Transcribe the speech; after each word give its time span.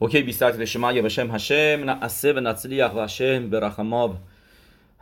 אוקיי, 0.00 0.22
ביסרתי 0.22 0.58
לשמעיה 0.58 1.02
בשם 1.02 1.30
השם, 1.30 1.80
נעשה 1.84 2.30
ונצליח 2.36 2.94
והשם 2.94 3.50
ברחמיו 3.50 4.12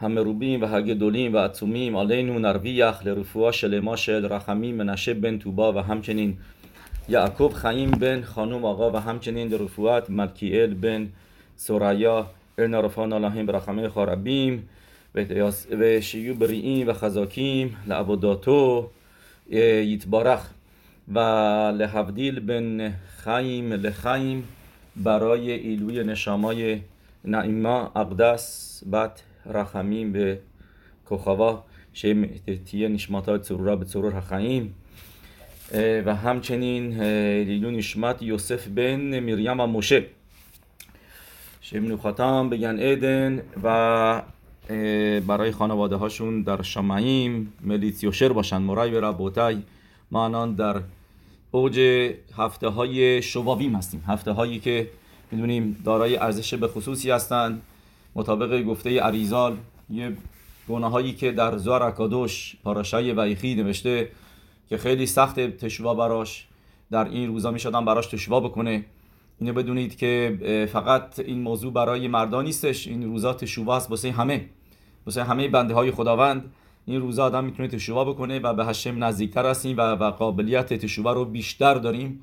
המרובים 0.00 0.62
והגדולים 0.62 1.34
והעצומים 1.34 1.96
עלינו 1.96 2.38
נרוויח 2.38 3.04
לרפואה 3.04 3.52
שלמה 3.52 3.96
של 3.96 4.26
רחמים 4.26 4.78
מנשה 4.78 5.14
בן 5.14 5.38
טובה 5.38 5.70
והמצ'נין 5.74 6.34
יעקב 7.08 7.52
חיים 7.54 7.90
בן 7.90 8.20
חנום 8.22 8.64
آقا 8.64 8.90
و 8.92 8.96
همچنین 8.96 9.50
לרפואת 9.50 10.10
מלכיאל 10.10 10.74
בן 10.80 11.06
סוריה 11.58 12.22
ארנה 12.58 12.78
רפאנה 12.78 13.18
להם 13.18 13.46
ברחמי 13.46 13.88
חרבים 13.88 14.62
ושיהיו 15.70 16.34
בריאים 16.34 16.88
וחזקים 16.88 17.68
לעבודתו 17.86 18.90
יתברך 19.82 20.52
ולהבדיל 21.08 22.38
בין 22.38 22.80
חיים 23.16 23.72
לחיים 23.72 24.42
برای 24.99 25.51
ایلوی 25.51 26.03
نشامای 26.03 26.81
نعیما 27.25 27.91
اقدس 27.95 28.83
بت 28.91 29.23
رحمیم 29.45 30.11
به 30.11 30.39
کخوا 31.09 31.63
شیم 31.93 32.41
تیه 32.65 32.87
نشماتا 32.87 33.37
ترورا 33.37 33.75
به 33.75 33.85
ترور 33.85 34.13
حقیم 34.13 34.75
و 36.05 36.15
همچنین 36.15 37.03
لیلو 37.43 37.71
نشمت 37.71 38.21
یوسف 38.21 38.67
بن 38.67 39.19
میریم 39.19 39.59
و 39.59 39.65
موشه 39.65 40.05
شیم 41.61 41.91
نخاتم 41.93 42.49
بگن 42.49 42.79
ایدن 42.79 43.41
و 43.63 44.21
برای 45.27 45.51
خانواده 45.51 45.95
هاشون 45.95 46.41
در 46.41 46.61
شمعیم 46.61 47.53
ملیت 47.61 48.03
یوشر 48.03 48.33
باشن. 48.33 48.57
مرای 48.57 48.91
و 48.91 49.01
ربوتای 49.01 49.61
مانان 50.11 50.55
در 50.55 50.81
اوج 51.51 51.79
هفته 52.37 52.67
های 52.67 53.21
شواویم 53.21 53.75
هستیم. 53.75 54.03
هفته 54.07 54.31
هایی 54.31 54.59
که 54.59 54.89
می‌دونیم 55.31 55.81
دارای 55.85 56.17
ارزش 56.17 56.53
به 56.53 56.67
خصوصی 56.67 57.11
هستند 57.11 57.61
مطابق 58.15 58.63
گفته 58.63 58.99
عریزال 58.99 59.57
یه 59.89 60.17
گناه 60.69 60.91
هایی 60.91 61.13
که 61.13 61.31
در 61.31 61.57
زوار 61.57 61.83
اکادوش 61.83 62.55
پاراشای 62.63 63.13
ویخی 63.13 63.55
نوشته 63.55 64.09
که 64.69 64.77
خیلی 64.77 65.05
سخت 65.05 65.39
تشوا 65.39 65.93
براش. 65.93 66.45
در 66.91 67.05
این 67.09 67.27
روزا 67.27 67.51
می‌شدن 67.51 67.85
براش 67.85 68.07
تشوا 68.07 68.39
بکنه. 68.39 68.85
اینو 69.39 69.53
بدونید 69.53 69.97
که 69.97 70.67
فقط 70.73 71.19
این 71.19 71.41
موضوع 71.41 71.73
برای 71.73 72.07
مردان 72.07 72.45
نیستش. 72.45 72.87
این 72.87 73.03
روزا 73.03 73.33
تشوا 73.33 73.75
است 73.75 73.89
واسه 73.89 74.11
همه. 74.11 74.45
واسه 75.05 75.23
همه 75.23 75.47
بنده 75.47 75.73
های 75.73 75.91
خداوند. 75.91 76.51
این 76.89 77.01
روزا 77.01 77.25
آدم 77.25 77.43
می‌تونه 77.43 77.69
تشووا 77.69 78.05
بکنه 78.05 78.39
و 78.39 78.53
به 78.53 78.65
هشم 78.65 79.03
نزدیکتر 79.03 79.45
هستیم 79.45 79.77
و, 79.77 79.81
و 79.81 80.11
قابلیت 80.11 80.73
تشووا 80.73 81.13
رو 81.13 81.25
بیشتر 81.25 81.73
داریم 81.73 82.21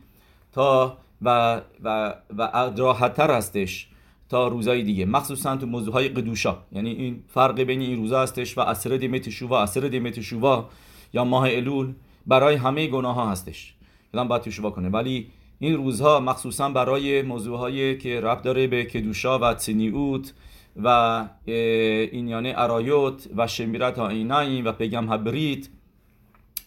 تا 0.53 0.98
و 1.22 1.61
و 1.84 2.14
و 2.39 2.72
راحتتر 2.77 3.31
هستش 3.31 3.89
تا 4.28 4.48
روزهای 4.48 4.83
دیگه. 4.83 5.05
مخصوصا 5.05 5.56
تو 5.56 5.67
موضوع 5.67 5.94
های 5.94 6.09
قدوشا. 6.09 6.56
یعنی 6.72 6.91
این 6.91 7.22
فرق 7.28 7.61
بین 7.61 7.81
این 7.81 7.97
روزا 7.97 8.22
هستش 8.22 8.59
و 8.59 8.61
اثر 8.61 8.97
دیمه 8.97 9.19
تشووا 9.19 9.62
اثر 9.62 9.81
دیمه 9.81 10.11
تشووا 10.11 10.69
یا 11.12 11.25
ماه 11.25 11.48
الول 11.50 11.92
برای 12.27 12.55
همه 12.55 12.87
گناه 12.87 13.14
ها 13.14 13.31
هستش. 13.31 13.75
آدم 14.14 14.28
باید 14.28 14.42
تشووا 14.42 14.70
کنه. 14.70 14.89
ولی 14.89 15.27
این 15.59 15.77
روزها 15.77 16.20
مخصوصا 16.20 16.69
برای 16.69 17.22
موضوع 17.22 17.59
هایی 17.59 17.98
که 17.98 18.20
رب 18.20 18.42
داره 18.42 18.67
به 18.67 18.84
کدوشا 18.84 19.39
و 19.39 19.55
تنیوت 19.55 20.33
و 20.82 21.28
این 21.46 22.28
یعنی 22.28 22.52
ارایوت 22.56 23.28
و 23.36 23.46
شمیرت 23.46 23.98
آینایی 23.98 24.62
و 24.62 24.72
پیگم 24.72 25.12
هبریت 25.12 25.69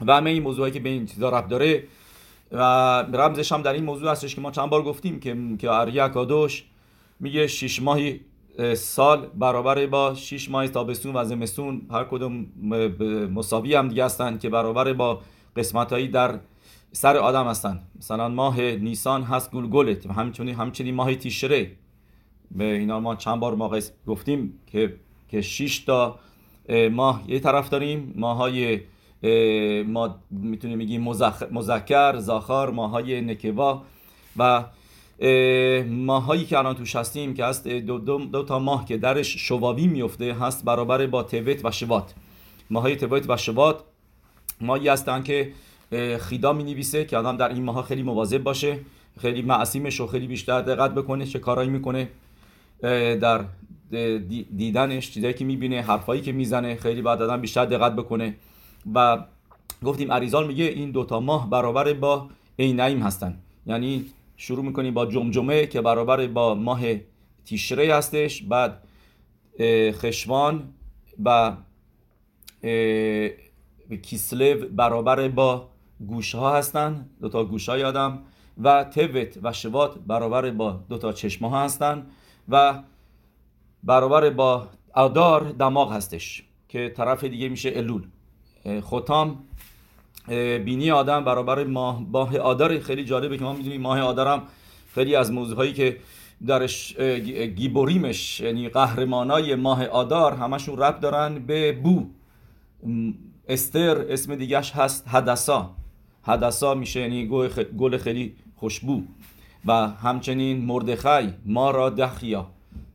و 0.05 0.15
همه 0.15 0.29
این 0.29 0.43
موضوعی 0.43 0.71
که 0.71 0.79
به 0.79 0.89
این 0.89 1.05
چیزا 1.05 1.29
رب 1.29 1.47
داره. 1.47 1.83
و 2.51 2.61
رمزش 3.13 3.51
هم 3.51 3.61
در 3.61 3.73
این 3.73 3.83
موضوع 3.83 4.11
هستش 4.11 4.35
که 4.35 4.41
ما 4.41 4.51
چند 4.51 4.69
بار 4.69 4.83
گفتیم 4.83 5.19
که 5.19 5.37
که 5.59 5.71
اریا 5.71 6.09
کادوش 6.09 6.63
میگه 7.19 7.47
شش 7.47 7.81
ماهی 7.81 8.19
سال 8.73 9.27
برابر 9.27 9.85
با 9.85 10.13
6 10.13 10.49
ماه 10.49 10.67
تابستون 10.67 11.15
و 11.15 11.23
زمستون. 11.23 11.81
هر 11.91 12.03
کدوم 12.03 12.45
مساوی 13.33 13.75
هم 13.75 13.87
دیگه 13.87 14.05
هستن 14.05 14.37
که 14.37 14.49
برابر 14.49 14.93
با 14.93 15.21
قسمت 15.55 15.91
هایی 15.91 16.07
در 16.07 16.39
سر 16.91 17.17
آدم 17.17 17.47
هستن. 17.47 17.79
مثلا 17.97 18.29
ماه 18.29 18.61
نیسان 18.61 19.23
هست 19.23 19.51
گلگلت 19.51 20.05
و 20.05 20.13
همچنین 20.13 20.55
همچنین 20.55 20.95
ماه 20.95 21.15
تیشره. 21.15 21.71
به 22.51 22.63
اینا 22.63 22.99
ما 22.99 23.15
چند 23.15 23.39
بار 23.39 23.55
ما 23.55 23.79
گفتیم 24.07 24.59
که 24.67 24.93
که 25.29 25.41
6 25.41 25.79
تا 25.79 26.19
ماه 26.91 27.23
یه 27.27 27.39
طرف 27.39 27.69
داریم. 27.69 28.13
ماهای 28.15 28.79
ما 29.83 30.15
می‌تونیم 30.31 30.79
بگیم 30.79 31.03
مذکر 31.51 32.17
زاخار 32.17 32.71
ماهای 32.71 33.21
نکوا 33.21 33.81
و 34.37 34.63
ماهایی 35.89 36.45
که 36.45 36.57
الان 36.57 36.75
توش 36.75 36.95
هستیم 36.95 37.33
که 37.33 37.45
هست 37.45 37.67
دو, 37.67 37.97
دو, 37.97 38.17
دو, 38.17 38.43
تا 38.43 38.59
ماه 38.59 38.85
که 38.85 38.97
درش 38.97 39.37
شواوی 39.47 39.87
میفته 39.87 40.33
هست 40.33 40.65
برابر 40.65 41.07
با 41.07 41.23
توت 41.23 41.65
و 41.65 41.71
شوات. 41.71 42.13
ماهای 42.69 42.95
توت 42.95 43.29
و 43.29 43.37
شوات 43.37 43.83
ماهی 44.61 44.87
هستن 44.87 45.23
که 45.23 45.51
خیدا 46.19 46.53
می 46.53 46.63
نویسه 46.63 47.05
که 47.05 47.17
آدم 47.17 47.37
در 47.37 47.49
این 47.49 47.63
ماها 47.63 47.81
خیلی 47.81 48.03
مواظب 48.03 48.43
باشه 48.43 48.79
خیلی 49.21 49.41
معصیمش 49.41 50.01
و 50.01 50.07
خیلی 50.07 50.27
بیشتر 50.27 50.61
دقت 50.61 50.95
بکنه 50.95 51.25
چه 51.25 51.39
کارایی 51.39 51.69
می‌کنه. 51.69 52.09
در 52.81 53.45
دیدنش 54.57 55.11
چیزایی 55.11 55.33
که 55.33 55.45
می‌بینه 55.45 55.81
حرفایی 55.81 56.21
که 56.21 56.31
می‌زنه 56.31 56.75
خیلی 56.75 57.01
بعد 57.01 57.21
آدم 57.21 57.41
بیشتر 57.41 57.65
دقت 57.65 57.95
بکنه. 57.95 58.35
و 58.93 59.25
گفتیم 59.83 60.11
عریزال 60.11 60.47
میگه 60.47 60.65
این 60.65 60.91
دوتا 60.91 61.19
ماه 61.19 61.49
برابر 61.49 61.93
با 61.93 62.29
عینعیم 62.59 63.01
هستن. 63.01 63.39
یعنی 63.65 64.05
شروع 64.37 64.65
می‌کنیم 64.65 64.93
با 64.93 65.05
جمجمه 65.05 65.67
که 65.67 65.81
برابر 65.81 66.27
با 66.27 66.55
ماه 66.55 66.81
تیشره 67.45 67.95
هستش 67.95 68.43
بعد 68.43 68.83
خشوان 69.91 70.63
و 71.25 71.51
کیسلو 74.01 74.67
برابر 74.67 75.27
با 75.27 75.69
گوش 76.07 76.35
ها 76.35 76.57
هستن 76.57 77.09
دوتا 77.21 77.45
گوش 77.45 77.69
های 77.69 77.83
آدم 77.83 78.19
و 78.63 78.83
توت 78.83 79.39
و 79.43 79.53
شوات 79.53 79.99
برابر 80.07 80.51
با 80.51 80.79
دوتا 80.89 81.13
چشم 81.13 81.45
ها 81.45 81.63
هستن. 81.63 82.05
و 82.49 82.83
برابر 83.83 84.29
با 84.29 84.67
ادار 84.95 85.51
دماغ 85.51 85.93
هستش 85.93 86.43
که 86.69 86.93
طرف 86.97 87.23
دیگه 87.23 87.49
میشه 87.49 87.71
الول. 87.75 88.03
ختام 88.81 89.43
بینی 90.65 90.91
آدم 90.91 91.25
برابر 91.25 91.63
ماه 91.63 92.37
آدار 92.37 92.79
خیلی 92.79 93.05
جالبه 93.05 93.37
که 93.37 93.43
ما 93.43 93.53
می‌دونیم 93.53 93.81
ماه 93.81 94.01
آدارم 94.01 94.43
خیلی 94.93 95.15
از 95.15 95.31
موضوعهایی 95.31 95.73
که 95.73 95.97
درش 96.47 96.97
گیبوریمش 97.55 98.39
یعنی 98.39 98.69
قهرمانای 98.69 99.55
ماه 99.55 99.85
آدار 99.85 100.33
همشون 100.33 100.77
رب 100.77 100.99
دارن 100.99 101.39
به 101.39 101.71
بو. 101.71 102.05
استر 103.47 104.05
اسم 104.09 104.35
دیگهش 104.35 104.71
هست 104.71 105.07
هدسا. 105.07 105.75
هدسا 106.23 106.73
میشه 106.73 106.99
یعنی 107.01 107.27
گل 107.77 107.97
خیلی 107.97 108.35
خوشبو. 108.55 109.03
و 109.65 109.87
همچنین 109.87 110.65
مردخای 110.65 111.29
ما 111.45 111.71
را 111.71 111.89
دخیا 111.89 112.47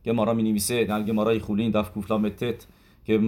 گمارا 0.05 0.33
می 0.33 0.43
نویسه 0.43 0.83
در 0.83 1.03
گمارای 1.03 1.39
خولین 1.39 1.71
دف 1.71 1.91
کوفلامتت 1.91 2.65
که 3.05 3.19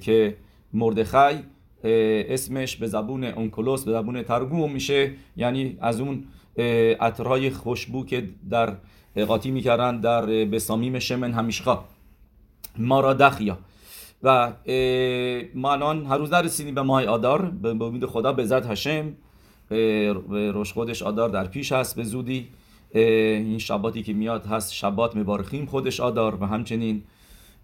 که 0.00 0.36
مردخای 0.72 1.36
اسمش 1.84 2.76
به 2.76 2.86
زبون 2.86 3.24
اونکولوس 3.24 3.84
به 3.84 3.92
زبون 3.92 4.22
ترگوم 4.22 4.72
میشه. 4.72 5.12
یعنی 5.36 5.78
از 5.80 6.00
اون 6.00 6.24
عطرهای 7.00 7.50
خوشبو 7.50 8.04
که 8.04 8.28
در 8.50 8.72
قاطی 9.26 9.50
می‌کردن 9.50 10.00
در 10.00 10.26
بسامیم 10.26 10.98
شمن 10.98 11.32
همیشخا 11.32 11.84
ما 12.78 13.00
را 13.00 13.14
دخیا. 13.14 13.58
و 14.22 14.52
ما 15.54 15.72
الان 15.72 16.06
هر 16.06 16.18
روز 16.18 16.32
نرسیدیم 16.32 16.74
به 16.74 16.82
ماه 16.82 17.04
آدار 17.04 17.42
به 17.42 17.84
امید 17.84 18.06
خدا 18.06 18.32
به 18.32 18.44
زد 18.44 18.66
هشم. 18.66 19.12
روش 20.28 20.72
خودش 20.72 21.02
آدار 21.02 21.28
در 21.28 21.46
پیش 21.46 21.72
هست 21.72 21.96
به 21.96 22.04
زودی. 22.04 22.48
این 22.94 23.58
شباتی 23.58 24.02
که 24.02 24.12
میاد 24.12 24.46
هست 24.46 24.72
شبات 24.74 25.16
مبارخیم 25.16 25.66
خودش 25.66 26.00
آدار 26.00 26.42
و 26.42 26.46
همچنین 26.46 27.02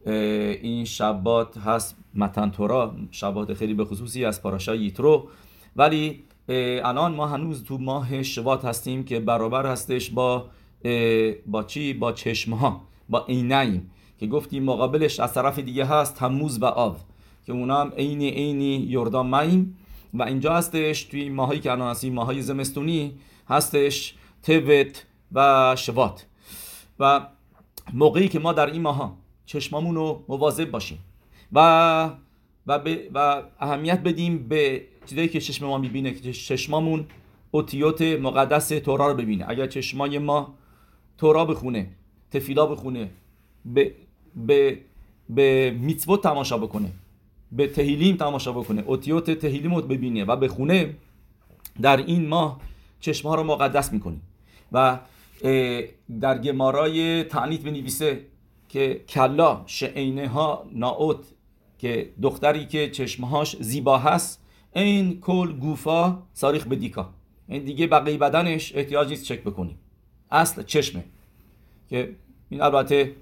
این 0.07 0.85
شبات 0.85 1.59
هست 1.59 1.97
متن 2.15 2.51
تورا 2.51 2.95
شبات 3.11 3.55
خیلی 3.55 3.75
به 3.75 3.85
خصوصی 3.85 4.25
از 4.25 4.43
پاراشا 4.43 4.75
یترو. 4.75 5.29
ولی 5.77 6.23
الان 6.85 7.15
ما 7.15 7.27
هنوز 7.27 7.65
تو 7.65 7.79
ماه 7.79 8.23
شبات 8.23 8.65
هستیم 8.65 9.05
که 9.05 9.21
برابر 9.21 9.67
هستش 9.67 10.11
با 10.11 10.47
با 11.47 11.63
چی؟ 11.63 11.93
با 11.93 12.13
چشم 12.13 12.55
ها 12.55 12.81
با 13.09 13.25
عینین 13.29 13.83
که 14.21 14.27
گفتیم 14.27 14.65
مقابلش 14.65 15.21
از 15.21 15.35
طرف 15.35 15.59
دیگه 15.59 15.85
هست 15.85 16.15
تموز 16.15 16.63
و 16.63 16.65
آب. 16.65 16.97
که 17.47 17.53
اونا 17.53 17.81
هم 17.81 17.93
عینی 17.97 18.31
عینی 18.31 18.77
یردان 18.77 19.27
مایم 19.27 19.78
و 20.15 20.23
اینجا 20.23 20.55
هستش 20.55 21.05
توی 21.05 21.29
ماهایی 21.29 21.61
که 21.61 21.71
الان 21.71 21.91
هستیم 21.91 22.15
ماهای 22.15 22.43
زمستونی 22.43 23.15
هستش 23.49 24.15
توت 24.43 25.07
و 25.33 25.77
شوات. 25.79 26.27
و 27.01 27.27
موقعی 27.93 28.29
که 28.29 28.39
ما 28.39 28.53
در 28.53 28.67
این 28.67 28.83
ماها 28.83 29.17
چشمامون 29.47 29.95
رو 29.95 30.25
مواظب 30.29 30.71
باشیم 30.71 30.99
و 31.53 32.11
و, 32.67 32.81
و 33.15 33.43
اهمیت 33.61 34.01
بدیم 34.01 34.49
به 34.49 34.83
چیزایی 35.07 35.29
که 35.29 35.41
چشم 35.41 35.67
ما 35.67 35.79
می‌بینه 35.79 36.13
که 36.13 36.33
چشمامون 36.33 37.07
اوتیوت 37.51 38.03
مقدس 38.03 38.69
تورا 38.69 39.09
رو 39.09 39.15
ببینه. 39.15 39.45
اگر 39.49 39.67
چشمای 39.67 40.19
ما 40.19 40.55
تورا 41.19 41.45
بخونه 41.45 41.91
تفیلا 42.31 42.67
بخونه 42.67 43.11
به 43.65 43.93
به 44.37 44.79
به 45.29 45.77
میتوت 45.81 46.23
تماشا 46.23 46.59
بکنه 46.59 46.93
به 47.53 47.67
تهیلیم 47.67 48.17
تماشا 48.17 48.53
بکنه. 48.53 48.83
اوتیوت 48.87 49.31
تهیلیم 49.31 49.75
رو 49.75 49.83
ببینه 49.83 50.25
و 50.25 50.37
بخونه. 50.37 50.95
در 51.83 51.97
این 51.97 52.29
ماه 52.29 52.61
چشمها 53.01 53.35
رو 53.35 53.45
مقدس 53.45 53.93
می‌کنیم 53.93 54.23
و 54.73 54.99
در 56.21 56.39
گمارای 56.39 57.25
تعنیت 57.25 57.61
بنویسه 57.61 58.21
که 58.69 59.05
کلا 59.09 59.63
شعینه 59.67 60.29
ها 60.29 60.67
ناوت 60.73 61.19
که 61.79 62.13
دختری 62.23 62.67
که 62.67 62.91
چشمهاش 62.91 63.57
زیبا 63.61 63.99
هست 63.99 64.45
این 64.75 65.21
کل 65.21 65.53
گوفا 65.53 66.23
ساریخ 66.33 66.67
به 66.67 66.77
دیکا. 66.77 67.11
این 67.49 67.65
دیگه 67.65 67.87
بقیه 67.87 68.19
بدنش 68.19 68.73
احتیاج 68.77 69.09
نیست 69.09 69.25
چک 69.25 69.41
بکنیم. 69.41 69.79
اصل 70.31 70.63
چشمه. 70.63 71.05
که 71.89 72.15
این 72.49 72.63
البته 72.63 73.15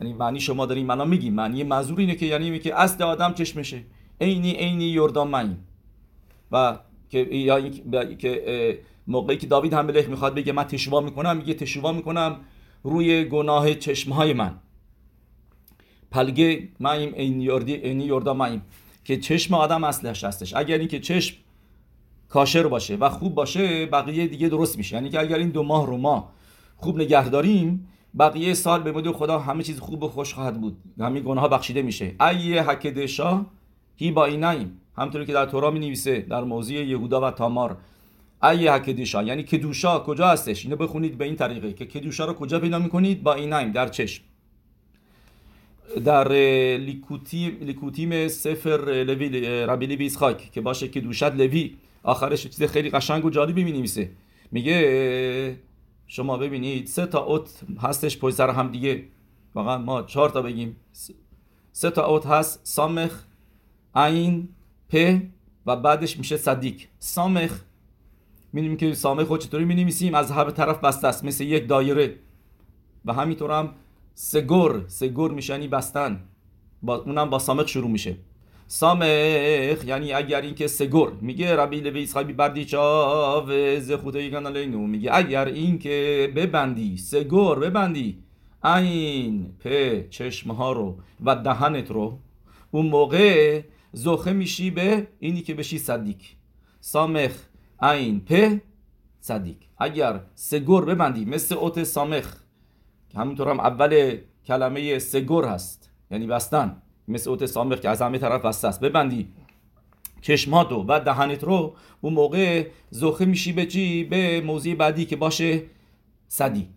یعنی 0.00 0.12
معنی 0.12 0.40
شما 0.40 0.66
داریم 0.66 0.86
معنا 0.86 1.04
میگیم 1.04 1.34
معنی 1.34 1.62
منظور 1.62 1.98
اینه 1.98 2.14
که 2.14 2.26
یعنی 2.26 2.58
که 2.58 2.80
اصل 2.80 3.02
آدم 3.02 3.34
چشمشه 3.34 3.82
عینی 4.20 4.52
عینی 4.52 4.84
یردان 4.84 5.28
من 5.28 5.56
و 6.52 6.78
که 7.10 7.18
یا 7.18 7.68
که 7.68 8.82
موقعی 9.06 9.36
که 9.36 9.46
داوید 9.46 9.72
هم 9.72 9.86
ملک 9.86 10.08
می‌خواد 10.08 10.34
بگه 10.34 10.52
من 10.52 10.64
تشوا 10.64 11.00
می‌کنم 11.00 11.36
میگه 11.36 11.54
تشوا 11.54 11.92
می‌کنم 11.92 12.40
روی 12.82 13.24
گناه 13.24 13.74
چشمهای 13.74 14.32
من. 14.32 14.54
پلگه 16.10 16.68
مایم 16.80 17.12
این 17.14 17.40
یردی 17.40 17.74
اینی 17.74 18.04
یردا 18.04 18.34
مایم 18.34 18.62
که 19.04 19.16
چشم 19.16 19.54
آدم 19.54 19.84
اصلش 19.84 20.24
هستش. 20.24 20.54
اگر 20.54 20.78
اینکه 20.78 21.00
چشم 21.00 21.36
کاشر 22.28 22.66
باشه 22.66 22.96
و 22.96 23.08
خوب 23.08 23.34
باشه 23.34 23.86
بقیه 23.86 24.26
دیگه 24.26 24.48
درست 24.48 24.78
میشه. 24.78 24.96
یعنی 24.96 25.10
که 25.10 25.20
اگر 25.20 25.38
این 25.38 25.48
دو 25.48 25.62
ماه 25.62 25.86
رو 25.86 25.96
ما 25.96 26.30
خوب 26.76 26.96
نگه 26.96 27.28
داریم 27.28 27.88
بقیه 28.18 28.54
سال 28.54 28.82
به 28.82 28.92
مدو 28.92 29.12
خدا 29.12 29.38
همه 29.38 29.62
چیز 29.62 29.80
خوب 29.80 30.02
و 30.02 30.08
خوش 30.08 30.34
خواهد 30.34 30.60
بود. 30.60 30.76
همین 31.00 31.22
گناه 31.22 31.48
بخشیده 31.48 31.82
میشه. 31.82 32.14
ای 32.20 32.58
حکدشا 32.58 33.46
هی 33.96 34.10
با 34.10 34.24
اینایم. 34.24 34.80
همطوری 34.96 35.26
که 35.26 35.32
در 35.32 35.46
تورا 35.46 35.70
می 35.70 35.78
نویسه 35.78 36.20
در 36.20 36.44
موضوع 36.44 36.76
یهودا 36.76 37.20
و 37.20 37.30
تامار. 37.30 37.76
ای 38.42 38.68
حکدشا 38.68 39.22
یعنی 39.22 39.42
کدوشا 39.42 39.98
کجا 39.98 40.28
هستش؟ 40.28 40.64
اینو 40.64 40.76
بخونید 40.76 41.18
به 41.18 41.24
این 41.24 41.36
طریقه 41.36 41.72
که 41.72 41.86
کدوشا 41.86 42.24
رو 42.24 42.32
کجا 42.32 42.60
پیدا 42.60 42.78
می‌کنید؟ 42.78 43.22
با 43.22 43.34
اینایم 43.34 43.72
در 43.72 43.88
چشم. 43.88 44.22
در 46.04 46.28
لیکوتیم 47.60 48.28
سفر 48.28 49.04
لوی 49.06 49.28
ربی 49.66 49.86
لوی 49.86 50.10
که 50.52 50.60
باشه 50.60 50.88
که 50.88 51.00
دوشت 51.00 51.22
لوی. 51.22 51.76
آخرش 52.02 52.46
چیز 52.46 52.62
خیلی 52.62 52.90
قشنگ 52.90 53.24
و 53.24 53.30
جالبی 53.30 53.64
می 53.64 53.72
نویسه 53.72 54.10
میگه 54.52 55.56
شما 56.10 56.36
ببینید 56.36 56.86
سه 56.86 57.06
تا 57.06 57.18
اوت 57.18 57.60
هستش 57.82 58.18
پشت 58.18 58.34
سر 58.34 58.50
هم 58.50 58.72
دیگه. 58.72 59.04
واقعا 59.54 59.78
ما 59.78 60.02
چهار 60.02 60.30
تا 60.30 60.42
بگیم. 60.42 60.76
سه 61.72 61.90
تا 61.90 62.06
اوت 62.06 62.26
هست 62.26 62.60
سامخ 62.62 63.22
عین 63.94 64.48
پ 64.88 65.20
و 65.66 65.76
بعدش 65.76 66.18
میشه 66.18 66.36
صدیق. 66.36 66.82
سامخ 66.98 67.60
می‌دونیم 68.52 68.76
که 68.76 68.94
سامخ 68.94 69.26
خود 69.26 69.40
چطوری 69.40 69.64
می 69.64 69.74
نویسیم 69.74 70.14
از 70.14 70.30
هر 70.30 70.50
طرف 70.50 70.78
بسته 70.78 71.08
است 71.08 71.24
مثل 71.24 71.44
یک 71.44 71.68
دایره. 71.68 72.18
و 73.04 73.12
همینطور 73.12 73.50
هم 73.50 73.74
سگور 74.14 74.84
سگور 74.86 75.30
میشه 75.30 75.52
یعنی 75.52 75.68
بستن. 75.68 76.24
با 76.82 76.96
اونم 76.96 77.30
با 77.30 77.38
سامخ 77.38 77.68
شروع 77.68 77.90
میشه. 77.90 78.16
سامخ 78.70 79.84
یعنی 79.84 80.12
اگر 80.12 80.40
اینکه 80.40 80.66
سگور 80.66 81.12
میگه 81.20 81.56
ربی 81.56 81.80
لوی 81.80 82.02
اسحاقی 82.02 82.32
بردی 82.32 82.64
چاو 82.64 83.50
ز 83.80 83.92
خدای 83.92 84.66
میگه 84.66 85.10
اگر 85.14 85.44
اینکه 85.44 86.32
ببندی 86.36 86.96
سگور 86.96 87.58
ببندی 87.58 88.22
این 88.64 89.52
پ 89.64 89.68
چشم 90.10 90.50
ها 90.50 90.72
رو 90.72 90.98
و 91.24 91.36
دهنت 91.36 91.90
رو 91.90 92.18
اون 92.70 92.86
موقع 92.86 93.62
زخه 93.92 94.32
میشی 94.32 94.70
به 94.70 95.06
اینی 95.18 95.42
که 95.42 95.54
بشی 95.54 95.78
صدیق 95.78 96.20
سامخ 96.80 97.32
این 97.82 98.20
پ 98.20 98.58
صدیق 99.20 99.56
اگر 99.78 100.20
سگور 100.34 100.84
ببندی 100.84 101.24
مثل 101.24 101.54
اوت 101.54 101.84
سامخ 101.84 102.34
همونطور 103.14 103.48
هم 103.48 103.60
اول 103.60 104.18
کلمه 104.46 104.98
سگور 104.98 105.44
هست 105.44 105.90
یعنی 106.10 106.26
بستن 106.26 106.82
مثل 107.08 107.30
اوت 107.30 107.46
سامخ 107.46 107.80
که 107.80 107.88
از 107.88 108.02
همه 108.02 108.18
طرف 108.18 108.44
بسته 108.44 108.68
است. 108.68 108.80
ببندی. 108.80 109.28
چشماتو 110.20 110.84
و 110.88 111.00
دهنت 111.00 111.44
رو 111.44 111.74
اون 112.00 112.12
موقع 112.12 112.66
زخه 112.90 113.24
میشی 113.24 113.52
به 113.52 113.66
چی؟ 113.66 114.04
به 114.04 114.40
موضوع 114.40 114.74
بعدی 114.74 115.04
که 115.04 115.16
باشه 115.16 115.62
صدی. 116.28 116.68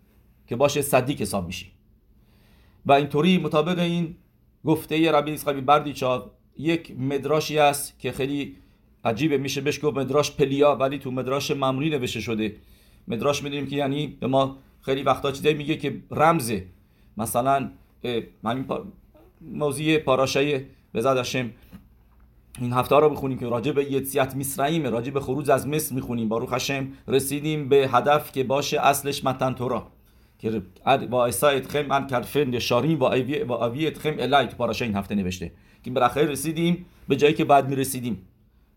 که 0.46 0.56
باشه 0.56 0.82
صدی 0.82 1.12
حساب 1.12 1.46
میشی. 1.46 1.72
و 2.86 2.92
اینطوری 2.92 3.38
مطابق 3.38 3.78
این 3.78 4.16
گفته 4.64 5.12
ربی 5.12 5.32
اسقابی 5.32 5.60
بردیچا 5.60 6.30
یک 6.58 6.94
مدراشی 6.98 7.58
است 7.58 7.98
که 7.98 8.12
خیلی 8.12 8.56
عجیبه. 9.04 9.38
میشه 9.38 9.60
بهش 9.60 9.84
گفت 9.84 9.96
مدراش 9.96 10.36
پلیا 10.36 10.76
ولی 10.76 10.98
تو 10.98 11.10
مدراش 11.10 11.50
ممنوعی 11.50 11.90
نوشته 11.90 12.20
شده. 12.20 12.56
مدراش 13.08 13.42
می‌دونیم 13.42 13.66
که 13.66 13.76
یعنی 13.76 14.06
به 14.06 14.26
ما 14.26 14.56
خیلی 14.80 15.02
وقتا 15.02 15.32
چیزایی 15.32 15.54
میگه 15.54 15.76
که 15.76 16.02
رمزه. 16.10 16.66
مثلا 17.16 17.70
همین 18.44 18.66
موضوع 19.50 19.98
پاراشای 19.98 20.60
بزاد 20.94 21.16
هاشم 21.16 21.50
این 22.60 22.72
هفته 22.72 22.96
رو 22.96 23.10
بخونیم 23.10 23.38
که 23.38 23.46
راجع 23.46 23.72
به 23.72 23.92
یتسیت 23.92 24.34
میسرائیم 24.34 24.86
راجع 24.86 25.10
به 25.10 25.20
خروج 25.20 25.50
از 25.50 25.68
مصر 25.68 25.94
می‌خونیم 25.94 26.28
باروخ 26.28 26.52
هشم 26.52 26.88
رسیدیم 27.08 27.68
به 27.68 27.88
هدف 27.92 28.32
که 28.32 28.44
باشه 28.44 28.80
اصلش 28.80 29.24
متن 29.24 29.52
تورا. 29.52 29.86
که 30.38 30.62
با 31.10 31.26
اسایت 31.26 31.66
خم 31.66 31.90
ان 31.90 32.06
کرفن 32.06 32.58
شاریم 32.58 33.00
و 33.00 33.04
آویت 33.52 33.98
خم 33.98 34.14
الای 34.18 34.46
پاراشا 34.46 34.84
این 34.84 34.94
هفته 34.94 35.14
نوشته. 35.14 35.52
که 35.84 35.90
بالاخره 35.90 36.26
رسیدیم 36.26 36.86
به 37.08 37.16
جایی 37.16 37.34
که 37.34 37.44
بعد 37.44 37.68
می‌رسیدیم. 37.68 38.28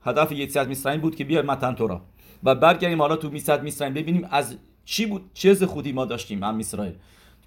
هدف 0.02 0.32
یتسیت 0.32 0.68
میسرائیم 0.68 1.02
بود 1.02 1.16
که 1.16 1.24
بیار 1.24 1.46
متن 1.46 1.76
تورا. 1.76 2.02
و 2.44 2.56
برگردیم 2.56 3.02
حالا 3.02 3.16
تو 3.16 3.30
میسد 3.30 3.64
میسرائیم 3.64 3.94
ببینیم 3.94 4.28
از 4.32 4.58
چی 4.86 5.06
بود 5.06 5.30
چه 5.34 5.56
خودی 5.56 5.92
ما 5.92 6.06
داشتیم 6.06 6.44
هم 6.44 6.60
اسرائیل. 6.60 6.94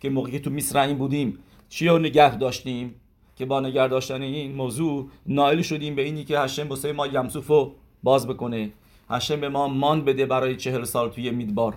که 0.00 0.10
موقعی 0.10 0.32
که 0.32 0.38
تو 0.38 0.50
میسرائیم 0.50 0.98
بودیم 0.98 1.38
چی 1.68 1.88
رو 1.88 1.98
نگه 1.98 2.36
داشتیم؟ 2.36 2.94
که 3.38 3.46
با 3.46 3.60
نگه 3.60 3.88
داشتن 3.88 4.22
این 4.22 4.54
موضوع 4.54 5.08
نائل 5.26 5.62
شدیم 5.62 5.94
به 5.94 6.02
اینی 6.02 6.24
که 6.24 6.38
هشم 6.38 6.68
بسه 6.68 6.92
ما 6.92 7.06
یمسوف 7.06 7.46
رو 7.46 7.74
باز 8.02 8.26
بکنه. 8.26 8.70
هشم 9.10 9.40
به 9.40 9.48
ما 9.48 9.68
مان 9.68 10.04
بده 10.04 10.26
برای 10.26 10.56
چهل 10.56 10.84
سال 10.84 11.08
توی 11.08 11.30
میدبار. 11.30 11.74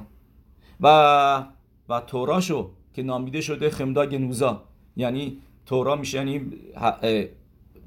و 0.81 1.45
و 1.89 1.99
توراشو 1.99 2.69
که 2.93 3.03
نامیده 3.03 3.41
شده 3.41 3.69
خمدا 3.69 4.05
گنوزا 4.05 4.63
یعنی 4.95 5.37
تورا 5.65 5.95
میشه 5.95 6.17
یعنی 6.17 6.41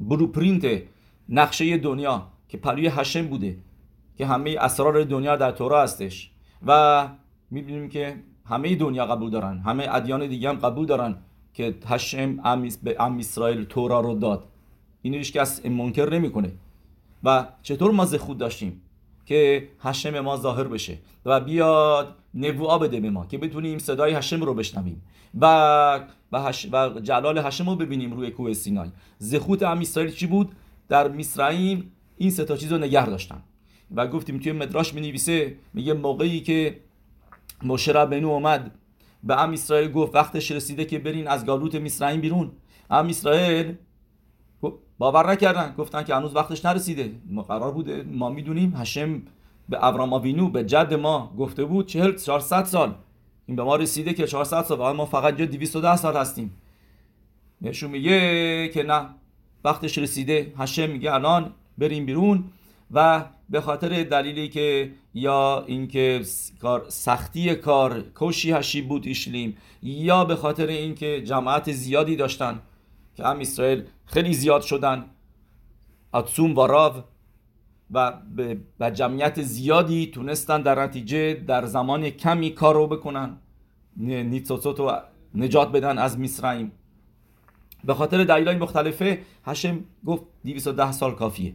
بروپرینت 0.01 0.83
نقشه 1.29 1.77
دنیا 1.77 2.27
که 2.49 2.59
پلوی 2.59 2.87
هشم 2.87 3.27
بوده 3.27 3.59
که 4.19 4.27
همه 4.27 4.57
اسرار 4.61 5.05
دنیا 5.05 5.37
در 5.37 5.51
تورا 5.51 5.83
هستش. 5.83 6.31
و 6.67 7.09
می‌بینیم 7.51 7.89
که 7.89 8.17
همه 8.47 8.75
دنیا 8.75 9.07
قبول 9.07 9.31
دارن 9.31 9.59
همه 9.59 9.87
ادیان 9.91 10.27
دیگه 10.27 10.49
هم 10.49 10.57
قبول 10.57 10.87
دارن. 10.87 11.17
که 11.55 11.75
هشم 11.87 12.37
به 12.83 12.97
ام 13.03 13.19
اسرائیل 13.19 13.65
تورا 13.65 14.01
رو 14.01 14.15
داد. 14.15 14.45
اینو 15.03 15.19
هیچ 15.19 15.33
کس 15.33 15.67
منکر 15.67 16.11
نمی‌کنه. 16.11 16.53
و 17.25 17.47
چطور 17.63 17.91
ما 17.91 18.07
خود 18.07 18.39
داشتیم 18.39 18.81
که 19.27 19.69
هشم 19.81 20.21
ما 20.21 20.37
ظاهر 20.37 20.65
بشه؟ 20.65 20.99
و 21.25 21.41
بیاد 21.41 22.15
نبوعا 22.35 22.79
بده 22.79 23.01
به 23.01 23.11
ما 23.11 23.27
که 23.27 23.39
بتونیم 23.39 23.79
صدای 23.79 24.13
هشم 24.13 24.43
رو 24.43 24.55
بشنویم. 24.55 25.03
و 25.41 26.07
و, 26.33 26.43
هش 26.43 26.69
و 26.73 27.01
جلال 27.01 27.39
השם 27.39 27.71
رو 27.71 27.77
ببینیم 27.77 28.13
روی 28.13 28.31
کوه 28.31 28.53
سینای. 28.53 28.89
זכות 29.19 29.63
עם 29.63 29.79
ישראל 29.79 30.13
چی 30.13 30.27
بود؟ 30.27 30.53
در 30.89 31.09
מצרים 31.09 31.93
این 32.17 32.31
سه 32.31 32.45
تا 32.45 32.57
چیز 32.57 32.73
رو 32.73 32.79
نگه 32.79 33.07
داشتن. 33.07 33.43
و 33.95 34.07
گفتیم 34.07 34.39
توی 34.39 34.53
מדרש 34.53 34.95
می 34.95 35.01
نویسه 35.01 35.55
میگه 35.75 35.93
موقعی 35.93 36.41
که 36.41 36.81
משה 37.63 37.93
רבנו 37.93 38.29
اومد 38.29 38.71
به 39.25 39.43
עם 39.43 39.53
ישראל 39.53 39.93
گفت 39.93 40.15
وقتش 40.15 40.51
رسیده 40.51 40.85
که 40.85 40.99
برین 40.99 41.29
از 41.29 41.47
גלות 41.47 41.75
מצרים 41.75 42.21
بیرون. 42.21 42.53
עם 42.91 43.07
ישראל 43.07 43.75
باور 44.99 45.31
نکردن. 45.31 45.75
گفتن 45.79 46.03
که 46.03 46.15
هنوز 46.15 46.37
وقتش 46.37 46.65
نرسیده. 46.65 47.13
ما 47.27 47.43
قرار 47.43 47.73
بوده 47.73 48.03
ما 48.03 48.31
می‌دونیم 48.31 48.75
השם 48.77 49.23
به 49.69 49.85
אברהם 49.85 50.13
אבינו 50.13 50.49
به 50.49 50.65
جد 50.65 50.95
ما 50.95 51.35
گفته 51.39 51.65
بود 51.65 51.87
40 51.87 52.17
400 52.17 52.65
سال. 52.65 52.95
این 53.47 53.57
به 53.57 53.63
ما 53.63 53.77
رسیده 53.77 54.15
که 54.15 54.27
400 54.27 54.63
سال. 54.63 54.97
ما 54.97 55.07
فقط 55.07 55.37
جا 55.37 55.45
210 55.45 55.97
سال 55.97 56.17
هستیم. 56.17 56.57
نشون 57.63 57.91
میگه 57.91 58.69
که 58.69 58.83
نه 58.83 59.07
وقتش 59.65 59.99
رسیده. 59.99 60.53
هشم 60.59 60.91
میگه 60.91 61.15
الان 61.15 61.53
بریم 61.79 62.07
بیرون 62.07 62.45
و 62.91 63.25
به 63.55 63.61
خاطر 63.61 64.03
دلیلی 64.03 64.49
که 64.49 64.91
یا 65.15 65.65
اینکه 65.67 66.23
کار 66.63 66.87
سختی 66.89 67.55
کار 67.55 68.01
کوشی 68.01 68.53
هشی 68.53 68.83
بود 68.83 69.07
ایشلیم 69.07 69.57
یا 69.83 70.25
به 70.25 70.37
خاطر 70.37 70.67
اینکه 70.67 71.23
جماعت 71.23 71.73
زیادی 71.73 72.17
داشتن 72.17 72.61
که 73.17 73.25
هم 73.25 73.41
اسرائیل 73.41 73.85
خیلی 74.07 74.35
زیاد 74.35 74.63
شدن 74.63 75.05
اتسوم 76.15 76.59
و 76.59 76.67
راو 76.67 76.93
و 77.91 78.13
به 78.79 78.91
جمعیت 78.91 79.43
زیادی 79.43 80.07
تونستن 80.07 80.63
در 80.63 80.83
نتیجه 80.83 81.35
در 81.35 81.67
زمان 81.67 82.11
کمی 82.11 82.51
کار 82.51 82.75
رو 82.75 82.87
بکنن 82.87 83.37
نیتسوتسوت 83.97 84.79
رو 84.79 84.93
نجات 85.35 85.73
بدن 85.73 85.99
از 85.99 86.19
میسرائیم. 86.19 86.73
به 87.85 87.95
خاطر 87.95 88.25
دلایل 88.25 88.59
مختلفه 88.59 89.19
هشم 89.45 89.85
گفت 90.07 90.23
210 90.45 90.93
سال 90.93 91.15
کافیه. 91.15 91.55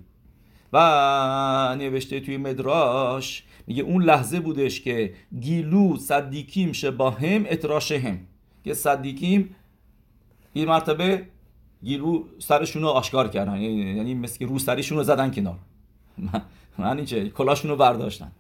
و 0.74 1.76
نوشته 1.80 2.20
توی 2.20 2.38
مدراش 2.38 3.44
میگه 3.68 3.84
اون 3.84 4.04
لحظه 4.04 4.40
بودش 4.40 4.82
که 4.82 5.14
گیلو 5.40 5.98
صدیکیم 5.98 6.72
شباهم 6.72 7.46
اتراشهم 7.50 8.20
که 8.64 8.74
صدیکیم 8.74 9.56
این 10.54 10.68
مرتبه 10.68 11.26
گیلو 11.84 12.24
سرشون 12.40 12.82
رو 12.82 12.88
آشکار 12.88 13.28
کردن. 13.28 13.62
یعنی 13.62 14.14
مثل 14.14 14.38
که 14.38 14.46
رو 14.46 14.60
سریشون 14.60 14.98
رو 14.98 15.04
زدن 15.04 15.32
کنار. 15.32 15.56
من 16.78 17.06
چه؟ 17.06 17.30
کلاشون 17.30 17.72
رو 17.72 17.78
برداشتن 17.78 18.32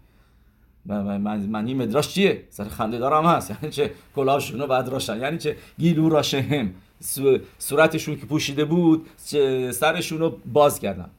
من, 0.86 1.40
من 1.40 1.68
این 1.68 1.78
مدراش 1.78 2.08
چیه؟ 2.08 2.44
سر 2.50 2.64
خنده 2.64 2.98
دارم 2.98 3.26
هست. 3.26 3.50
یعنی 3.50 3.70
چه؟ 3.70 3.92
کلاشون 4.16 4.60
رو 4.60 4.68
برداشتن. 4.68 5.22
یعنی 5.22 5.38
چه؟ 5.38 5.56
گیلو 5.78 6.10
راشهم 6.10 6.74
صورتشون 7.58 8.16
که 8.16 8.26
پوشیده 8.26 8.66
بود 8.66 9.08
سرشون 9.72 10.20
رو 10.20 10.38
باز 10.54 10.80
کردن. 10.80 11.10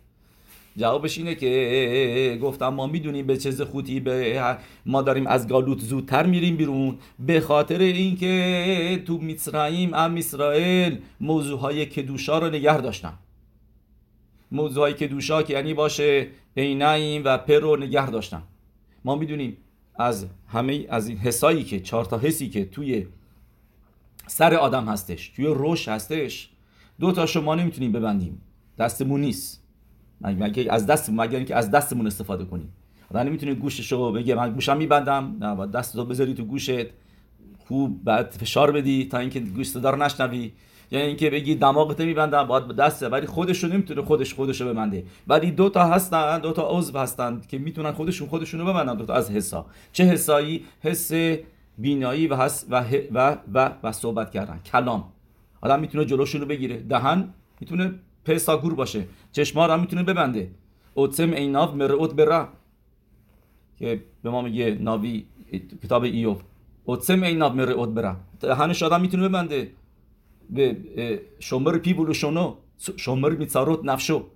جوابش 0.77 1.19
اینه 1.19 1.35
که 1.35 2.39
گفتم 2.43 2.69
ما 2.69 2.87
می‌دونیم 2.87 3.27
به 3.27 3.37
چه 3.37 3.65
خوتی 3.65 4.01
به 4.01 4.57
ما 4.87 5.03
داریم 5.03 5.27
از 5.27 5.49
گالوت 5.49 5.79
زودتر 5.79 6.27
میریم 6.27 6.57
بیرون. 6.57 6.99
به 7.19 7.41
خاطر 7.41 7.79
اینکه 7.79 9.03
تو 9.07 9.19
میسرائیم 9.19 9.95
ام 9.95 10.17
اسرائیل 10.17 10.99
موضوع 11.21 11.61
های 11.61 11.87
کدوشا 11.87 12.39
رو 12.39 12.51
نگه 12.51 12.81
داشتن 12.81 13.13
موضوع 14.53 14.83
های 14.83 14.93
کدوشا 14.93 15.43
که 15.43 15.53
یعنی 15.53 15.75
باشه 15.75 16.27
عینایم 16.57 17.23
و 17.25 17.39
پر 17.39 17.59
رو 17.59 17.77
نگه 17.77 18.11
داشتن 18.11 18.43
ما 19.05 19.17
می‌دونیم 19.17 19.57
از 19.95 20.27
همه 20.49 20.87
از 20.89 21.09
این 21.09 21.19
حسایی 21.19 21.65
که 21.65 21.81
چهار 21.81 22.05
تا 22.05 22.19
حسی 22.19 22.49
که 22.49 22.65
توی 22.65 23.07
سر 24.27 24.55
آدم 24.55 24.85
هستش 24.85 25.29
توی 25.29 25.47
روش 25.47 25.89
هستش 25.89 26.51
دو 27.01 27.13
تا 27.13 27.27
شما 27.27 27.55
نمی‌تونیم 27.55 27.93
ببندیم. 27.93 28.41
دستمون 28.79 29.21
نیست. 29.21 29.60
مگه 30.21 30.67
از 30.71 30.87
دست 30.87 31.11
مگر 31.11 31.37
اینکه 31.37 31.57
از 31.57 31.71
دستمون 31.71 32.07
استفاده 32.07 32.45
کنیم 32.45 32.73
آدم 33.11 33.21
نمی‌تونه 33.21 33.55
گوششو 33.55 34.13
بگه 34.13 34.35
من 34.35 34.53
گوشم 34.53 34.77
میبندم. 34.77 35.37
نه 35.41 35.55
باید 35.55 35.71
دستتو 35.71 36.05
بذاری 36.05 36.35
تو 36.35 36.45
گوشت. 36.45 36.87
خوب 37.59 38.05
بعد 38.05 38.31
فشار 38.31 38.73
بدی 38.73 39.05
تا 39.05 39.19
اینکه 39.19 39.41
گوش 39.41 39.69
صدا 39.69 39.91
رو 39.91 40.03
نشنوی. 40.03 40.53
یعنی 40.91 41.07
اینکه 41.07 41.31
بگی 41.31 41.55
دماغت 41.55 42.01
میبندم 42.01 42.45
باید 42.45 42.69
به 42.69 42.75
دسته 42.75 43.09
ولی 43.09 43.27
خودش 43.27 43.65
رو 43.65 43.73
نمی‌تونه 43.73 44.03
خودش 44.03 44.35
خودشو 44.35 44.69
ببنده. 44.69 45.05
ولی 45.29 45.51
دو 45.51 45.69
تا 45.69 45.85
هستن 45.85 46.39
دو 46.39 46.53
تا 46.53 46.69
عضو 46.71 46.99
هستن 46.99 47.41
که 47.49 47.59
می‌تونن 47.59 47.93
خودشون 47.93 48.29
خودشونو 48.29 48.65
ببندن 48.65 48.95
دو 48.95 49.07
تا 49.07 49.15
از 49.15 49.31
حسا. 49.31 49.67
چه 49.93 50.05
حسایی؟ 50.05 50.65
حس 50.81 51.13
بینایی 51.79 52.27
و 52.27 52.37
حس 52.37 52.67
و 52.71 52.85
و 53.13 53.37
و, 53.55 53.71
و 53.83 53.93
صحبت 53.93 54.31
کردن. 54.31 54.61
کلام. 54.65 55.05
آدم 55.61 55.81
می‌تونه 55.81 56.05
جلوشون 56.05 56.41
رو 56.41 56.47
بگیره. 56.47 56.77
دهن 56.77 57.29
می‌تونه 57.61 57.95
پساگور 58.35 58.75
باشه. 58.75 59.07
چشما 59.33 59.65
هم 59.65 59.81
می‌تونه 59.81 60.03
ببنده. 60.03 60.51
اوتسم 60.95 61.33
ایناف 61.33 61.75
مرعوت 61.75 62.15
برا 62.15 62.49
که 63.77 64.03
به 64.23 64.31
ما 64.31 64.43
میگه 64.43 64.79
ناوی 64.81 65.25
کتاب 65.83 66.03
ایوب. 66.03 66.41
اوتسم 66.85 67.23
ایناف 67.23 67.55
مرعوت 67.55 67.89
برا 67.89 68.17
دهنش 68.41 68.83
آدم 68.83 69.01
می‌تونه 69.01 69.29
ببنده. 69.29 69.71
به 70.51 70.77
شمر 71.39 71.79
پی 71.79 71.95
بولو 71.95 72.15
شونو. 72.15 72.55
شمر 72.97 73.31
میتساروت 73.31 73.81
نفشو. 73.85 74.27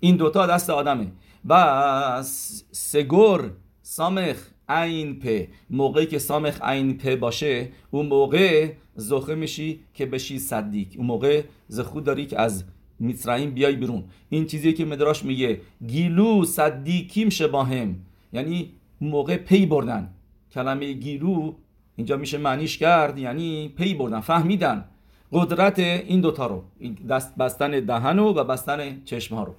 این 0.00 0.16
دوتا 0.16 0.46
دست 0.46 0.70
آدمه. 0.70 1.12
و 1.48 2.22
سگور 2.70 3.50
سامخ 3.82 4.36
عین 4.68 5.18
پ 5.18 5.48
موقعی 5.70 6.06
که 6.06 6.18
سامخ 6.18 6.62
عین 6.62 6.98
پ 6.98 7.14
باشه 7.14 7.68
اون 7.90 8.06
موقع 8.06 8.72
زخه 8.94 9.34
میشی 9.34 9.80
که 9.94 10.06
بشی 10.06 10.38
صدیق. 10.38 10.88
اون 10.96 11.06
موقع 11.06 11.44
زخود 11.68 12.04
داری 12.04 12.26
که 12.26 12.40
از 12.40 12.64
میسرائیم 12.98 13.50
بیای 13.50 13.76
بیرون. 13.76 14.04
این 14.28 14.46
چیزی 14.46 14.72
که 14.72 14.84
مدراش 14.84 15.24
میگه 15.24 15.60
گیلو 15.86 16.44
صدیکیم 16.44 17.28
شباهم. 17.28 17.96
یعنی 18.32 18.70
موقع 19.00 19.36
پی 19.36 19.66
بردن. 19.66 20.10
کلمه 20.52 20.92
گیلو 20.92 21.52
اینجا 21.96 22.16
میشه 22.16 22.38
معنیش 22.38 22.78
کرد 22.78 23.18
یعنی 23.18 23.68
پی 23.68 23.94
بردن 23.94 24.20
فهمیدن. 24.20 24.84
قدرت 25.32 25.78
این 25.78 26.20
دوتا 26.20 26.46
رو 26.46 26.64
دست 27.08 27.36
بستن 27.36 27.70
دهن 27.70 28.18
و 28.18 28.44
بستن 28.44 29.02
چشم 29.04 29.34
ها 29.34 29.44
رو. 29.44 29.54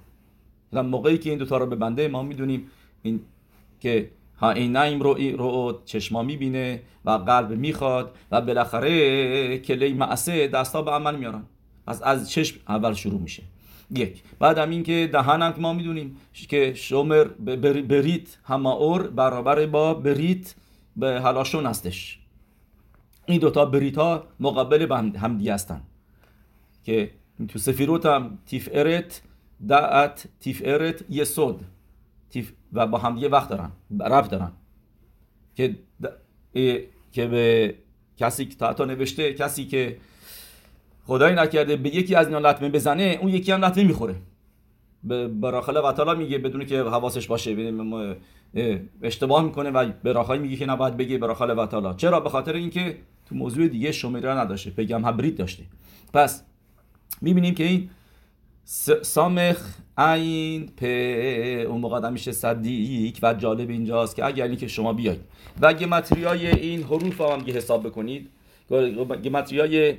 موقعی 0.82 1.18
که 1.18 1.30
این 1.30 1.38
دوتا 1.38 1.56
رو 1.56 1.66
ببنده 1.66 2.08
ما 2.08 2.22
می‌دونیم 2.22 2.66
این 3.02 3.20
که 3.80 4.10
ها 4.38 4.50
این 4.50 4.72
نایم 4.72 5.02
رو, 5.02 5.14
رو 5.14 5.80
چشما 5.84 6.22
می‌بینه 6.22 6.82
و 7.04 7.10
قلب 7.10 7.50
می‌خواد 7.50 8.16
و 8.30 8.40
بالاخره 8.40 9.58
کلی 9.58 9.92
معسه 9.92 10.48
دستا 10.48 10.82
به 10.82 10.90
عمل 10.90 11.16
میارن. 11.16 11.42
از 11.90 12.02
از 12.02 12.30
چشم 12.30 12.60
اول 12.68 12.92
شروع 12.92 13.20
میشه. 13.20 13.42
یک. 13.90 14.22
بعد 14.38 14.58
هم 14.58 14.70
این 14.70 14.82
که 14.82 15.08
دهن 15.12 15.52
که 15.52 15.60
ما 15.60 15.72
می‌دونیم 15.72 16.16
که 16.32 16.74
شومر 16.74 17.24
بریت 17.24 18.38
هماور 18.44 19.06
برابر 19.06 19.66
با 19.66 19.94
بریت 19.94 20.54
به 20.96 21.20
هلاشون 21.20 21.66
هستش. 21.66 22.18
این 23.26 23.40
دوتا 23.40 23.64
بریت 23.64 23.98
ها 23.98 24.24
مقابل 24.40 24.86
به 24.86 24.96
هم 24.96 25.38
دیگه 25.38 25.54
هستن. 25.54 25.82
که 26.84 27.10
تو 27.48 27.58
سفیروت 27.58 28.06
هم 28.06 28.38
تیف 28.46 28.68
ارت 28.72 29.22
دعت 29.68 30.28
تیف 30.40 30.62
ارت 30.64 31.04
یسود 31.10 31.60
تیف 32.30 32.52
و 32.72 32.86
با 32.86 32.98
هم 32.98 33.14
دیگه 33.14 33.28
وقت 33.28 33.48
دارن 33.48 33.70
رب 34.00 34.28
دارن. 34.28 34.52
که 35.56 35.76
که 37.12 37.26
به 37.26 37.74
کسی 38.16 38.46
که 38.46 38.56
تا 38.56 38.84
نوشته 38.84 39.34
کسی 39.34 39.64
که 39.64 39.96
خدای 41.06 41.34
نکرده 41.34 41.76
به 41.76 41.94
یکی 41.94 42.14
از 42.14 42.26
اینا 42.26 42.38
لطمه 42.38 42.68
بزنه 42.68 43.18
اون 43.20 43.30
یکی 43.30 43.52
هم 43.52 43.64
لطمه 43.64 43.84
می‌خوره. 43.84 44.14
به 45.04 45.28
براخله 45.28 45.80
و 45.80 46.14
میگه 46.14 46.38
بدون 46.38 46.66
که 46.66 46.82
حواسش 46.82 47.26
باشه 47.26 47.72
اشتباه 49.02 49.44
می‌کنه 49.44 49.70
و 49.70 49.90
براخای 50.04 50.38
میگه 50.38 50.56
که 50.56 50.66
نباید 50.66 50.96
بگه 50.96 51.18
براخله 51.18 51.54
و 51.54 51.94
چرا؟ 51.94 52.20
به 52.20 52.28
خاطر 52.28 52.52
اینکه 52.52 52.96
تو 53.28 53.34
موضوع 53.34 53.68
دیگه 53.68 53.92
شمیره 53.92 54.30
نداشته. 54.30 54.70
پیغام 54.70 55.04
هبرید 55.04 55.36
داشته. 55.36 55.62
پس 56.12 56.44
می‌بینیم 57.20 57.54
که 57.54 57.64
این 57.64 57.90
سامخ 59.02 59.76
عین 59.98 60.66
پ 60.66 60.84
اون 61.70 61.80
موقع 61.80 62.10
میشه 62.10 62.32
صدیق 62.32 63.18
و 63.22 63.34
جالب 63.34 63.70
اینجاست 63.70 64.16
که 64.16 64.24
اگر 64.24 64.54
که 64.54 64.68
شما 64.68 64.92
بیاید 64.92 65.20
و 65.60 65.74
گمتریای 65.74 66.46
این 66.46 66.82
حروف 66.82 67.20
هم 67.20 67.44
حساب 67.46 67.86
بکنید 67.86 68.28
گمتریای 69.24 69.94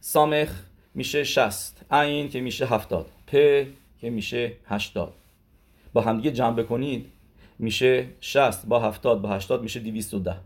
سامخ 0.00 0.48
میشه 0.94 1.24
شست. 1.24 1.84
عین 1.90 2.28
که 2.28 2.40
میشه 2.40 2.66
هفتاد. 2.66 3.06
پ 3.26 3.30
که 4.00 4.10
میشه 4.10 4.52
هشتاد. 4.66 5.12
با 5.92 6.00
همدیگه 6.00 6.30
جمع 6.30 6.56
بکنید 6.56 7.06
میشه 7.58 8.06
شست. 8.20 8.66
با 8.66 8.80
هفتاد 8.80 9.20
با 9.20 9.28
هشتاد 9.28 9.62
میشه 9.62 9.80
دیویست 9.80 10.14
و 10.14 10.18
ده. 10.18 10.36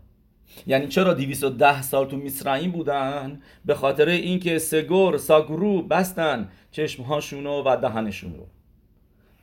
یعنی 0.67 0.87
چرا 0.87 1.13
دیویست 1.13 1.43
و 1.43 1.49
ده 1.49 1.81
سال 1.81 2.05
تو 2.05 2.17
میسرائیم 2.17 2.71
بودن؟ 2.71 3.41
به 3.65 3.75
خاطر 3.75 4.09
اینکه 4.09 4.59
سگور 4.59 5.17
ساگرو 5.17 5.81
بستن 5.81 6.49
چشمهاشونو 6.71 7.63
و 7.65 7.77
دهنشونو. 7.81 8.43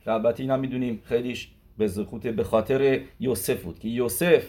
که 0.03 0.11
البته 0.11 0.43
اینا 0.43 0.57
می‌دونیم 0.57 1.01
خیلیش 1.05 1.49
به 1.77 2.31
به 2.31 2.43
خاطر 2.43 3.01
یوسف 3.19 3.63
بود 3.63 3.79
که 3.79 3.87
یوسف 3.87 4.43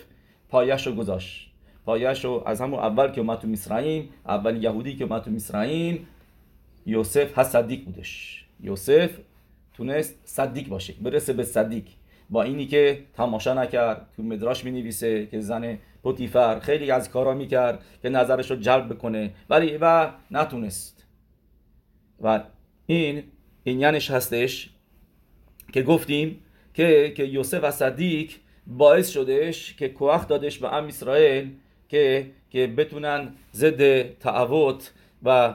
پایش 0.49 0.87
رو 0.87 0.95
گذاشت. 0.95 1.51
پایش 1.85 2.25
رو 2.25 2.43
از 2.47 2.61
همون 2.61 2.79
اول 2.79 3.09
که 3.11 3.21
اومد 3.21 3.39
تو 3.39 3.47
میسرائیم 3.47 4.09
اول 4.27 4.63
یهودی 4.63 4.97
که 4.97 5.05
اومد 5.05 5.23
تو 5.23 5.31
میسرائیم 5.31 6.07
یوسف 6.87 7.39
هست 7.39 7.53
صدیق 7.53 7.85
بودش. 7.85 8.45
یوسف 8.61 9.11
تونست 9.75 10.15
صدیق 10.25 10.69
باشه 10.69 10.95
برسه 11.03 11.33
به 11.33 11.45
صدیق. 11.45 11.85
با 12.31 12.43
اینی 12.43 12.67
که 12.67 13.05
تماشا 13.15 13.55
نکرد 13.55 14.07
تو 14.17 14.23
مدراش 14.23 14.65
می 14.65 14.71
نویسه 14.71 15.27
که 15.27 15.41
زن 15.41 15.79
پوتیفر 16.03 16.61
خیلی 16.61 16.91
از 16.91 17.11
کارا 17.11 17.35
می‌کرد 17.35 17.83
که 18.03 18.09
نظرش 18.09 18.51
رو 18.51 18.57
جلب 18.57 18.95
بکنه 18.95 19.31
ولی 19.51 19.79
و 19.81 20.11
نتونست. 20.31 21.07
و 22.23 22.41
این 22.87 23.23
اینیانش 23.65 24.11
هستش 24.11 24.71
که 25.73 25.83
گفتیم 25.83 26.41
که 26.75 27.13
که 27.17 27.25
یوسف 27.25 27.61
و 27.63 27.71
صدیق 27.71 28.31
باعث 28.67 29.11
شدش 29.11 29.75
که 29.75 29.89
کوخ 29.89 30.29
دادش 30.29 30.59
به 30.59 30.75
ام 30.75 30.87
اسرائیل 30.87 31.51
که 31.89 32.27
که 32.51 32.67
بتونن 32.67 33.33
ضد 33.55 34.03
تعوت 34.19 34.93
و 35.23 35.55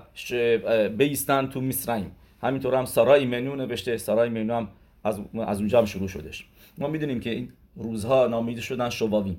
بیستن 0.97 1.47
تو 1.47 1.61
مصرعیم 1.61 2.11
همینطور 2.41 2.75
هم 2.75 2.85
سارای 2.85 3.25
منو 3.25 3.55
نوشته 3.55 3.97
سارای 3.97 4.29
منو 4.29 4.53
هم 4.53 4.69
از, 5.03 5.19
از 5.47 5.59
اونجا 5.59 5.79
هم 5.79 5.85
شروع 5.85 6.07
شدش 6.07 6.45
ما 6.77 6.87
می‌دونیم 6.87 7.19
که 7.19 7.29
این 7.29 7.51
روزها 7.75 8.27
نامیده 8.27 8.61
شدن 8.61 8.89
شواوین. 8.89 9.37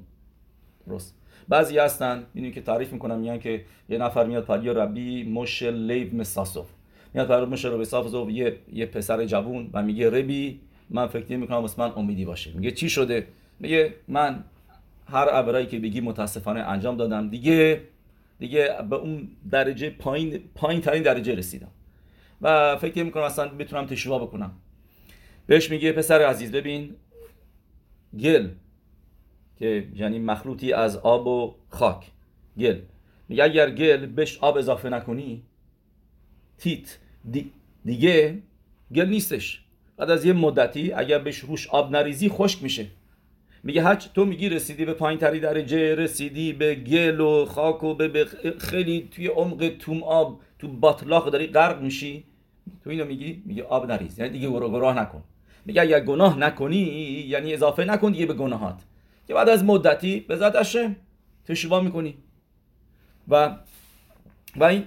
درست. 0.87 1.17
بعضی 1.49 1.79
هستن 1.79 2.27
می‌دونیم 2.35 2.55
که 2.55 2.61
تعریف 2.61 2.93
می‌کنم 2.93 3.19
میگن 3.19 3.39
که 3.39 3.65
یه 3.89 3.99
نفر 3.99 4.27
میاد 4.27 4.45
پدیا 4.45 4.73
ربی 4.73 5.25
مش 5.25 5.63
لیو 5.63 6.15
مساسوف. 6.15 6.67
میاد 7.15 7.29
پر 7.29 7.45
مش 7.45 7.65
رو 7.65 8.31
یه 8.31 8.57
یه 8.73 8.87
پسر 8.87 9.25
جوون 9.25 9.71
و 9.73 9.83
میگه 9.83 10.11
ربی 10.11 10.61
من 10.91 11.07
فکر 11.07 11.37
می‌کنم 11.37 11.57
واسه 11.57 11.83
من 11.83 11.93
امیدی 11.97 12.25
باشه. 12.25 12.53
میگه 12.53 12.71
چی 12.71 12.89
شده؟ 12.89 13.27
میگه 13.61 13.95
من 14.09 14.45
هر 15.13 15.29
عبرایی 15.29 15.67
که 15.67 15.79
بگی 15.79 16.01
متاسفانه 16.01 16.61
انجام 16.61 16.97
دادم. 16.97 17.31
دیگه 17.31 17.83
دیگه 18.39 18.77
به 18.91 18.97
اون 18.97 19.29
درجه 19.51 19.91
پایین 19.91 20.41
پایین 20.55 20.81
ترین 20.81 21.03
درجه 21.03 21.35
رسیدم. 21.35 21.71
و 22.43 22.77
فکر 22.77 23.03
می‌کنم 23.03 23.23
اصلا 23.23 23.49
بتونم 23.49 23.87
تشوا 23.87 24.19
بکنم. 24.19 24.53
بهش 25.47 25.71
میگه 25.71 25.93
پسر 25.93 26.23
عزیز 26.23 26.53
ببین 26.53 26.95
گل 28.21 28.49
که 29.59 29.89
یعنی 29.95 30.19
مخلوطی 30.19 30.73
از 30.73 30.97
آب 30.97 31.27
و 31.27 31.55
خاک. 31.69 32.07
گل. 32.59 32.79
میگه 33.29 33.45
اگر 33.45 33.71
گل 33.71 34.07
بهش 34.07 34.39
آب 34.39 34.57
اضافه 34.57 34.89
نکنی 34.89 35.43
تیت 36.59 36.99
دیگه 37.85 38.39
گل 38.95 39.09
نیستش. 39.09 39.65
بعد 39.97 40.11
از 40.11 40.25
یه 40.25 40.33
مدتی 40.33 40.93
اگر 40.93 41.19
بهش 41.19 41.39
روش 41.39 41.69
آب 41.69 41.91
نریزی 41.91 42.29
خشک 42.29 42.63
میشه. 42.63 42.87
میگه 43.63 43.83
هرچ 43.83 44.07
تو 44.15 44.25
میگی 44.25 44.49
رسیدی 44.49 44.85
به 44.85 44.93
پایین 44.93 45.19
تری 45.19 45.41
درجه 45.41 45.95
رسیدی 45.95 46.53
به 46.53 46.75
گل 46.75 47.21
و 47.21 47.47
خاک 47.47 47.85
و 47.85 47.95
به 47.95 48.27
خیلی 48.59 49.09
توی 49.11 49.27
عمق 49.27 49.73
توم 49.79 50.03
آب 50.03 50.41
تو 50.59 50.69
باطلاق 50.69 51.31
داری 51.31 51.47
غرق 51.47 51.83
میشی. 51.83 52.25
تو 52.85 52.91
اینو 52.91 53.05
میگی؟ 53.05 53.43
میگه 53.47 53.63
آب 53.63 53.91
نریز. 53.91 54.19
یعنی 54.19 54.31
دیگه 54.31 54.49
گناه 54.49 54.99
نکن. 54.99 55.23
میگه 55.67 55.83
اگر 55.83 56.01
گناه 56.01 56.39
نکنی 56.39 56.77
یعنی 57.29 57.55
اضافه 57.55 57.85
نکن 57.85 58.13
دیگه 58.13 58.27
به 58.27 58.35
گناهات. 58.35 58.81
که 59.27 59.35
بعد 59.35 59.49
از 59.49 59.65
مدتی 59.65 60.21
به 60.21 60.37
ذات 60.37 60.87
تشوا 61.45 61.81
می‌کنی. 61.81 62.15
و 63.29 63.57
و 64.57 64.65
این 64.65 64.85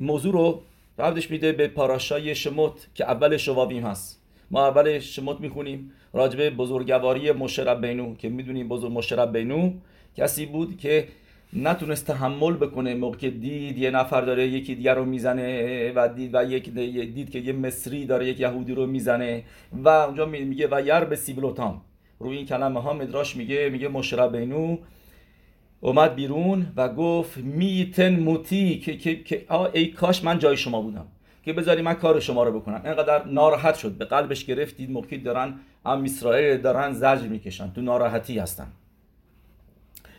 موضوع 0.00 0.32
رو 0.32 0.62
ربطش 0.98 1.30
میده 1.30 1.52
به 1.52 1.68
پاراشای 1.68 2.34
شموت 2.34 2.88
که 2.94 3.04
اول 3.04 3.36
شوابیم 3.36 3.86
هست. 3.86 4.21
ما 4.52 4.66
اول 4.66 4.98
شموت 4.98 5.40
می‌خونیم 5.40 5.92
راجبه 6.12 6.50
بزرگواری 6.50 7.32
مشرب 7.32 7.86
بینو 7.86 8.14
که 8.14 8.28
می‌دونیم 8.28 8.68
بزرگ 8.68 8.92
مشرب 8.92 9.32
بینو 9.32 9.72
کسی 10.16 10.46
بود 10.46 10.76
که 10.76 11.08
نتونست 11.52 12.06
تحمل 12.06 12.56
بکنه 12.56 12.94
موقع 12.94 13.16
که 13.16 13.30
دید 13.30 13.78
یه 13.78 13.90
نفر 13.90 14.20
داره 14.20 14.48
یکی 14.48 14.74
دیگر 14.74 14.94
رو 14.94 15.04
می‌زنه 15.04 15.92
و 15.96 16.08
دید 16.08 16.34
و 16.34 16.44
یک 16.44 16.70
دید 17.14 17.30
که 17.30 17.38
یه 17.38 17.52
مصری 17.52 18.06
داره 18.06 18.26
یک 18.28 18.40
یهودی 18.40 18.74
رو 18.74 18.86
می‌زنه 18.86 19.44
و 19.72 19.88
اونجا 19.88 20.26
میگه 20.26 20.68
و 20.70 20.82
یر 20.86 21.00
به 21.00 21.16
سیبلوتام 21.16 21.80
روی 22.18 22.36
این 22.36 22.46
کلمه 22.46 22.80
ها 22.80 22.92
مدراش 22.92 23.36
میگه 23.36 23.68
میگه 23.72 23.88
مشرب 23.88 24.36
بینو 24.36 24.76
اومد 25.80 26.14
بیرون 26.14 26.66
و 26.76 26.88
گفت 26.88 27.36
میتن 27.38 28.20
موتی 28.20 28.78
که, 28.78 28.96
که, 28.96 29.16
که 29.22 29.46
ای 29.72 29.86
کاش 29.86 30.24
من 30.24 30.38
جای 30.38 30.56
شما 30.56 30.82
بودم. 30.82 31.06
که 31.42 31.52
بذاری 31.52 31.82
من 31.82 31.94
کار 31.94 32.20
شما 32.20 32.44
رو 32.44 32.60
بکنم. 32.60 32.80
اینقدر 32.84 33.24
ناراحت 33.24 33.74
شد. 33.74 33.92
به 33.92 34.04
قلبش 34.04 34.44
گرفت 34.44 34.76
دید 34.76 34.90
موقعی 34.90 35.18
دارن 35.18 35.54
ام 35.84 36.04
اسرائیل 36.04 36.56
دارن 36.60 36.92
زجر 36.92 37.28
می‌کشن. 37.28 37.72
تو 37.72 37.80
ناراحتی 37.80 38.38
هستن. 38.38 38.66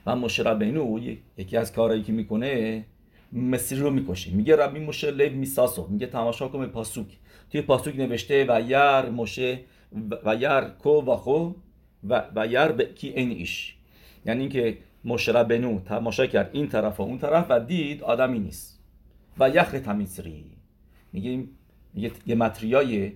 و 0.05 0.15
مشرب 0.15 0.59
بینو 0.59 0.99
یکی 1.37 1.57
از 1.57 1.73
کارهایی 1.73 2.03
که 2.03 2.11
می‌کنه 2.11 2.85
مصری 3.33 3.79
رو 3.79 3.89
می‌کشه. 3.89 4.31
میگه 4.31 4.55
ربی 4.55 4.79
مشه 4.79 5.11
لیو 5.11 5.33
میساسو 5.33 5.87
میگه 5.87 6.07
تماشا 6.07 6.47
کن 6.47 6.65
پاسوک. 6.65 7.07
توی 7.51 7.61
پاسوک 7.61 7.95
نوشته 7.95 8.45
و 8.49 8.61
یر 8.67 9.09
مشه 9.11 9.59
و 10.25 10.35
یر 10.35 10.61
کو 10.61 10.89
و 10.89 11.15
خو 11.15 11.51
و, 12.09 12.23
و 12.35 12.47
یر 12.47 12.71
کی 12.71 13.09
این 13.09 13.31
ایش. 13.31 13.75
یعنی 14.25 14.39
اینکه 14.39 14.77
مشرب 15.05 15.47
بنو 15.47 15.79
تماشا 15.79 16.25
کرد. 16.25 16.49
این 16.53 16.67
طرف 16.67 16.99
و 16.99 17.03
اون 17.03 17.17
طرف 17.17 17.45
و 17.49 17.59
دید 17.59 18.03
آدمی 18.03 18.39
نیست. 18.39 18.79
و 19.39 19.49
یخ 19.49 19.71
تمیسری 19.71 20.52
میگه 21.13 21.47
یه 22.25 22.35
متریای 22.35 23.11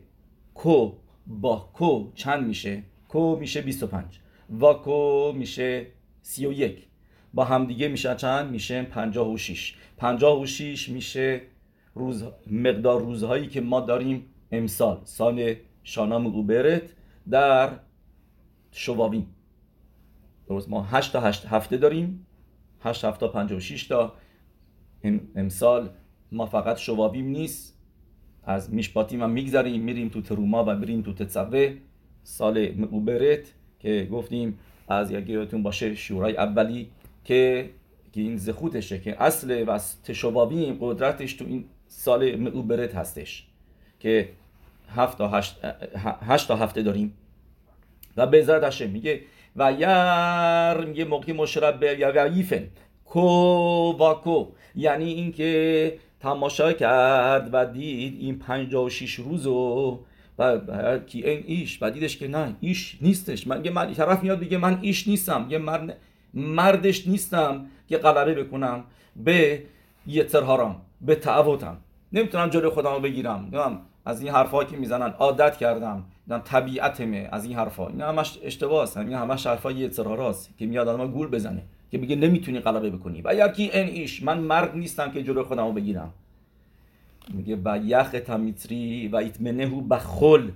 کو 0.53 0.91
با 1.27 1.69
کو 1.73 2.11
چند 2.15 2.47
میشه؟ 2.47 2.83
کو 3.07 3.35
میشه 3.35 3.61
25 3.61 4.19
و 4.61 4.73
کو 4.73 5.31
میشه 5.35 5.87
31 6.21 6.87
با 7.33 7.43
همدیگه 7.45 7.87
میشه 7.87 8.15
چند؟ 8.15 8.51
میشه 8.51 8.83
56 8.83 9.75
56 9.97 10.89
میشه 10.89 11.41
روز 11.95 12.23
مقدار 12.51 13.01
روزهایی 13.01 13.47
که 13.47 13.61
ما 13.61 13.81
داریم 13.81 14.25
امسال. 14.51 15.01
سال 15.03 15.55
شانام 15.83 16.27
اوبرت 16.27 16.81
در 17.29 17.79
شواویم 18.71 19.35
درست 20.47 20.69
ما 20.69 20.83
8 20.83 21.13
تا 21.13 21.21
8 21.21 21.45
هفته 21.45 21.77
داریم. 21.77 22.27
8 22.81 23.05
هفته 23.05 23.27
56 23.27 23.87
تا. 23.87 24.13
امسال 25.35 25.89
ما 26.31 26.45
فقط 26.45 26.77
شواویم 26.77 27.27
نیست. 27.27 27.76
از 28.47 28.73
میشپاتیم 28.73 29.23
هم 29.23 29.29
میگذریم 29.29 29.81
میریم 29.81 30.09
تو 30.09 30.21
تروما 30.21 30.63
و 30.63 30.75
میریم 30.75 31.01
تو 31.01 31.13
تتصوه 31.13 31.73
سال 32.23 32.87
اوبرت 32.91 33.53
که 33.79 34.07
گفتیم 34.11 34.59
از 34.87 35.11
یادتون 35.11 35.63
باشه 35.63 35.95
شورای 35.95 36.37
اولی 36.37 36.89
که 37.23 37.69
این 38.13 38.37
زخوتشه 38.37 38.99
که 38.99 39.23
اصل 39.23 39.63
و 39.67 39.79
تشوابیم 40.03 40.77
قدرتش 40.81 41.33
تو 41.33 41.45
این 41.45 41.65
سال 41.87 42.47
اوبرت 42.47 42.95
هستش 42.95 43.47
که 43.99 44.29
هفت 44.95 45.17
تا 45.17 45.29
هشت, 45.29 45.57
هشت 46.27 46.47
تا 46.47 46.55
هفته 46.55 46.81
داریم. 46.81 47.13
و 48.17 48.27
به 48.27 48.71
میگه 48.91 49.21
و 49.55 49.71
یر 49.71 50.85
میگه 50.85 51.05
موقعی 51.05 51.33
مشرب 51.33 51.79
به 51.79 52.43
کو 53.05 53.19
و 53.91 54.13
کو 54.13 54.45
یعنی 54.75 55.13
اینکه 55.13 55.93
تماشا 56.19 56.73
کرد 56.73 57.49
و 57.53 57.65
دید 57.65 58.17
این 58.19 58.39
56 58.39 59.13
روز 59.15 59.47
و 59.47 59.99
و 60.39 60.99
کی؟ 60.99 61.23
این 61.23 61.43
ایش. 61.47 61.77
و 61.81 61.91
دیدش 61.91 62.17
که 62.17 62.27
نه 62.27 62.55
ایش 62.59 62.97
نیستش. 63.01 63.47
من 63.47 63.69
من 63.69 63.93
طرف 63.93 64.23
میاد 64.23 64.39
بگه 64.39 64.57
من 64.57 64.79
ایش 64.81 65.07
نیستم. 65.07 65.45
یه 65.49 65.57
مرد 65.57 65.97
مردش 66.33 67.07
نیستم 67.07 67.65
که 67.87 67.97
غلبه 67.97 68.43
بکنم 68.43 68.83
به 69.15 69.63
یتر 70.07 70.41
هارم 70.41 70.81
به 71.01 71.15
تعوتم. 71.15 71.77
نمی‌تونم 72.13 72.49
جلوی 72.49 72.69
خودم 72.69 72.93
رو 72.93 72.99
بگیرم. 72.99 73.49
نمیم 73.51 73.79
از 74.05 74.21
این 74.21 74.31
حرفا 74.31 74.63
که 74.63 74.77
می‌زنن 74.77 75.09
عادت 75.09 75.57
کردم. 75.57 76.05
دیدم 76.25 76.39
طبیعتمه 76.39 77.29
از 77.31 77.45
این 77.45 77.55
حرفا. 77.55 77.87
این 77.87 78.01
همش 78.01 78.39
اشتباه 78.43 78.83
است. 78.83 78.97
این 78.97 79.13
همش 79.13 79.47
حرفای 79.47 79.75
یتر 79.75 80.33
که 80.59 80.65
میاد 80.65 80.87
آدم 80.87 81.11
گول 81.11 81.27
بزنه. 81.27 81.63
که 81.91 81.97
میگه 81.97 82.15
نمی‌تونی 82.15 82.59
غلبه 82.59 82.89
بکنی. 82.89 83.21
و 83.21 83.27
اگر 83.27 83.47
کی 83.47 83.69
این 83.71 83.87
ایش 83.87 84.23
من 84.23 84.39
مرد 84.39 84.75
نیستم 84.75 85.11
که 85.11 85.23
جلوی 85.23 85.43
خودم 85.43 85.65
رو 85.65 85.71
بگیرم. 85.71 86.13
میگه 87.33 87.57
و 87.65 87.79
یخ 87.85 88.09
تمیتری 88.25 89.07
و 89.07 89.15
ایتمنهو 89.15 89.81
بخل. 89.81 90.49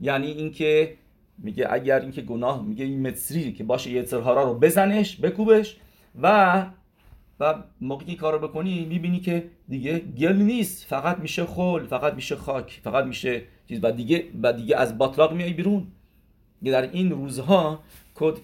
یعنی 0.00 0.26
اینکه 0.26 0.94
میگه 1.38 1.66
اگر 1.70 2.00
اینکه 2.00 2.22
گناه 2.22 2.66
میگه 2.66 2.84
این 2.84 3.08
مصری 3.08 3.52
که 3.52 3.64
باشه 3.64 3.90
یه 3.90 4.04
سرهارا 4.04 4.44
رو 4.44 4.54
بزنش 4.54 5.20
بکوبش 5.20 5.76
و 6.22 6.66
و 7.40 7.54
موقعی 7.80 8.14
کار 8.14 8.32
رو 8.32 8.48
بکنی 8.48 8.84
می‌بینی 8.84 9.20
که 9.20 9.44
دیگه 9.68 9.98
گل 9.98 10.36
نیست. 10.36 10.86
فقط 10.86 11.18
میشه 11.18 11.44
خل 11.44 11.86
فقط 11.86 12.14
میشه 12.14 12.36
خاک 12.36 12.80
فقط 12.84 13.04
میشه 13.04 13.42
چیز. 13.68 13.80
و 13.82 13.92
دیگه 13.92 14.24
و 14.42 14.52
دیگه 14.52 14.76
از 14.76 14.98
باطلاق 14.98 15.32
میای 15.32 15.52
بیرون. 15.52 15.86
در 16.64 16.90
این 16.90 17.10
روزها 17.10 17.80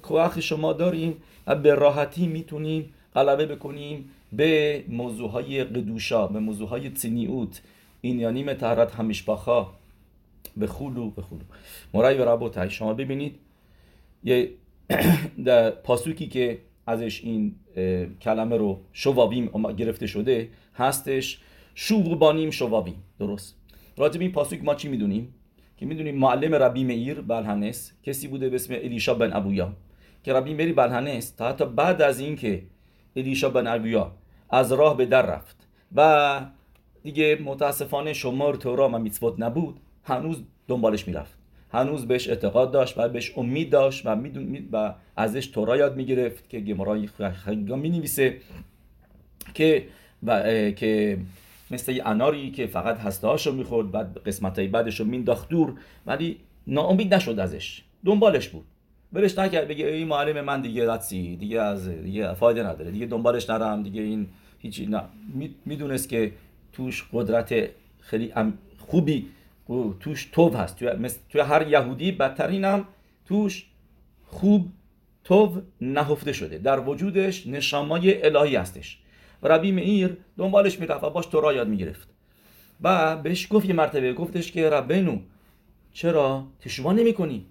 کوخ 0.03 0.41
شما 0.41 0.73
داریم 0.73 1.17
و 1.47 1.55
به 1.55 1.75
راحتی 1.75 2.27
می‌تونیم 2.27 2.95
غلبه 3.15 3.47
بکنیم 3.47 4.11
به 4.33 4.85
موضوع 4.89 5.31
های 5.31 5.65
قدوشا 5.65 6.27
به 6.27 6.39
موضوع 6.39 6.69
های 6.69 6.91
چنیوت 6.91 7.63
این 8.01 8.21
یعنی 8.21 8.43
متحرت 8.43 8.95
همیشباخا 8.95 9.67
به 10.57 10.67
خولو 10.67 11.11
به 11.11 11.23
خولو. 11.23 11.43
مرای 11.95 12.19
و 12.19 12.25
ربوتای 12.25 12.71
شما 12.71 12.95
ببینید 12.95 13.37
یه 14.25 14.51
در 15.47 15.71
پاسوکی 15.71 16.27
که 16.27 16.59
ازش 16.87 17.25
این 17.25 17.55
کلمه 18.21 18.57
رو 18.57 18.81
شوابیم 18.93 19.47
گرفته 19.77 20.07
شده 20.07 20.49
هستش. 20.75 21.39
شوبانیم 21.75 22.51
شوابیم. 22.51 23.03
درست. 23.19 23.55
راجب 23.97 24.21
این 24.21 24.33
پاسوک 24.33 24.65
ما 24.65 24.75
چی 24.75 24.89
می‌دونیم؟ 24.89 25.35
که 25.77 25.87
می‌دونیم 25.87 26.19
معلم 26.19 26.55
ربی 26.55 26.85
میر 26.85 27.21
بلهنس 27.21 27.93
کسی 28.03 28.29
بوده 28.29 28.49
به 28.49 28.55
اسم 28.55 28.75
الیشا 28.75 29.15
بن 29.15 29.33
ابویا. 29.33 29.73
که 30.25 30.33
ربی 30.33 30.55
میر 30.55 30.75
بلهنس 30.75 31.31
تا 31.31 31.49
حتی 31.49 31.65
بعد 31.65 32.03
از 32.03 32.21
اینکه 32.21 32.63
الیشا 33.17 33.51
بن 33.51 33.67
ابویا 33.67 34.13
از 34.51 34.73
راه 34.73 34.97
به 34.97 35.07
در 35.07 35.27
رفت 35.27 35.57
و 35.97 36.41
دیگه 37.03 37.39
متاسفانه 37.45 38.13
شمار 38.13 38.55
تورا 38.55 38.89
و 38.89 38.99
میتوت 38.99 39.35
نبود 39.39 39.81
هنوز 40.05 40.43
دنبالش 40.69 41.09
می‌رفت. 41.09 41.39
هنوز 41.73 42.07
بهش 42.09 42.29
اعتقاد 42.29 42.73
داشت 42.73 42.99
و 42.99 43.09
بهش 43.09 43.33
امید 43.39 43.71
داشت 43.71 44.07
و 44.07 44.17
میدون 44.17 44.69
و 44.73 44.95
ازش 45.17 45.47
تورا 45.47 45.77
یاد 45.77 45.97
می‌گرفت 45.97 46.49
که 46.49 46.61
گمرای 46.61 47.09
می 47.61 47.91
نویسه 47.91 48.37
که 49.55 49.85
و 50.27 50.53
که 50.71 51.19
مثل 51.71 51.93
یه 51.93 52.09
اناری 52.09 52.51
که 52.51 52.67
فقط 52.67 52.99
هسته 52.99 53.27
هاشو 53.27 53.53
می‌خورد 53.53 53.91
بعد 53.91 54.19
قسمت 54.27 54.59
های 54.59 54.69
بعدش 54.69 55.01
رو 55.01 55.07
مینداخت 55.07 55.49
دور 55.49 55.75
ولی 56.07 56.41
ناامید 56.67 57.15
نشد 57.15 57.39
ازش. 57.39 57.83
دنبالش 58.05 58.49
بود. 58.49 58.65
برش 59.13 59.39
نکرد 59.39 59.69
بگه 59.69 59.87
این 59.87 60.09
معلم 60.09 60.45
من 60.45 60.61
دیگه 60.61 60.85
راتسی 60.85 61.37
دیگه 61.37 61.61
از 61.61 61.89
دیگه 61.89 62.35
فایده 62.35 62.63
نداره 62.63 62.91
دیگه 62.91 63.07
دنبالش 63.07 63.51
نرم 63.51 63.83
دیگه 63.83 64.03
این 64.03 64.27
هیچی 64.59 64.87
نه. 64.87 65.03
می‌دونست 65.67 66.09
که 66.09 66.33
توش 66.73 67.05
قدرت 67.13 67.69
خیلی 68.01 68.33
خوبی 68.79 69.27
توش 70.01 70.29
توب 70.33 70.57
هست. 70.57 70.79
توی, 71.29 71.41
هر 71.41 71.69
یهودی 71.69 72.13
بدترین 72.13 72.65
هم 72.65 72.85
توش 73.29 73.67
خوب 74.27 74.69
توب 75.25 75.63
نهفته 75.81 76.33
شده. 76.33 76.59
در 76.59 76.81
وجودش 76.81 77.47
نشامای 77.47 78.25
الهی 78.27 78.57
هستش. 78.57 78.99
ربی 79.43 79.73
مئیر 79.73 80.17
دنبالش 80.39 80.81
می‌رفت 80.81 81.05
و 81.05 81.11
باش 81.11 81.27
تورا 81.27 81.53
یاد 81.53 81.69
می‌گرفت. 81.69 82.09
و 82.83 83.17
بهش 83.17 83.47
گفت 83.51 83.67
یه 83.67 83.73
مرتبه 83.73 84.13
گفتش 84.13 84.53
که 84.53 84.71
ربنو 84.71 85.19
چرا 85.93 86.47
تشوا 86.61 86.93
نمی‌کنی؟ 86.93 87.47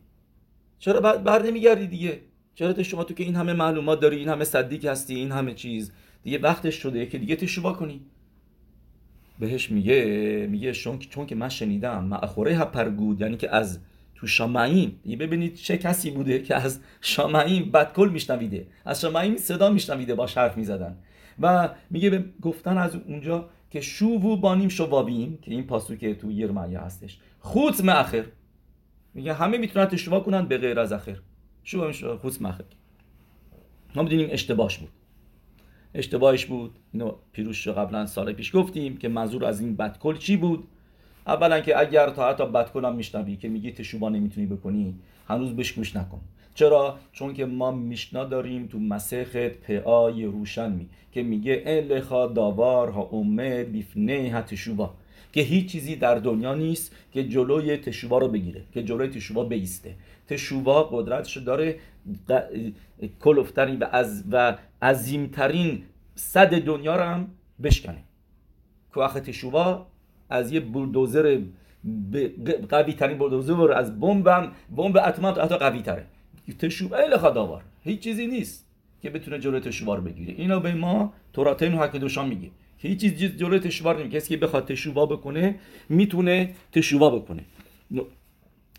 چرا 0.79 0.99
بر 1.17 1.43
نمیگردی 1.43 1.87
دیگه؟ 1.87 2.19
چرا 2.55 2.73
تشوا 2.73 3.03
تو 3.03 3.13
که 3.13 3.23
این 3.23 3.35
همه 3.35 3.53
معلومات 3.53 3.99
داری 3.99 4.17
این 4.17 4.29
همه 4.29 4.43
صدیق 4.43 4.85
هستی 4.85 5.15
این 5.15 5.31
همه 5.31 5.53
چیز؟ 5.53 5.91
دیگه 6.23 6.37
وقتش 6.39 6.75
شده 6.75 7.05
که 7.05 7.17
دیگه 7.17 7.35
تشوا 7.35 7.73
کنی. 7.73 8.01
بهش 9.39 9.71
میگه 9.71 10.47
میگه 10.51 10.71
چون 10.71 10.99
چون 10.99 11.25
که 11.25 11.35
من 11.35 11.49
شنیدم 11.49 12.03
معخوره 12.03 12.65
پرگود 12.65 13.21
یعنی 13.21 13.37
که 13.37 13.55
از 13.55 13.79
تو 14.15 14.27
شامعیم 14.27 14.99
یه 15.05 15.17
ببینید 15.17 15.55
چه 15.55 15.77
کسی 15.77 16.11
بوده 16.11 16.39
که 16.41 16.55
از 16.55 16.79
شامعیم 17.01 17.71
بدکل 17.71 18.09
میشنویده 18.09 18.67
از 18.85 19.01
شامعیم 19.01 19.37
صدا 19.37 19.69
میشنویده 19.69 20.15
با 20.15 20.25
حرف 20.25 20.57
می‌زدن. 20.57 20.97
و 21.39 21.69
میگه 21.89 22.25
گفتن 22.41 22.77
از 22.77 22.95
اونجا 22.95 23.49
که 23.69 23.81
شوو 23.81 24.37
بانیم 24.37 24.69
شوابیم 24.69 25.37
که 25.41 25.51
این 25.51 25.63
پاسو 25.63 25.95
که 25.95 26.15
تو 26.15 26.31
یرمیا 26.31 26.81
هستش. 26.81 27.19
خود 27.39 27.85
مأخر 27.85 28.25
میگه 29.13 29.33
همه 29.33 29.57
می‌تونن 29.57 29.85
تشوا 29.85 30.19
کنن 30.19 30.45
به 30.45 30.57
غیر 30.57 30.79
از 30.79 30.91
اخر. 30.91 31.17
شو 31.63 32.17
خود 32.17 32.33
مأخر 32.41 32.63
ما 33.95 34.03
بدونیم 34.03 34.27
اشتباهش 34.31 34.77
بود. 34.77 34.89
اشتباهش 35.93 36.45
بود. 36.45 36.75
اینو 36.93 37.11
پیروش 37.31 37.67
قبلا 37.67 38.05
سال 38.05 38.33
پیش 38.33 38.55
گفتیم 38.55 38.97
که 38.97 39.09
منظور 39.09 39.45
از 39.45 39.61
این 39.61 39.75
بدکل 39.75 40.17
چی 40.17 40.37
بود؟ 40.37 40.67
اولا 41.27 41.59
که 41.59 41.79
اگر 41.79 42.09
تا 42.09 42.29
حتی 42.29 42.45
بدکل 42.45 42.85
هم 42.85 42.95
میشنوی 42.95 43.35
که 43.35 43.49
میگی 43.49 43.71
تشوبا 43.71 44.09
نمی‌تونی 44.09 44.47
بکنی 44.47 44.95
هنوز 45.27 45.55
بهش 45.55 45.71
گوش 45.71 45.95
نکن. 45.95 46.21
چرا؟ 46.55 46.97
چون 47.11 47.33
که 47.33 47.45
ما 47.45 47.71
میشنا 47.71 48.23
داریم 48.23 48.67
تو 48.67 48.79
مسخت 48.79 49.47
پا 49.47 50.09
روشن 50.09 50.79
که 51.11 51.23
میگه 51.23 51.63
الخا 51.65 52.27
داوار 52.27 52.89
ها 52.89 53.01
امد 53.01 53.71
بیفنه 53.71 54.31
ها 54.33 54.41
تشوبا. 54.41 54.93
که 55.33 55.41
هیچ 55.41 55.71
چیزی 55.71 55.95
در 55.95 56.15
دنیا 56.15 56.53
نیست 56.53 56.95
که 57.11 57.23
جلوی 57.23 57.77
تشوبا 57.77 58.17
رو 58.17 58.27
بگیره 58.27 58.61
که 58.73 58.83
جلوی 58.83 59.07
تشوبا 59.07 59.43
بیسته. 59.43 59.95
تشوبا 60.27 60.83
قدرتش 60.83 61.37
داره 61.37 61.75
کلفترین 63.23 63.79
و 63.79 63.85
از 63.91 64.23
و 64.31 64.57
عظیمترین 64.81 65.83
صد 66.15 66.59
دنیا 66.59 66.95
رو 66.95 67.03
هم 67.03 67.27
بشکنه. 67.63 68.03
کوخ 68.93 69.13
تشوبا 69.13 69.85
از 70.29 70.51
یه 70.51 70.59
بولدوزر 70.59 71.39
قوی 72.69 72.93
ترین 72.93 73.17
بولدوزر 73.17 73.71
از 73.71 73.99
بمب 73.99 74.51
بمب 74.75 74.97
اتم 74.97 75.25
حتی 75.25 75.57
قوی 75.57 75.81
تره 75.81 76.05
تشوبا 76.53 76.97
ال 76.97 77.17
خداوار 77.17 77.63
هیچ 77.83 77.99
چیزی 77.99 78.27
نیست 78.27 78.65
که 79.01 79.09
بتونه 79.09 79.39
جلوی 79.39 79.59
تشوبا 79.59 79.95
رو 79.95 80.01
بگیره 80.01 80.33
اینو 80.37 80.59
به 80.59 80.73
ما 80.73 81.13
توراتین 81.33 81.73
و 81.73 82.23
میگه 82.23 82.49
هیچ 82.77 83.01
چیز 83.01 83.13
جلوی 83.13 83.59
تشوبا 83.59 83.91
رو 83.91 84.07
کسی 84.07 84.29
که 84.29 84.37
بخواد 84.37 84.67
تشوبا 84.67 85.05
بکنه 85.05 85.55
می‌تونه 85.89 86.53
تشوبا 86.71 87.09
بکنه 87.09 87.43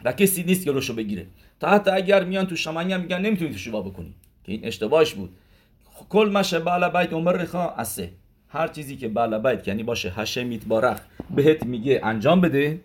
و 0.04 0.12
کسی 0.12 0.42
نیست 0.42 0.64
که 0.64 0.72
روشو 0.72 0.94
بگیره 0.94 1.26
تا 1.60 1.68
حتی 1.68 1.90
اگر 1.90 2.24
میان 2.24 2.46
تو 2.46 2.56
شمانی 2.56 2.92
هم 2.92 3.00
میگن 3.00 3.20
نمی‌تونی 3.20 3.54
تشوبا 3.54 3.82
بکنی 3.82 4.14
که 4.44 4.52
این 4.52 4.64
اشتباهش 4.64 5.14
بود 5.14 5.30
کل 6.08 6.30
مشه 6.32 6.58
بالا 6.58 6.88
بیت 6.88 7.12
عمر 7.12 7.32
رخا 7.32 7.68
اسه 7.68 8.10
هر 8.48 8.68
چیزی 8.68 8.96
که 8.96 9.08
بالا 9.08 9.38
بیت 9.38 9.68
یعنی 9.68 9.82
باشه 9.82 10.12
هشمیت 10.16 10.64
بارخ 10.64 11.00
بهت 11.34 11.66
میگه 11.66 12.00
انجام 12.02 12.40
بده 12.40 12.80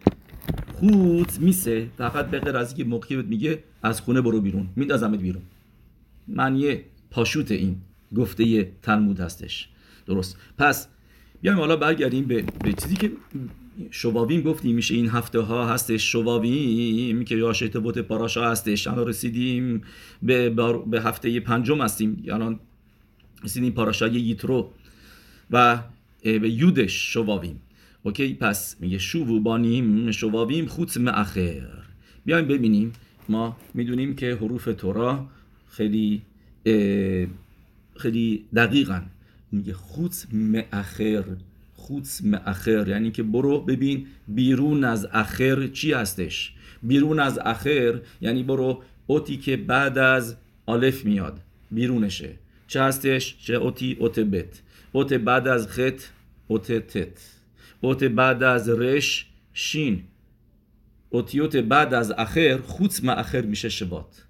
خود 0.82 1.32
میسه. 1.40 1.88
فقط 1.98 2.30
به 2.30 2.40
غیر 2.40 2.58
از 2.58 2.70
اینکه 2.70 2.84
موقعی 2.84 3.22
میگه 3.22 3.64
از 3.84 4.02
خونه 4.02 4.22
برو 4.22 4.42
بیرون. 4.42 4.68
میندازمت 4.76 5.20
بیرون. 5.20 5.42
معنی 6.28 6.78
پاشوت 7.12 7.52
این 7.52 7.76
گفته 8.16 8.72
تلمود 8.82 9.20
هستش. 9.20 9.70
درست. 10.06 10.38
پس 10.58 10.88
بیایم 11.42 11.60
حالا 11.60 11.76
برگردیم 11.76 12.26
به, 12.26 12.44
به 12.64 12.74
چیزی 12.74 12.96
که 12.96 13.12
شواویم 13.92 14.42
گفتیم. 14.42 14.76
میشه 14.76 14.96
این 14.96 15.10
هفته 15.10 15.40
ها 15.40 15.68
هستش 15.68 16.12
شواویم 16.12 17.26
که 17.26 17.36
یا 17.36 17.54
بوت 17.84 17.98
پاراشا 17.98 18.52
هستش. 18.52 18.88
الان 18.88 19.08
رسیدیم 19.08 19.82
به, 20.24 20.50
به 20.88 21.02
هفته 21.02 21.40
پنجم 21.40 21.82
هستیم. 21.82 22.24
الان 22.28 22.60
رسیدیم 23.44 23.72
پاراشای 23.72 24.12
ییترو 24.12 24.70
و 25.52 25.80
به 26.24 26.50
یودش 26.50 27.14
شواویم 27.14 27.62
اوکی 28.04 28.34
پس 28.34 28.76
میگه 28.80 28.98
شوو 28.98 29.40
بانیم 29.40 30.12
شواویم 30.12 30.66
خود 30.66 31.00
مأخر. 31.00 31.68
بیایم 32.26 32.48
ببینیم. 32.48 32.94
ما 33.30 33.58
می‌دونیم 33.74 34.16
که 34.16 34.36
حروف 34.36 34.66
تورا 34.78 35.28
خیلی 35.70 36.22
خیلی 37.98 38.46
دقیقا 38.56 39.02
میگه 39.52 39.74
خود 39.74 40.14
مأخر 40.34 41.24
خود 41.76 42.08
مأخر. 42.24 42.88
یعنی 42.88 43.12
که 43.12 43.24
برو 43.24 43.62
ببین 43.62 44.08
بیرون 44.28 44.84
از 44.84 45.08
اخر 45.14 45.68
چی 45.68 45.94
هستش. 45.94 46.54
بیرون 46.84 47.20
از 47.20 47.40
اخر 47.46 48.02
یعنی 48.22 48.44
برو 48.44 48.84
اوتی 49.08 49.38
که 49.38 49.58
بعد 49.58 49.98
از 49.98 50.36
آلف 50.66 51.06
میاد 51.06 51.42
بیرونشه. 51.72 52.36
چه 52.68 52.82
هستش؟ 52.82 53.38
چه 53.46 53.54
اوتی؟ 53.54 53.98
اوت 54.00 54.20
بت. 54.20 54.62
اوت 54.92 55.14
بعد 55.14 55.48
از 55.48 55.68
خط 55.68 56.02
اوت 56.48 56.72
تت. 56.72 57.41
اوت 57.82 58.04
بعد 58.04 58.44
از 58.44 58.70
رش 58.70 59.26
شین 59.54 60.04
اوتیوت 61.10 61.56
بعد 61.56 61.94
از 61.94 62.12
اخر 62.12 62.58
خود 62.58 62.94
مأخر 63.04 63.42
میشه 63.42 63.70
شبات 63.70 64.26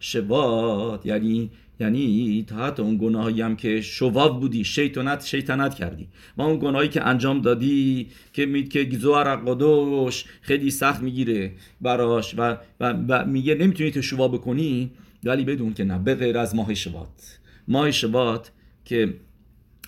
شبات 0.00 1.06
یعنی 1.06 1.50
یعنی 1.80 2.44
تا 2.48 2.74
اون 2.78 2.98
گناهایی 2.98 3.40
هم 3.40 3.56
که 3.56 3.80
شواف 3.80 4.40
بودی 4.40 4.64
شیطنت 4.64 5.24
شیطنت 5.24 5.74
کردی 5.74 6.08
و 6.36 6.42
اون 6.42 6.58
گناهایی 6.58 6.88
که 6.88 7.06
انجام 7.06 7.40
دادی 7.40 8.08
که 8.32 8.46
مید 8.46 8.68
که 8.68 8.84
گزوار 8.84 9.36
قدوش 9.36 10.24
خیلی 10.40 10.70
سخت 10.70 11.02
می‌گیره 11.02 11.52
براش 11.80 12.34
و, 12.38 12.56
و, 12.80 12.92
و 13.08 13.26
میگه 13.26 13.54
نمی‌تونی 13.54 13.90
تو 13.90 14.02
شوا 14.02 14.28
بکنی 14.28 14.90
ولی 15.24 15.44
بدون 15.44 15.74
که 15.74 15.84
نه 15.84 15.98
به 15.98 16.14
غیر 16.14 16.38
از 16.38 16.54
ماه 16.54 16.74
شبات 16.74 17.38
ماه 17.68 17.90
شبات 17.90 18.52
که 18.84 19.14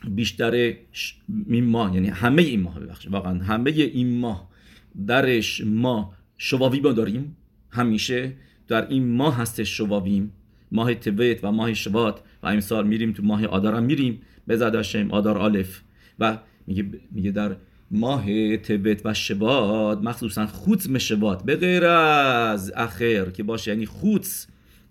بیشتر 0.09 0.75
این 1.49 1.65
ماه 1.65 1.95
یعنی 1.95 2.09
همه 2.09 2.43
این 2.43 2.61
ماه 2.61 2.81
ببخش 2.81 3.09
واقعا 3.09 3.38
همه 3.38 3.71
این 3.71 4.19
ماه 4.19 4.49
درش 5.07 5.61
ما 5.67 6.15
شواوی 6.38 6.81
با 6.81 6.93
داریم. 6.93 7.37
همیشه 7.71 8.33
در 8.69 8.88
این 8.88 9.09
ماه 9.09 9.37
هستش 9.37 9.77
شواویم. 9.77 10.33
ماه 10.73 10.95
تبت 10.95 11.45
و 11.45 11.53
ماه 11.53 11.75
شبات 11.75 12.21
و 12.43 12.47
امسال 12.47 12.87
میریم 12.87 13.12
تو 13.12 13.23
ماه 13.23 13.47
آدار 13.47 13.75
هم 13.75 13.83
میریم. 13.83 14.21
به 14.47 14.57
زداشم 14.57 15.11
آدار 15.11 15.38
آلف. 15.38 15.83
و 16.19 16.38
میگه 16.67 16.85
میگه 17.12 17.31
در 17.31 17.57
ماه 17.91 18.57
تبت 18.57 19.07
و 19.07 19.15
شبات 19.15 20.03
مخصوصا 20.03 20.47
خوت 20.47 20.99
شبات 20.99 21.45
به 21.45 21.87
از 21.87 22.73
اخر 22.77 23.31
که 23.31 23.43
باشه 23.43 23.71
یعنی 23.71 23.87
خوت 23.87 24.47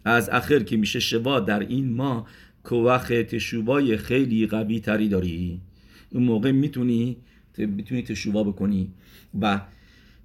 از 0.06 0.30
اخر 0.30 0.60
که 0.60 0.78
میشه 0.78 1.00
شبات 1.00 1.46
در 1.46 1.60
این 1.60 1.94
ماه 1.94 2.28
کوخ 2.64 3.08
تشوبای 3.08 3.98
خیلی 3.98 4.48
قوی 4.48 4.80
تری 4.80 5.10
داری. 5.10 5.62
اون 6.10 6.24
موقع 6.24 6.52
می‌تونی 6.52 7.18
می‌تونی 7.58 8.02
تشوبا 8.02 8.44
بکنی. 8.44 8.92
و 9.42 9.62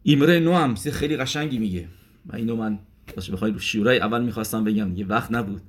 ایمره 0.02 0.40
نو 0.40 0.54
هم 0.54 0.74
خیلی 0.74 1.16
قشنگی 1.16 1.58
میگه. 1.58 1.88
و 2.26 2.36
اینو 2.36 2.56
من 2.56 2.78
باشه 3.16 3.32
بخوای 3.32 3.52
رو 3.52 3.58
شیورای 3.58 3.98
اول 3.98 4.24
می‌خواستم 4.24 4.64
بگم. 4.64 4.96
یه 4.96 5.06
وقت 5.06 5.32
نبود. 5.32 5.62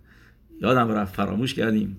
یادم 0.62 0.88
رفت 0.88 1.16
فراموش 1.16 1.54
کردیم. 1.54 1.98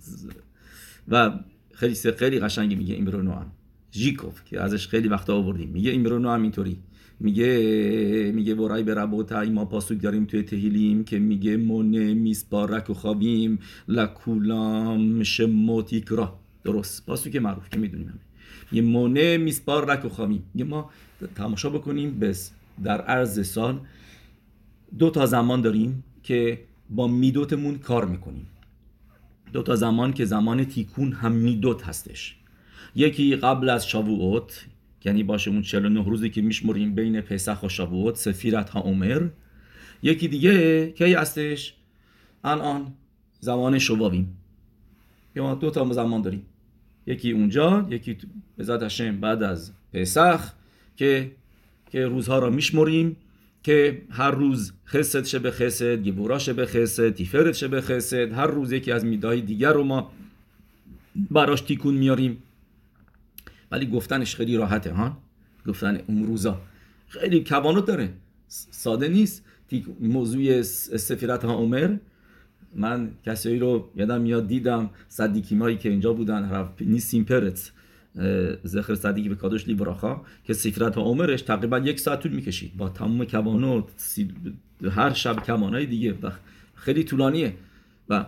و 1.09 1.39
خیلی 1.75 1.95
خیلی 1.95 2.39
قشنگی 2.39 2.75
میگه 2.75 2.95
ایمرونو 2.95 3.33
هم 3.33 3.53
ژیکوف 3.93 4.45
که 4.45 4.61
ازش 4.61 4.89
خیلی 4.89 5.09
وقتا 5.09 5.37
آوردیم. 5.37 5.69
میگه 5.69 5.91
ایمرونو 5.91 6.31
هم 6.31 6.43
اینطوری. 6.43 6.79
میگه 7.21 8.33
میگه 8.35 8.55
برای 8.55 8.83
به 8.83 8.95
ربوتای 8.95 9.51
ما 9.51 9.65
پاسوک 9.65 10.03
داریم 10.03 10.25
توی 10.25 10.43
تهیلیم 10.43 11.05
که 11.05 11.19
میگه 11.19 11.57
مونه 11.57 12.15
میسپارک 12.15 12.91
و 12.91 12.95
خوابیم. 12.95 13.59
لکولام 13.89 15.23
شموتیکرا 15.23 16.39
درست. 16.65 17.07
پاسوک 17.07 17.37
معروف 17.37 17.69
که 17.71 17.79
می‌دونیم 17.79 18.21
یه 18.73 18.83
مونه 18.83 19.39
میسپار 19.39 20.07
و 20.07 20.09
خوابیم. 20.09 20.43
یه 20.55 20.65
ما 20.65 20.91
تماشا 21.35 21.71
بکنیم. 21.71 22.19
بس 22.19 22.53
در 22.85 23.01
عرض 23.01 23.47
سال 23.47 23.81
دو 24.99 25.11
تا 25.11 25.27
زمان 25.27 25.61
داریم 25.61 26.05
که 26.23 26.61
با 26.91 27.09
میدوتمون 27.09 27.79
کار 27.79 28.05
می‌کنیم. 28.05 28.47
دو 29.53 29.63
تا 29.63 29.77
زمان 29.77 30.13
که 30.13 30.25
زمان 30.25 30.65
تیکون 30.65 31.13
هم 31.13 31.33
میدوت 31.33 31.83
هستش. 31.83 32.37
یکی 32.97 33.37
قبل 33.37 33.69
از 33.69 33.89
شاووت 33.89 34.67
یعنی 35.05 35.23
باشه 35.23 35.51
اون 35.51 35.63
49 35.63 36.05
روزی 36.05 36.31
که 36.31 36.43
میشمریم 36.43 36.95
بین 36.95 37.21
پسخ 37.21 37.63
و 37.63 37.69
شاووت 37.69 38.17
سفیرت 38.17 38.71
ها 38.71 38.81
عمر. 38.81 39.29
یکی 40.03 40.29
دیگه 40.29 40.87
کی 40.91 41.15
هستش؟ 41.15 41.75
الان 42.45 42.93
زمان 43.41 43.79
شواویم 43.79 44.37
یا 45.37 45.43
ما 45.43 45.55
دو 45.55 45.71
تا 45.71 45.93
زمان 45.93 46.23
داریم. 46.23 46.43
یکی 47.07 47.31
اونجا 47.31 47.87
یکی 47.91 48.17
به 48.57 48.79
هشم 48.83 49.21
بعد 49.21 49.43
از 49.43 49.73
پسخ 49.93 50.53
که 50.97 51.31
که 51.91 52.07
روزها 52.07 52.39
را 52.39 52.51
میشمریم 52.51 53.17
که 53.63 54.03
هر 54.11 54.31
روز 54.31 54.73
خسد 54.87 55.25
شه 55.25 55.39
به 55.39 55.51
خسد 55.51 56.03
گبورا 56.03 56.39
شه 56.39 56.53
به 56.53 56.67
خسد 56.67 57.15
تیفرت 57.15 57.55
شه 57.55 57.69
به 57.69 57.81
خسد 57.81 58.33
هر 58.33 58.47
روز 58.47 58.73
یکی 58.73 58.93
از 58.93 59.05
میدهای 59.05 59.41
دیگر 59.41 59.73
رو 59.73 59.85
ما 59.85 60.11
براش 61.31 61.61
تیکون 61.61 61.95
میاریم. 61.95 62.43
ولی 63.71 63.87
گفتنش 63.87 64.37
خیلی 64.37 64.57
راحته 64.57 64.93
ها؟ 64.93 65.19
گفتن 65.67 66.01
اون 66.07 66.27
روزا. 66.27 66.61
خیلی 67.09 67.45
کوانوت 67.45 67.87
داره. 67.87 68.13
ساده 68.49 69.09
نیست. 69.09 69.45
موضوع 70.01 70.63
سفیرت 70.63 71.45
ها 71.45 71.55
عمر. 71.55 71.97
من 72.75 73.11
کسایی 73.27 73.59
رو 73.59 73.91
یادم 73.97 74.21
میاد 74.21 74.47
دیدم 74.47 74.91
صدیکیمایی 75.09 75.77
که 75.77 75.89
اینجا 75.89 76.13
بودن 76.13 76.69
نیسیم 76.81 77.25
پرت. 77.25 77.73
زخر 78.65 78.95
صدیقی 78.95 79.29
به 79.29 79.35
کادوش 79.35 79.69
لیبراخا 79.69 80.21
که 80.45 80.53
سفرت 80.53 80.99
و 80.99 81.01
عمرش 81.01 81.43
تقریبا 81.43 81.79
یک 81.79 82.01
ساعت 82.01 82.21
طول 82.21 82.33
می‌کشید. 82.33 82.77
با 82.77 82.89
تمام 82.89 83.25
کوانوت 83.25 83.85
هر 84.91 85.13
شب 85.13 85.45
کمانای 85.45 85.87
دیگه. 85.87 86.15
خیلی 86.75 87.05
طولانیه. 87.05 87.55
و 88.09 88.27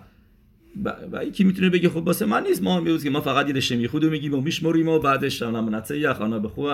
و 1.13 1.25
یکی 1.25 1.45
می‌تونه 1.45 1.71
بگه 1.71 1.89
خب 1.89 1.97
واسه 1.97 2.27
من 2.27 2.43
نیست. 2.43 2.63
ما 2.63 2.81
میگیم 2.81 3.13
ما 3.13 3.21
فقط 3.21 3.49
یه 3.49 3.55
رشته 3.55 3.77
میخودو 3.77 4.11
میگیم 4.11 4.35
و 4.35 4.41
میشمریم 4.41 4.89
و 4.89 4.99
بعدش 4.99 5.43
هم 5.43 5.75
نتسه 5.75 5.99
یخ 5.99 6.21
آنا 6.21 6.39
به 6.39 6.49
خوب 6.49 6.71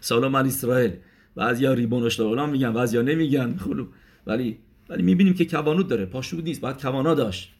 سلام 0.00 0.32
من 0.32 0.46
اسرائیل. 0.46 0.90
بعضیا 1.36 1.72
ریبون 1.72 2.02
اشتغالان 2.02 2.50
میگن 2.50 2.72
بعضیا 2.72 3.02
نمیگن. 3.02 3.56
خلو 3.56 3.86
ولی 4.26 4.58
ولی 4.88 5.02
می‌بینیم 5.02 5.34
که 5.34 5.44
کوانوت 5.44 5.88
داره. 5.88 6.06
پاشود 6.06 6.44
نیست 6.44 6.60
بعد 6.60 6.82
کوانا 6.82 7.14
داشت. 7.14 7.50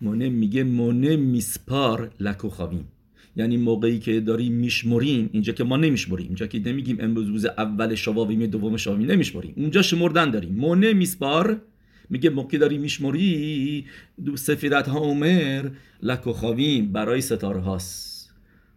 مونه 0.00 0.28
میگه 0.28 0.64
مونه 0.64 1.16
میسپار 1.16 2.10
لکو 2.20 2.48
خوابیم 2.48 2.88
یعنی 3.36 3.56
موقعی 3.56 3.98
که 3.98 4.20
داریم 4.20 4.52
میشمریم 4.52 5.30
اینجا 5.32 5.52
که 5.52 5.64
ما 5.64 5.76
نمیشمریم. 5.76 6.26
اینجا 6.26 6.46
که 6.46 6.58
نمیگیم 6.58 6.96
امروز 7.00 7.26
روز 7.26 7.44
اول 7.44 7.94
شواویم 7.94 8.46
دوم 8.46 8.76
شواویم 8.76 9.10
نمیشمریم. 9.10 9.54
اونجا 9.56 9.82
شمردن 9.82 10.30
داریم. 10.30 10.54
مونه 10.54 10.92
میسپار 10.92 11.60
میگه 12.10 12.30
موقعی 12.30 12.58
داری 12.58 12.78
میشمری 12.78 13.86
دو 14.24 14.36
سفیرت 14.36 14.88
ها 14.88 14.98
عمر 14.98 15.70
لکوخاویم 16.02 16.92
برای 16.92 17.20
ستاره 17.20 17.60
هاست. 17.60 18.16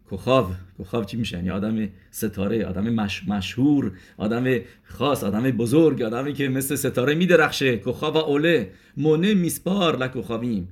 کوخاو 0.10 0.48
کوخاو 0.78 1.04
چی 1.04 1.18
میشه 1.18 1.38
یعنی 1.38 1.50
آدم 1.50 1.90
ستاره 2.12 2.66
آدم 2.66 2.90
مش... 2.90 3.28
مشهور 3.28 3.92
آدم 4.18 4.60
خاص 4.84 5.24
آدم 5.24 5.52
بزرگ 5.52 6.02
آدمی 6.02 6.34
که 6.34 6.50
مثل 6.50 6.76
ستاره 6.76 7.16
میدرخشه. 7.16 7.78
کوخاو 7.78 8.14
و 8.14 8.18
اوله. 8.18 8.72
مونه 8.98 9.34
میسپار 9.34 9.98
لکوخاویم 9.98 10.68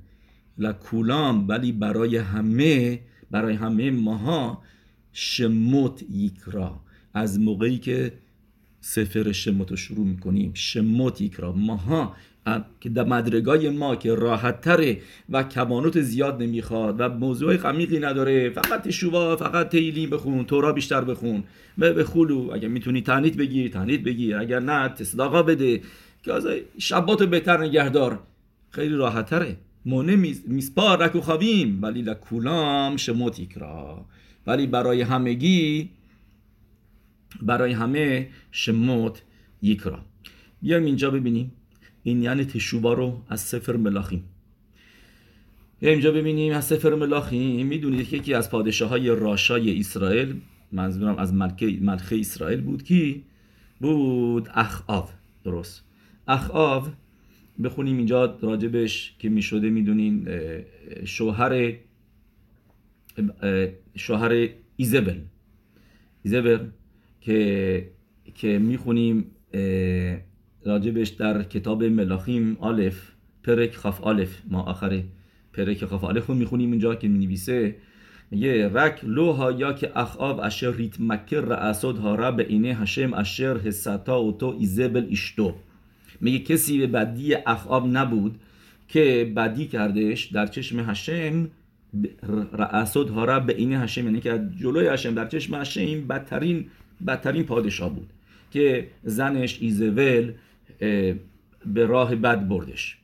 لکولام 0.57 1.47
ولی 1.47 1.71
برای 1.71 2.17
همه 2.17 2.99
برای 3.31 3.53
همه 3.53 3.91
ماها 3.91 4.61
شموت 5.13 6.03
یکرا. 6.11 6.79
از 7.13 7.39
موقعی 7.39 7.77
که 7.77 8.13
سفر 8.88 9.32
شموت 9.32 9.71
رو 9.71 9.78
شروع 9.78 10.06
می‌کنیم. 10.06 10.52
شموت 10.54 11.21
یکرا 11.21 11.52
ماها 11.52 12.15
که 12.82 12.89
در 12.89 13.04
مدرگای 13.04 13.69
ما 13.69 13.95
که 13.95 14.15
راحت 14.15 14.62
تره 14.62 14.97
و 15.30 15.43
کمانوت 15.43 16.02
زیاد 16.02 16.41
نمی‌خواد 16.41 16.95
و 17.00 17.10
موضوع 17.10 17.58
قمیقی 17.58 18.00
نداره. 18.00 18.50
فقط 18.50 18.89
شوا 18.89 19.36
فقط 19.36 19.69
تیلی 19.69 20.08
بخون 20.08 20.45
تورا 20.45 20.73
بیشتر 20.73 21.02
بخون. 21.02 21.43
به 21.78 21.93
بخولو 21.93 22.52
اگر 22.54 22.67
می‌تونی 22.67 23.02
تنیت 23.02 23.38
بگیر 23.38 23.71
تنیت 23.71 24.02
بگیر. 24.02 24.38
اگر 24.38 24.60
نه 24.60 24.89
تصداقا 24.89 25.43
بده. 25.43 25.82
که 26.23 26.34
از 26.34 26.47
شبات 26.78 27.23
بهتر 27.23 27.58
نگهدار. 27.58 28.19
خیلی 28.69 28.95
راحت 28.95 29.26
تره 29.26 29.58
مونه 29.86 30.15
میسپار 30.47 31.06
رکو 31.06 31.21
خوابیم 31.21 31.80
ولی 31.82 32.02
لکولام 32.02 32.97
شموت 32.97 33.39
یکرا 33.39 34.06
ولی 34.47 34.67
برای 34.67 35.02
همگی 35.02 35.89
برای 37.41 37.71
همه 37.71 38.29
شموت 38.51 39.21
یکرا. 39.61 39.99
بیایم 40.61 40.85
اینجا 40.85 41.11
ببینیم. 41.11 41.51
این 42.03 42.23
یعنی 42.23 42.45
تشوبا 42.45 42.93
رو 42.93 43.21
از 43.29 43.41
سفر 43.41 43.75
ملاخیم. 43.75 44.23
یا 45.81 45.89
اینجا 45.89 46.11
ببینیم. 46.11 46.53
از 46.53 46.65
سفر 46.65 46.95
ملاخیم. 46.95 47.67
می‌دونید 47.67 48.09
که 48.09 48.17
یکی 48.17 48.33
از 48.33 48.51
پادشاه 48.51 48.89
های 48.89 49.09
راشای 49.09 49.79
اسرائیل 49.79 50.35
منظورم 50.71 51.15
از 51.15 51.33
ملکه, 51.33 51.77
ملکه 51.81 52.19
اسرائیل 52.19 52.61
بود 52.61 52.83
کی؟ 52.83 53.23
بود 53.79 54.49
اخآو 54.53 55.09
درست. 55.43 55.83
اخآو 56.27 56.87
بخونیم 57.63 57.97
اینجا 57.97 58.37
راجبش 58.41 59.15
که 59.19 59.29
می‌شده 59.29 59.69
می‌دونین 59.69 60.27
شوهر 61.05 61.73
شوهر 63.95 64.49
ایزبل. 64.75 65.19
ایزبل 66.23 66.65
که 67.27 67.89
که 68.35 68.59
می‌خونیم 68.59 69.25
راجبش 70.65 71.09
در 71.09 71.43
کتاب 71.43 71.83
מלכים 71.83 72.39
א׳ 72.39 72.57
פרק 72.60 73.75
כ״א. 73.75 74.41
ما 74.49 74.61
آخر 74.61 75.03
פרק 75.53 75.86
כ״א 75.86 76.25
رو 76.25 76.35
می‌خونیم 76.35 76.71
اینجا 76.71 76.95
که 76.95 77.07
می‌نویسه. 77.07 77.75
میگه 78.31 78.69
רק 78.73 78.99
לא 79.03 79.51
היה 79.51 79.73
כאחאב 79.73 80.39
אשר 80.39 80.71
התמכר 80.71 81.41
לעשות 81.41 81.97
הרע 81.97 82.31
בעיני 82.31 82.75
השם 82.75 83.13
אשר 83.13 83.57
הסתה 83.57 84.23
אותו 84.23 84.55
איזבל 84.60 85.07
אשתו 85.12 85.53
میگه 86.21 86.39
کسی 86.39 86.77
به 86.77 86.87
بدی 86.87 87.35
اخاب 87.35 87.87
نبود 87.87 88.35
که 88.87 89.33
بدی 89.35 89.67
کردش 89.67 90.25
در 90.25 90.47
چشم 90.47 90.89
هشم 90.89 91.49
رعصد 92.53 93.09
ها 93.09 93.39
به 93.39 93.55
اینه 93.55 93.79
هشم. 93.79 94.05
یعنی 94.05 94.19
که 94.19 94.41
جلوی 94.61 94.87
هشم 94.87 95.13
در 95.13 95.27
چشم 95.27 95.55
هشم 95.55 96.07
بدترین 96.07 96.65
بدترین 97.07 97.43
پادشاه 97.43 97.89
بود 97.89 98.10
که 98.51 98.88
زنش 99.03 99.57
ایزول 99.62 100.31
به 101.65 101.86
راه 101.86 102.15
بد 102.15 102.47
بردش. 102.47 102.97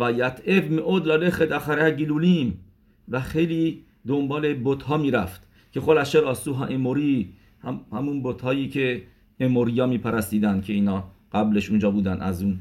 و 0.00 0.12
یتعف 0.12 0.70
معود 0.70 1.06
لالخد 1.06 1.52
اخره 1.52 1.90
گیلولیم. 1.90 2.60
و 3.08 3.20
خیلی 3.20 3.82
دنبال 4.06 4.54
بوت 4.54 4.82
ها 4.82 4.96
می‌رفت 4.96 5.42
که 5.72 5.80
خل 5.80 5.98
اشر 5.98 6.24
آسوها 6.24 6.66
اموری 6.66 7.28
هم 7.62 7.80
همون 7.92 8.22
بوت 8.22 8.40
هایی 8.40 8.68
که 8.68 9.02
اموریا 9.40 9.86
میپرستیدن 9.86 10.60
که 10.60 10.72
اینا 10.72 11.04
قبلش 11.32 11.70
اونجا 11.70 11.90
بودن 11.90 12.20
از 12.20 12.42
اون 12.42 12.58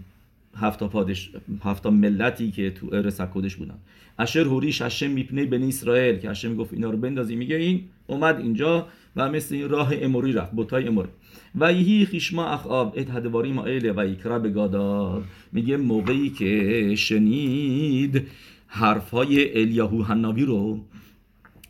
هفتا 0.55 0.87
پادش 0.87 1.31
هفتا 1.63 1.89
ملتی 1.89 2.51
که 2.51 2.71
تو 2.71 2.89
ار 2.91 3.09
سکودش 3.09 3.55
بودن. 3.55 3.75
اشر 4.19 4.39
هوریش 4.39 4.81
هشم 4.81 5.11
میپنه 5.11 5.45
بنی 5.45 5.67
اسرائیل 5.67 6.17
که 6.17 6.29
هشم 6.29 6.55
گفت 6.55 6.73
اینا 6.73 6.89
رو 6.89 6.97
بندازی. 6.97 7.35
میگه 7.35 7.55
این 7.55 7.83
اومد 8.07 8.39
اینجا 8.39 8.87
و 9.15 9.29
مثل 9.29 9.55
این 9.55 9.69
راه 9.69 9.89
اموری 9.93 10.33
رفت 10.33 10.51
بوتای 10.51 10.87
اموری 10.87 11.09
و 11.55 11.73
یهی 11.73 12.05
خیشما 12.05 12.45
اخاب 12.45 12.93
ات 12.97 13.09
هدواری 13.09 13.51
ما 13.51 13.65
ایله 13.65 13.93
و 13.97 14.07
یکرا 14.07 14.39
بگادار 14.39 15.23
میگه 15.51 15.77
موقعی 15.77 16.29
که 16.29 16.95
شنید 16.95 18.27
حرفهای 18.67 19.61
الیاهو 19.61 20.01
هناوی 20.01 20.45
رو 20.45 20.79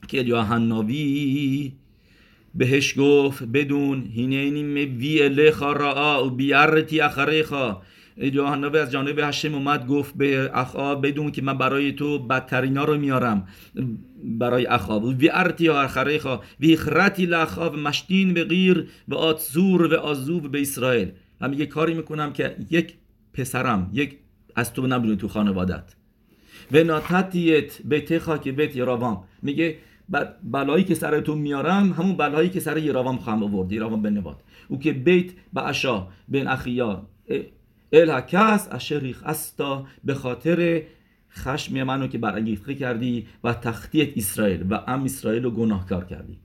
که 0.07 0.19
الیاهو 0.19 0.53
هناوی 0.53 1.73
بهش 2.55 2.99
گفت 2.99 3.43
بدون 3.43 4.03
هینینی 4.15 4.85
وی 4.85 5.23
الیخا 5.23 5.73
را 5.73 6.25
و 6.27 6.29
بیارتی 6.29 7.01
اخریخا. 7.01 7.81
یوحنا 8.17 8.67
از 8.67 8.91
جانب 8.91 9.19
هشم 9.19 9.55
اومد 9.55 9.87
گفت 9.87 10.17
به 10.17 10.51
اخا 10.53 10.95
بدون 10.95 11.31
که 11.31 11.41
من 11.41 11.57
برای 11.57 11.91
تو 11.91 12.19
بدترینا 12.19 12.83
رو 12.83 12.97
میارم. 12.97 13.47
برای 14.23 14.65
اخا. 14.65 14.99
و 14.99 15.13
وی 15.13 15.29
ارتی 15.29 15.69
آخریخا 15.69 16.39
وی 16.59 16.75
خرتی 16.75 17.25
لخا 17.25 17.69
و 17.69 17.75
مشتین 17.75 18.33
به 18.33 18.43
غیر 18.43 18.89
و 19.07 19.15
آتزور 19.15 19.93
و 19.93 19.99
آزوب 19.99 20.51
به 20.51 20.61
اسرائیل. 20.61 21.11
و 21.41 21.47
میگه 21.47 21.65
کاری 21.65 21.93
می‌کنم 21.93 22.33
که 22.33 22.55
یک 22.69 22.93
پسرم 23.33 23.89
یک 23.93 24.17
از 24.55 24.73
تو 24.73 24.87
نبینه 24.87 25.15
تو 25.15 25.27
خانوادت. 25.27 25.95
و 26.71 26.83
ناتتیت 26.83 27.81
بیت 27.85 28.41
که 28.41 28.51
بیت 28.51 28.75
یراوام 28.75 29.23
میگه 29.41 29.77
بلایی 30.43 30.83
که 30.83 30.95
سر 30.95 31.19
تو 31.19 31.35
میارم 31.35 31.91
همون 31.91 32.17
بلایی 32.17 32.49
که 32.49 32.59
سر 32.59 32.77
یراوام 32.77 33.17
خواهم 33.17 33.43
آورد. 33.43 33.71
یراوام 33.71 34.01
به 34.01 34.23
او 34.67 34.79
که 34.79 34.93
بیت 34.93 35.31
به 35.53 35.67
اشا 35.67 36.07
بین 36.27 36.47
اخیا 36.47 37.07
الهکس 37.93 38.67
اشریخ 38.71 39.23
استا 39.25 39.85
به 40.03 40.13
خاطر 40.13 40.81
خشم 41.31 41.83
منو 41.83 42.07
که 42.07 42.17
برانگیخته 42.17 42.75
کردی 42.75 43.25
و 43.43 43.53
تختیت 43.53 44.09
اسرائیل 44.17 44.65
و 44.69 44.79
ام 44.87 45.03
اسرائیل 45.03 45.43
رو 45.43 45.51
گناهکار 45.51 46.05
کردی 46.05 46.37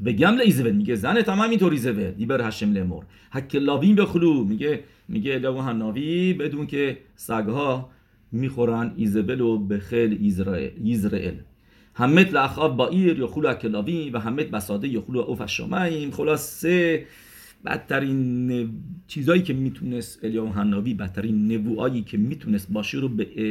به 0.00 0.12
گمل 0.12 0.40
ایزول 0.40 0.72
میگه 0.72 0.94
زن 0.94 1.22
تمام 1.22 1.50
اینطور 1.50 1.72
ایزول 1.72 2.10
دیبر 2.10 2.48
هشم 2.48 2.72
لمر 2.72 3.02
حک 3.32 3.54
لاوین 3.54 3.96
بخلو 3.96 4.44
میگه 4.44 4.84
میگه 5.08 5.34
الیاو 5.34 5.60
هناوی 5.60 6.32
بدون 6.32 6.66
که 6.66 6.98
سگها 7.16 7.90
می‌خورن 8.32 8.92
ایزبل 8.96 9.40
و 9.40 9.58
به 9.58 9.78
خیل 9.78 10.18
ایزرائیل 10.82 11.40
همت 11.94 12.32
لأخاب 12.32 12.76
با 12.76 12.88
ایر 12.88 13.18
یا 13.18 13.26
خلو 13.26 13.48
اکلاوی 13.48 14.10
و 14.10 14.18
همت 14.18 14.46
بساده 14.46 14.88
یا 14.88 15.00
خلو 15.00 15.18
اوف 15.18 15.46
شمایم 15.46 16.10
خلاصه 16.10 17.06
بدترین 17.64 18.70
چیزایی 19.06 19.42
که 19.42 19.52
می‌تونست 19.52 20.24
الیاو 20.24 20.52
هناوی 20.52 20.94
بدترین 20.94 21.52
نبوهایی 21.52 22.02
که 22.02 22.18
می‌تونست 22.18 22.72
باشه 22.72 22.98
رو 22.98 23.08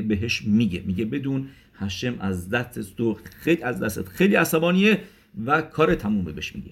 بهش 0.07 0.41
میگه. 0.41 0.83
میگه 0.85 1.05
بدون 1.05 1.47
هشم 1.75 2.15
از 2.19 2.49
دست 2.49 2.95
تو 2.97 3.17
خیلی 3.23 3.63
از 3.63 3.79
دستت 3.79 4.07
خیلی 4.07 4.35
عصبانیه 4.35 4.99
و 5.45 5.61
کار 5.61 5.95
تمومه 5.95 6.31
بهش 6.31 6.55
میگه. 6.55 6.71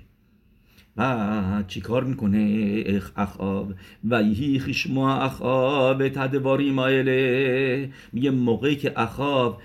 و 0.98 1.64
چی 1.68 1.82
کار 1.82 2.04
می‌کنه 2.04 3.02
اخاب 3.16 3.74
و 4.10 4.24
یهی 4.24 4.60
خشما 4.60 5.22
اخاب 5.22 6.10
تدواری 6.10 6.72
مایله. 6.72 7.92
میگه 8.14 8.32
موقعی 8.32 8.76
که 8.76 8.94
اخاب 8.96 9.62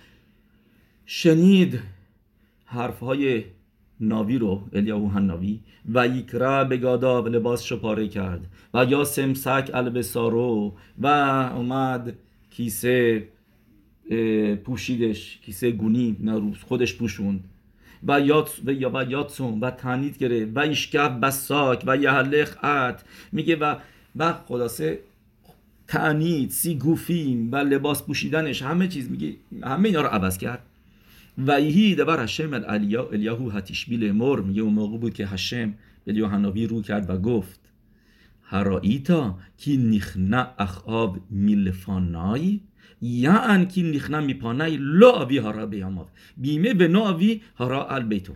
شنید 1.07 1.81
حرفهای 2.65 3.45
ناوی 4.01 4.39
رو 4.39 4.63
الیاهو 4.73 5.09
هنناوی 5.09 5.61
و 5.95 6.07
یکرا 6.07 6.65
به 6.65 6.77
گادا 6.77 7.23
و 7.23 7.29
لباس 7.29 7.73
پاره 7.73 8.09
کرد. 8.09 8.47
و 8.75 8.85
یا 8.85 9.05
سمسک 9.05 9.71
البسارو 9.75 10.75
و 10.99 11.07
اومد 11.57 12.13
کیسه 12.51 13.29
پوشیدش 14.65 15.39
کیسه 15.43 15.71
گونی 15.71 16.17
نروز 16.21 16.59
خودش 16.59 16.95
پوشوند. 16.95 17.45
و 18.09 18.21
یاد 18.21 18.51
و 18.65 18.73
یا 18.73 18.91
و 18.95 19.11
یادسون 19.11 19.61
و 19.61 19.71
تنید 19.71 20.19
گره 20.19 20.47
و 20.47 20.59
ایشکب 20.59 21.19
بساک 21.23 21.85
و 21.87 21.97
یهلخ 21.97 22.65
ات 22.65 23.05
میگه 23.33 23.57
و 23.57 23.77
و 24.17 24.33
خلاصه 24.33 24.99
تعنید 25.89 26.51
سی 26.51 26.75
گوفیم 26.75 27.53
و 27.53 27.57
لباس 27.57 28.03
پوشیدنش 28.03 28.63
همه 28.63 28.89
چیز 28.89 29.11
میگه 29.11 29.35
همه 29.63 29.89
اینا 29.89 30.01
رو 30.01 30.09
عوض 30.09 30.39
کرد. 30.39 30.63
و 31.39 31.51
ایهی 31.51 31.95
دبر 31.95 32.23
هشم 32.23 32.65
الیا 32.67 33.09
الیاهو 33.13 33.51
هتیشبیل 33.51 34.13
مر 34.13 34.41
میگه 34.41 34.63
اون 34.63 34.73
موقع 34.73 34.99
بود 34.99 35.15
که 35.15 35.27
هشم 35.27 35.75
به 36.05 36.15
یوحناوی 36.15 36.67
رو 36.67 36.83
کرد 36.83 37.11
و 37.11 37.19
گفت 37.19 37.61
هرائیتا 38.43 39.39
کی 39.57 39.77
نخنا 39.77 40.47
اخاب 40.59 41.19
میلفانای 41.31 42.61
یعن 43.03 43.65
کی 43.65 43.83
نخنا 43.83 44.21
میپانای 44.21 44.77
لا 44.81 45.11
آوی 45.11 45.39
هارا 45.39 45.67
بیاماv 45.67 46.09
بیمه 46.37 46.75
به 46.75 46.89
ناوی 46.89 47.41
هارا 47.57 47.89
البیتو 47.89 48.33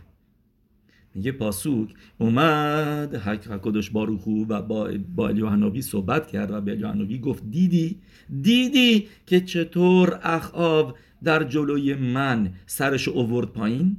میگه 1.14 1.32
پاسوک 1.32 1.88
اومد 2.18 3.14
حکدش 3.14 3.90
باروخو 3.90 4.44
و 4.48 4.62
با 4.62 4.90
با 5.14 5.28
الیوهناوی 5.28 5.82
صحبت 5.82 6.26
کرد 6.26 6.50
و 6.50 6.60
به 6.60 6.72
الیوهناوی 6.72 7.18
گفت 7.18 7.42
دیدی 7.50 7.96
دیدی 8.42 9.08
که 9.26 9.40
چطور 9.40 10.20
اخاب 10.22 10.96
در 11.24 11.44
جلوی 11.44 11.94
من 11.94 12.52
سرش 12.66 13.08
اوورد 13.08 13.48
پایین؟ 13.48 13.96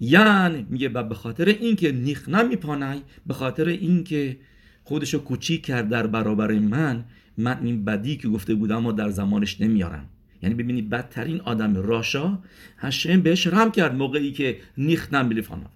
یعنی 0.00 0.66
میگه 0.70 0.88
به 0.88 1.14
خاطر 1.14 1.44
اینکه 1.44 1.92
نیخ 1.92 2.28
نمیپانای 2.28 3.00
به 3.26 3.34
خاطر 3.34 3.68
اینکه 3.68 4.36
خودشو 4.84 5.18
کوچیک 5.18 5.62
کرد 5.62 5.88
در 5.88 6.06
برابر 6.06 6.52
من 6.52 7.04
من 7.38 7.58
این 7.62 7.84
بدی 7.84 8.16
که 8.16 8.28
گفته 8.28 8.54
بودم 8.54 8.78
ما 8.78 8.92
در 8.92 9.10
زمانش 9.10 9.60
نمیارم. 9.60 10.08
یعنی 10.42 10.54
ببینید 10.54 10.90
بدترین 10.90 11.40
آدم 11.40 11.76
راشا 11.76 12.38
هشم 12.78 13.20
بهش 13.20 13.46
رم 13.46 13.70
کرد 13.70 13.94
موقعی 13.94 14.32
که 14.32 14.56
نیخ 14.78 15.14
نمیلیفانا 15.14 15.70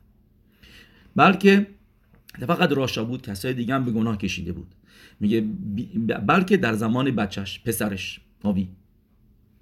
بلکه 1.17 1.67
فقط 2.47 2.73
راشا 2.73 3.05
بود 3.05 3.23
کسای 3.23 3.55
دیگه 3.55 3.75
هم 3.75 3.85
به 3.85 3.91
گناه 3.91 4.19
کشیده 4.19 4.53
بود. 4.53 4.75
میگه 5.21 5.41
بلکه 6.27 6.57
در 6.57 6.73
زمان 6.73 7.11
بچهش 7.11 7.61
پسرش 7.65 8.21
آوی 8.43 8.69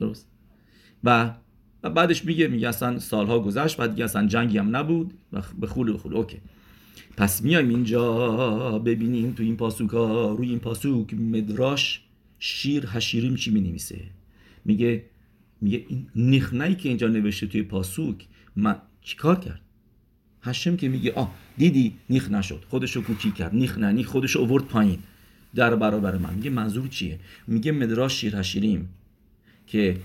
درست؟ 0.00 0.37
و 1.04 1.34
بعدش 1.82 2.24
میگه 2.24 2.48
میگه 2.48 2.68
اصلا 2.68 2.98
سالها 2.98 3.40
گذشت 3.40 3.76
بعد 3.76 3.90
دیگه 3.90 4.04
اصلا 4.04 4.26
جنگی 4.26 4.58
هم 4.58 4.76
نبود. 4.76 5.14
و 5.32 5.42
به 5.60 5.66
خول 5.66 5.92
به 5.92 5.98
خول 5.98 6.14
اوکی. 6.14 6.38
پس 7.16 7.42
میایم 7.42 7.68
اینجا 7.68 8.78
ببینیم 8.78 9.32
تو 9.32 9.42
این 9.42 9.56
پاسوک 9.56 9.90
ها 9.90 10.32
روی 10.32 10.48
این 10.48 10.58
پاسوک 10.58 11.14
مدراش 11.14 12.00
شیر 12.38 12.88
هشیریم 12.92 13.36
چی 13.36 13.50
می 13.50 13.60
نویسه 13.60 14.00
میگه 14.64 15.04
میگه 15.60 15.84
این 15.88 16.06
نخنایی 16.16 16.74
که 16.74 16.88
اینجا 16.88 17.08
نوشته 17.08 17.46
توی 17.46 17.62
پاسوک 17.62 18.26
من 18.56 18.76
چیکار 19.02 19.40
کرد؟ 19.40 19.60
هشم 20.42 20.76
که 20.76 20.88
میگه 20.88 21.12
آه 21.12 21.34
دیدی 21.56 21.94
نیخ 22.10 22.30
نشد. 22.30 22.64
خودشو 22.68 23.02
کوچیک 23.02 23.34
کرد. 23.34 23.54
نیخ 23.54 23.78
نه 23.78 23.92
نیخ 23.92 24.06
خودشو 24.06 24.38
اوورد 24.38 24.64
پایین. 24.64 24.98
در 25.54 25.76
برابر 25.76 26.18
من. 26.18 26.34
میگه 26.34 26.50
منظور 26.50 26.88
چیه؟ 26.88 27.18
میگه 27.46 27.72
مدراش 27.72 28.20
شیر 28.20 28.36
هشیریم 28.36 28.88
که 29.66 29.96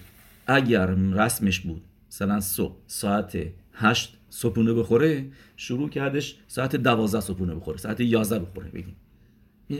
اگر 0.47 0.85
رسمش 0.95 1.59
بود 1.59 1.81
مثلا 2.09 2.39
صبح 2.39 2.75
ساعت 2.87 3.37
هشت 3.73 4.17
صبحونه 4.29 4.73
بخوره 4.73 5.25
شروع 5.57 5.89
کردش 5.89 6.35
ساعت 6.47 6.75
دوازده 6.75 7.21
صبحونه 7.21 7.55
بخوره 7.55 7.77
ساعت 7.77 7.99
یازده 7.99 8.39
بخوره 8.39 8.69
بگیم. 8.69 8.95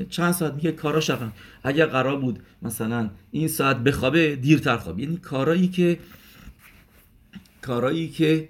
چند 0.10 0.32
ساعت 0.32 0.54
میگه 0.54 0.72
کارا 0.72 1.00
شقم 1.00 1.34
اگر 1.64 1.86
قرار 1.86 2.20
بود 2.20 2.40
مثلا 2.62 3.10
این 3.32 3.48
ساعت 3.48 3.78
بخوابه 3.78 4.36
دیرتر 4.36 4.78
خواب 4.78 5.00
یعنی 5.00 5.18
کارایی 5.18 5.68
که 5.68 6.00
کارایی 7.62 8.10
که 8.10 8.50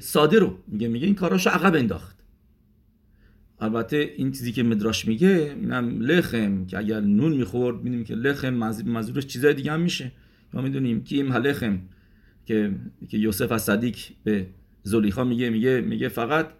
ساده 0.00 0.38
رو 0.38 0.58
میگه. 0.68 0.88
میگه 0.88 1.06
این 1.06 1.14
کاراشو 1.14 1.50
عقب 1.50 1.74
انداخت. 1.74 2.16
البته 3.60 4.10
این 4.16 4.32
چیزی 4.32 4.52
که 4.52 4.62
مدراش 4.62 5.08
میگه 5.08 5.56
اینم 5.60 6.00
لخم 6.00 6.66
که 6.66 6.78
اگر 6.78 7.00
نون 7.00 7.32
می‌خورد 7.32 7.76
می‌دونیم 7.76 8.04
که 8.04 8.14
لخم 8.14 8.50
منظورش 8.84 9.26
چیزای 9.26 9.54
دیگه 9.54 9.72
هم 9.72 9.80
میشه. 9.80 10.12
ما 10.54 10.62
می‌دونیم 10.62 11.04
این 11.08 11.32
هلخم 11.32 11.82
که 12.46 12.74
که 13.08 13.18
یوسف 13.18 13.52
از 13.52 13.62
صدیق 13.62 13.96
به 14.24 14.46
زلیخا 14.82 15.24
میگه 15.24 15.50
میگه 15.50 15.80
میگه 15.80 16.08
فقط 16.08 16.50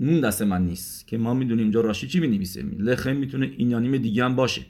نون 0.00 0.20
دست 0.20 0.42
من 0.42 0.66
نیست 0.66 1.06
که 1.06 1.18
ما 1.18 1.34
می‌دونیم 1.34 1.62
اینجا 1.62 1.80
راشی 1.80 2.08
چی 2.08 2.20
می‌نویسه. 2.20 2.62
لخم 2.62 3.16
می‌تونه 3.16 3.52
این 3.56 3.70
یا 3.70 3.96
دیگه 3.96 4.24
هم 4.24 4.36
باشه. 4.36 4.62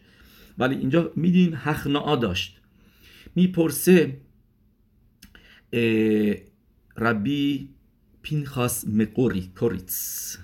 ولی 0.58 0.74
اینجا 0.74 1.12
می‌دونیم 1.16 1.54
حخنا 1.54 2.16
داشت. 2.16 2.60
می‌پرسه 3.34 4.16
ربی 6.96 7.68
پینخاس 8.22 8.88
مقوری 8.88 9.50
کوریتس. 9.56 10.38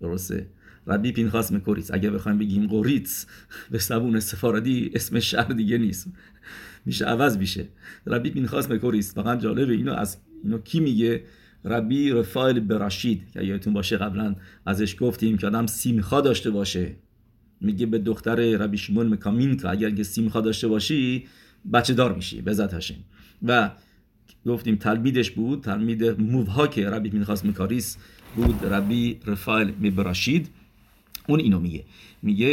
درسته؟ 0.00 0.46
ربی 0.86 1.12
پینخاس 1.12 1.52
مکوریتس 1.52 1.90
اگه 1.90 2.10
بخوایم 2.10 2.38
بگیم 2.38 2.66
قوریتس 2.66 3.26
به 3.70 3.78
زبون 3.78 4.20
سفاردی 4.20 4.90
اسم 4.94 5.20
شهر 5.20 5.52
دیگه 5.52 5.78
نیست. 5.78 6.08
میشه 6.86 7.04
عوض 7.04 7.38
میشه. 7.38 7.68
ربی 8.06 8.30
پینخاس 8.30 8.70
مکوریس 8.70 9.14
فقط 9.14 9.40
جالبه. 9.40 9.72
اینو 9.72 9.92
از 9.92 10.16
اینو 10.44 10.58
کی 10.58 10.80
میگه؟ 10.80 11.22
ربی 11.64 12.10
رفایل 12.10 12.60
براشید 12.60 13.22
که 13.32 13.42
یادتون 13.42 13.72
باشه 13.72 13.96
قبلا 13.96 14.34
ازش 14.66 14.96
گفتیم 15.00 15.36
که 15.36 15.46
آدم 15.46 15.66
سیمخا 15.66 16.20
داشته 16.20 16.50
باشه. 16.50 16.96
میگه 17.60 17.86
به 17.86 17.98
دختر 17.98 18.34
ربی 18.34 18.78
شمون 18.78 19.08
مکامین 19.08 19.56
که 19.56 19.68
اگر 19.68 19.90
که 19.90 20.02
سیمخا 20.02 20.40
داشته 20.40 20.68
باشی 20.68 21.26
بچه 21.72 21.94
دار 21.94 22.14
میشی 22.14 22.42
به 22.42 22.68
هاشیم 22.72 23.04
و 23.42 23.70
گفتیم 24.46 24.76
تلمیدش 24.76 25.30
بود 25.30 25.62
تلمید 25.62 26.04
مووها 26.04 26.66
که 26.66 26.90
ربی 26.90 27.10
پینخاس 27.10 27.44
مکاریس 27.44 27.96
بود 28.36 28.66
ربی 28.66 29.20
رفایل 29.26 29.90
براشید 29.90 30.48
اون 31.28 31.40
اینو 31.40 31.60
میگه. 31.60 31.84
میگه 32.22 32.48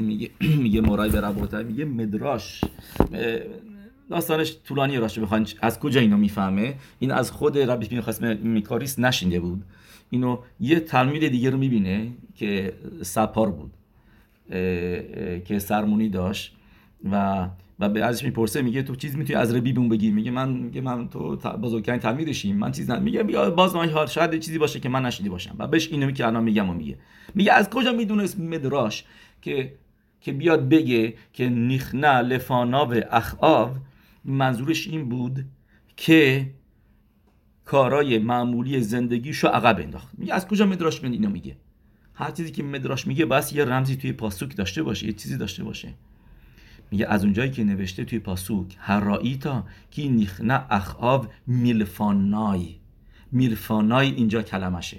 میگه 0.00 0.30
میگه 0.64 0.80
مورای 0.80 1.10
به 1.10 1.62
میگه 1.62 1.84
مدراش 1.84 2.60
داستانش 4.10 4.56
طولانی 4.64 4.96
راشه 4.96 5.20
بخواین 5.20 5.46
از 5.60 5.80
کجا 5.80 6.00
اینو 6.00 6.16
می‌فهمه؟ 6.16 6.74
این 6.98 7.10
از 7.10 7.30
خود 7.30 7.58
ربی 7.58 7.86
بین 7.86 8.00
خاص 8.00 8.22
میکاریس 8.22 8.98
نشینده 8.98 9.40
بود. 9.40 9.62
اینو 10.10 10.38
یه 10.60 10.80
تلمید 10.80 11.28
دیگه 11.28 11.50
رو 11.50 11.58
می‌بینه 11.58 12.12
که 12.34 12.72
سپار 13.02 13.50
بود. 13.50 13.70
که 15.44 15.58
سرمونی 15.58 16.08
داشت 16.08 16.52
و 17.10 17.46
و 17.80 17.88
به 17.88 18.04
ازش 18.04 18.24
می‌پرسه 18.24 18.62
میگه 18.62 18.82
تو 18.82 18.96
چیز 18.96 19.16
می‌تونی 19.16 19.38
از 19.38 19.54
ربی 19.54 19.72
بون 19.72 19.88
بگی؟ 19.88 20.10
میگه 20.10 20.30
من 20.30 20.52
میگه 20.52 20.80
من 20.80 21.08
تو 21.08 21.36
بزرگترین 21.36 22.00
تلمیدشیم 22.00 22.56
من 22.56 22.72
چیز 22.72 22.90
نه 22.90 22.98
میگه 22.98 23.22
باز 23.50 23.74
حال 23.74 24.06
شاید 24.06 24.38
چیزی 24.38 24.58
باشه 24.58 24.80
که 24.80 24.88
من 24.88 25.06
نشیدی 25.06 25.28
باشم. 25.28 25.56
و 25.58 25.66
بهش 25.66 25.88
اینو 25.92 26.10
که 26.10 26.26
الان 26.26 26.44
میگم 26.44 26.70
و 26.70 26.74
میگه. 26.74 26.98
میگه 27.34 27.52
از 27.52 27.70
کجا 27.70 27.92
می‌دونست 27.92 28.40
مدراش 28.40 29.04
که 29.42 29.74
که 30.20 30.32
بیاد 30.32 30.68
بگه 30.68 31.14
که 31.32 31.48
نیخنا 31.48 32.20
لفانا 32.20 32.86
و 32.86 32.94
اخاو؟ 33.10 33.70
منظورش 34.24 34.86
این 34.86 35.08
بود 35.08 35.44
که 35.96 36.50
کارای 37.64 38.18
معمولی 38.18 38.80
زندگیشو 38.80 39.48
عقب 39.48 39.80
انداخت. 39.80 40.08
میگه 40.18 40.34
از 40.34 40.48
کجا 40.48 40.66
مدراش 40.66 41.04
من 41.04 41.12
اینو 41.12 41.30
میگه؟ 41.30 41.56
هر 42.14 42.30
چیزی 42.30 42.52
که 42.52 42.62
مدراش 42.62 43.06
میگه 43.06 43.26
بس 43.26 43.52
یه 43.52 43.64
رمزی 43.64 43.96
توی 43.96 44.12
پاسوک 44.12 44.56
داشته 44.56 44.82
باشه 44.82 45.06
یه 45.06 45.12
چیزی 45.12 45.36
داشته 45.36 45.64
باشه. 45.64 45.94
میگه 46.90 47.06
از 47.08 47.24
اونجایی 47.24 47.50
که 47.50 47.64
نوشته 47.64 48.04
توی 48.04 48.18
پاسوک 48.18 48.76
هرائیتا 48.78 49.64
کی 49.90 50.08
نیخنا 50.08 50.66
اخاو 50.70 51.26
میلفانای. 51.46 52.74
میلفانای 53.32 54.10
اینجا 54.10 54.42
کلمشه. 54.42 54.96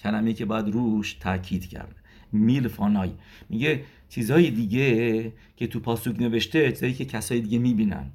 کلمه 0.00 0.32
که 0.32 0.44
باید 0.44 0.68
روش 0.68 1.12
تاکید 1.12 1.66
کرد. 1.66 1.96
میلفانای. 2.32 3.10
میگه 3.48 3.84
چیزهای 4.08 4.50
دیگه 4.50 5.32
که 5.56 5.66
تو 5.66 5.80
پاسوک 5.80 6.20
نوشته 6.20 6.72
چیزایی 6.72 6.94
که 6.94 7.04
کسای 7.04 7.40
دیگه 7.40 7.58
می‌بینن. 7.58 8.10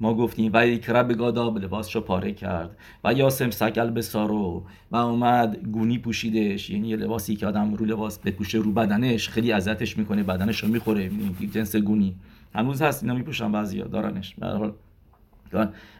ما 0.00 0.14
گفتیم 0.14 0.50
و 0.54 0.66
یک 0.66 0.90
رب 0.90 1.12
گاداب 1.12 1.58
لباسشو 1.58 2.00
پاره 2.00 2.32
کرد. 2.32 2.76
و 3.04 3.12
یاسم 3.12 3.50
سگل 3.50 3.90
به 3.90 4.02
سارو 4.02 4.66
و 4.90 4.96
اومد 4.96 5.56
گونی 5.56 5.98
پوشیدش. 5.98 6.70
یعنی 6.70 6.88
یه 6.88 6.96
لباسی 6.96 7.36
که 7.36 7.46
آدم 7.46 7.74
رو 7.74 7.86
لباس 7.86 8.18
بپوشه 8.18 8.58
رو 8.58 8.72
بدنش 8.72 9.28
خیلی 9.28 9.52
اذیتش 9.52 9.98
می‌کنه 9.98 10.22
بدنش 10.22 10.64
رو 10.64 10.68
می‌خوره. 10.68 11.10
جنس 11.54 11.76
گونی. 11.76 12.16
هنوز 12.54 12.82
هست 12.82 13.02
اینا 13.02 13.14
میپوشن 13.14 13.52
بعضیا 13.52 13.86
دارنش. 13.86 14.34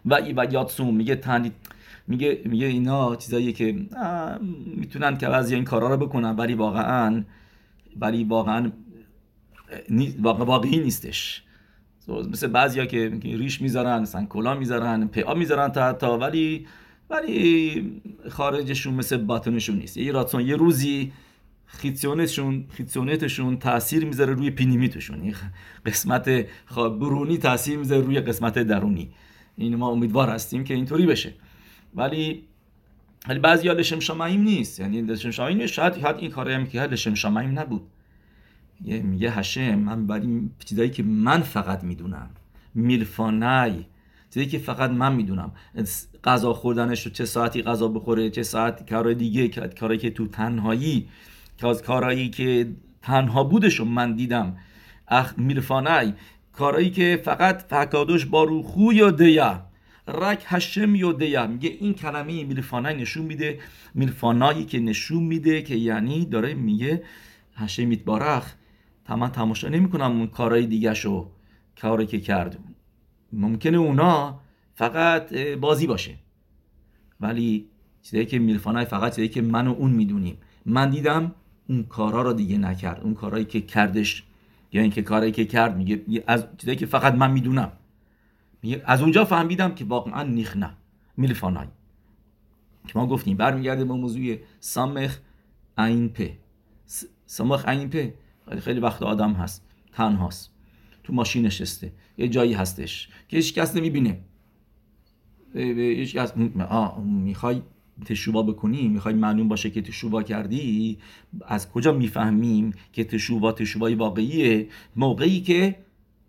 و 0.04 0.20
و 0.36 0.46
یادسوم 0.52 0.94
میگه 0.94 1.16
تنید 1.16 1.52
میگه 2.08 2.40
میگه 2.44 2.66
اینا 2.66 3.16
چیزایی 3.16 3.52
که 3.52 3.76
می‌تونن 4.76 5.18
که 5.18 5.28
بعضی 5.28 5.54
این 5.54 5.64
کارا 5.64 5.94
رو 5.94 5.96
بکنن 5.96 6.36
ولی 6.36 6.54
واقعا 6.54 7.24
ولی 7.96 8.24
واقعا 8.24 8.72
واقعی 10.22 10.78
نیستش. 10.78 11.42
مثل 12.10 12.46
بعضیا 12.46 12.86
که 12.86 13.20
ریش 13.22 13.60
می‌ذارن 13.60 14.02
مثلا 14.02 14.26
کلا 14.26 14.54
می‌ذارن 14.54 15.08
پا 15.08 15.34
می‌ذارن 15.34 15.68
تا 15.68 15.92
تا 15.92 16.18
ولی 16.18 16.66
ولی 17.10 18.02
خارجشون 18.28 18.94
مثل 18.94 19.16
باطنشون 19.16 19.76
نیست. 19.76 19.96
یه 19.96 20.12
راتون 20.12 20.40
یه 20.46 20.56
روزی 20.56 21.12
خیتسیونتشون 21.66 22.64
خیتسیونتشون 22.68 23.56
تاثیر 23.56 24.04
می‌ذاره 24.04 24.34
روی 24.34 24.50
پینیمیتشون. 24.50 25.34
قسمت 25.86 26.46
برونی 26.76 27.38
تاثیر 27.38 27.78
می‌ذاره 27.78 28.02
روی 28.02 28.20
قسمت 28.20 28.58
درونی. 28.58 29.10
این 29.56 29.76
ما 29.76 29.88
امیدوار 29.88 30.28
هستیم 30.28 30.64
که 30.64 30.74
اینطوری 30.74 31.06
بشه. 31.06 31.34
ولی 31.94 32.44
ولی 33.28 33.38
بعضی 33.38 33.68
ها 33.68 33.74
لشم 33.74 34.22
نیست. 34.22 34.80
یعنی 34.80 35.02
لشم 35.02 35.44
نیست. 35.44 35.72
شاید 35.72 35.94
این 36.18 36.30
کاری 36.30 36.52
هم 36.52 36.66
که 36.66 36.80
لشم 36.80 37.38
نبود. 37.38 37.82
میگه 38.84 39.30
هشم 39.30 39.74
من 39.74 40.06
برای 40.06 40.40
چیزایی 40.64 40.90
که 40.90 41.02
من 41.02 41.40
فقط 41.40 41.84
می‌دونم 41.84 42.30
میلفانای 42.74 43.84
چیزی 44.30 44.46
که 44.46 44.58
فقط 44.58 44.90
من 44.90 45.14
می‌دونم. 45.14 45.52
غذا 46.24 46.52
خوردنش 46.52 47.08
چه 47.08 47.24
ساعتی 47.24 47.62
غذا 47.62 47.88
بخوره 47.88 48.30
چه 48.30 48.42
ساعت 48.42 48.90
کار 48.90 49.12
دیگه 49.12 49.48
کاری 49.48 49.98
که 49.98 50.10
تو 50.10 50.26
تنهایی 50.26 51.08
کارهایی 51.86 52.28
که 52.28 52.70
تنها 53.02 53.44
بودش 53.44 53.80
من 53.80 54.14
دیدم. 54.14 54.56
اخ 55.08 55.38
میرفانای 55.38 56.12
کارهایی 56.52 56.90
که 56.90 57.20
فقط 57.24 57.62
فکادوش 57.62 58.24
بارو 58.24 58.62
خو 58.62 58.92
یا 58.92 59.10
دیا. 59.10 59.66
رک 60.08 60.42
هشم 60.46 60.94
یا 60.94 61.12
دیا. 61.12 61.46
میگه 61.46 61.76
این 61.80 61.94
کلمه 61.94 62.44
میرفانای 62.44 62.94
نشون 62.94 63.24
میده. 63.26 63.58
میرفانایی 63.94 64.64
که 64.64 64.80
نشون 64.80 65.22
میده 65.22 65.62
که 65.62 65.74
یعنی 65.74 66.24
داره 66.24 66.54
میگه 66.54 67.02
هشم 67.54 67.86
میتبارخ 67.86 68.52
تمام 69.10 69.28
تماشا 69.28 69.68
نمی‌کنم 69.68 70.10
اون 70.10 70.26
کارهای 70.26 70.66
دیگه 70.66 70.94
شو 70.94 71.30
کاری 71.80 72.06
که 72.06 72.20
کرد 72.20 72.58
ممکنه 73.32 73.76
اونا 73.76 74.40
فقط 74.74 75.34
بازی 75.34 75.86
باشه. 75.86 76.14
ولی 77.20 77.68
چیزایی 78.02 78.26
که 78.26 78.38
میلفانای 78.38 78.84
فقط 78.84 79.12
چیزایی 79.12 79.28
که 79.28 79.42
من 79.42 79.66
و 79.66 79.72
اون 79.72 79.90
می‌دونیم. 79.90 80.36
من 80.66 80.90
دیدم 80.90 81.34
اون 81.68 81.82
کارا 81.82 82.22
رو 82.22 82.32
دیگه 82.32 82.58
نکرد. 82.58 83.00
اون 83.00 83.14
کارهایی 83.14 83.44
که 83.44 83.60
کردش 83.60 84.24
یا 84.72 84.82
اینکه 84.82 85.02
کارهایی 85.02 85.32
که 85.32 85.44
کرد 85.44 85.76
میگه 85.76 86.24
از 86.26 86.46
چیزایی 86.58 86.78
که 86.78 86.86
فقط 86.86 87.14
من 87.14 87.30
می‌دونم. 87.30 87.72
میگه 88.62 88.82
از 88.86 89.02
اونجا 89.02 89.24
فهمیدم 89.24 89.74
که 89.74 89.84
واقعا 89.84 90.22
نیخنه 90.22 90.70
میلفانای. 91.16 91.66
که 92.86 92.98
ما 92.98 93.06
گفتیم 93.06 93.36
برمیگرده 93.36 93.84
به 93.84 93.94
موضوع 93.94 94.36
سامخ 94.60 95.18
این 95.78 96.08
په 96.08 96.30
سامخ 97.26 97.68
این 97.68 97.90
په 97.90 98.14
خیلی 98.58 98.80
وقت 98.80 99.02
آدم 99.02 99.32
هست 99.32 99.66
تنهاست 99.92 100.50
تو 101.04 101.12
ماشین 101.12 101.46
نشسته 101.46 101.92
یه 102.18 102.28
جایی 102.28 102.52
هستش 102.52 103.08
که 103.28 103.36
هیچ 103.36 103.54
کس 103.54 103.76
نمی‌بینه. 103.76 104.18
هیچ 105.54 106.16
کس 106.16 106.32
می‌خوای 106.96 107.62
تشوبا 108.04 108.42
بکنی؟ 108.42 108.88
می‌خوای 108.88 109.14
معلوم 109.14 109.48
باشه 109.48 109.70
که 109.70 109.82
تشوبا 109.82 110.22
کردی؟ 110.22 110.98
از 111.46 111.70
کجا 111.70 111.92
می‌فهمیم 111.92 112.72
که 112.92 113.04
تشوبا 113.04 113.52
تشوبای 113.52 113.94
واقعیه؟ 113.94 114.68
موقعی 114.96 115.40
که 115.40 115.76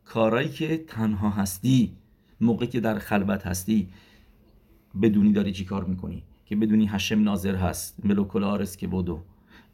کارایی 0.05 0.49
که 0.49 0.77
تنها 0.77 1.29
هستی 1.29 1.91
موقعی 2.41 2.67
که 2.67 2.79
در 2.79 2.99
خلوت 2.99 3.47
هستی 3.47 3.87
بدونی 5.01 5.31
داری 5.31 5.51
چی 5.51 5.65
کار 5.65 5.83
می‌کنی؟ 5.83 6.23
که 6.45 6.55
بدونی 6.55 6.87
هشم 6.87 7.23
ناظر 7.23 7.55
هست 7.55 8.05
ملوکل 8.05 8.43
آرس 8.43 8.77
که 8.77 8.87
بودو 8.87 9.19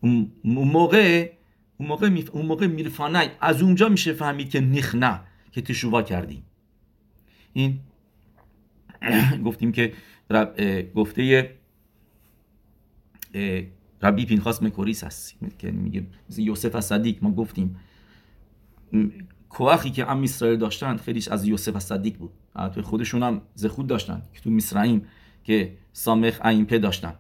اون 0.01 0.31
موقع 0.43 1.31
اون 1.78 1.89
موقع. 1.89 2.23
اون 2.32 2.45
موقع 2.45 2.67
میرفانای. 2.67 3.30
از 3.41 3.61
اونجا 3.61 3.89
میشه 3.89 4.13
فهمید 4.13 4.49
که 4.49 4.61
نه 4.95 5.21
که 5.51 5.61
تشوبا 5.61 6.01
کردی 6.01 6.43
این 7.53 7.80
گفتیم 9.45 9.71
که 9.71 9.93
گفته 10.95 11.51
ربی 14.01 14.25
پینخاس 14.25 14.63
مکوریس 14.63 15.03
هست. 15.03 15.36
که 15.59 15.71
میگه 15.71 16.05
یوسف 16.38 16.75
از 16.75 16.86
صدیق 16.86 17.23
ما 17.23 17.32
گفتیم. 17.32 17.80
کوخی 19.49 19.89
که 19.89 20.11
ام 20.11 20.23
اسرائیل 20.23 20.59
داشتن 20.59 20.97
خیلیش 20.97 21.28
از 21.28 21.45
یوسف 21.45 21.75
از 21.75 21.84
صدیق 21.84 22.17
بود. 22.17 22.32
البته 22.55 22.82
خودشون 22.82 23.23
هم 23.23 23.41
زخود 23.55 23.88
داشتن 23.88 24.21
که 24.34 24.41
تو 24.41 24.49
مصرعیم 24.49 25.05
که 25.43 25.78
سامخ 25.93 26.41
پی 26.41 26.80
داشتن. 26.80 27.13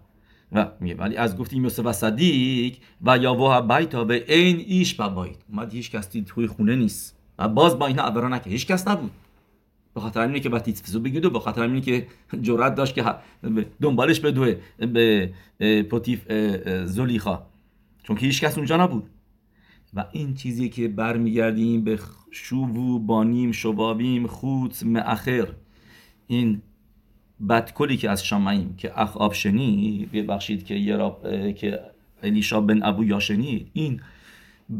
و 0.51 0.67
میگه 0.79 0.95
ولی 0.95 1.15
از 1.15 1.37
گفتیم 1.37 1.63
یوسف 1.63 1.85
و 1.85 1.93
صدیق 1.93 2.77
و 3.01 3.17
یا 3.17 3.35
وها 3.35 3.61
بیتا 3.61 4.03
به 4.03 4.33
این 4.33 4.65
ایش 4.67 4.95
بایت 4.95 5.37
اومد 5.49 5.73
هیچ 5.73 5.91
کسی 5.91 6.23
توی 6.27 6.47
خونه 6.47 6.75
نیست. 6.75 7.17
و 7.39 7.47
باز 7.47 7.79
با 7.79 7.87
اینا 7.87 8.03
عبرا 8.03 8.29
نکه 8.29 8.49
هیچ 8.49 8.67
کس 8.67 8.87
نبود. 8.87 9.11
به 9.93 10.01
خاطر 10.01 10.21
اینه 10.21 10.39
که 10.39 10.49
بعد 10.49 10.63
فیزو 10.63 10.99
بگید 10.99 11.25
و 11.25 11.29
به 11.29 11.39
خاطر 11.39 11.61
اینه 11.61 11.81
که 11.81 12.07
جرأت 12.41 12.75
داشت 12.75 12.95
که 12.95 13.05
دنبالش 13.81 14.19
بدوه 14.19 14.55
به 14.77 15.33
پوتیف 15.83 16.31
زلیخا. 16.85 17.41
چون 18.03 18.15
که 18.15 18.25
هیچ 18.25 18.41
کس 18.41 18.57
اونجا 18.57 18.77
نبود. 18.77 19.09
و 19.93 20.05
این 20.11 20.33
چیزی 20.33 20.69
که 20.69 20.87
برمیگردیم 20.87 21.83
به 21.83 21.99
شوو 22.31 22.99
بانیم 22.99 23.51
شبابیم 23.51 24.27
خوت 24.27 24.83
مأخر. 24.83 25.47
این 26.27 26.61
بدکلی 27.49 27.97
که 27.97 28.09
از 28.09 28.25
شامعیم 28.25 28.75
که 28.77 29.01
اخ 29.01 29.17
آب 29.17 29.33
شنی 29.33 30.09
ببخشید 30.13 30.65
که 30.65 30.75
یه 30.75 30.95
راب 30.95 31.53
که 31.53 31.79
الیشا 32.23 32.61
بن 32.61 32.83
ابو 32.83 33.03
یاشنی 33.03 33.67
این 33.73 34.01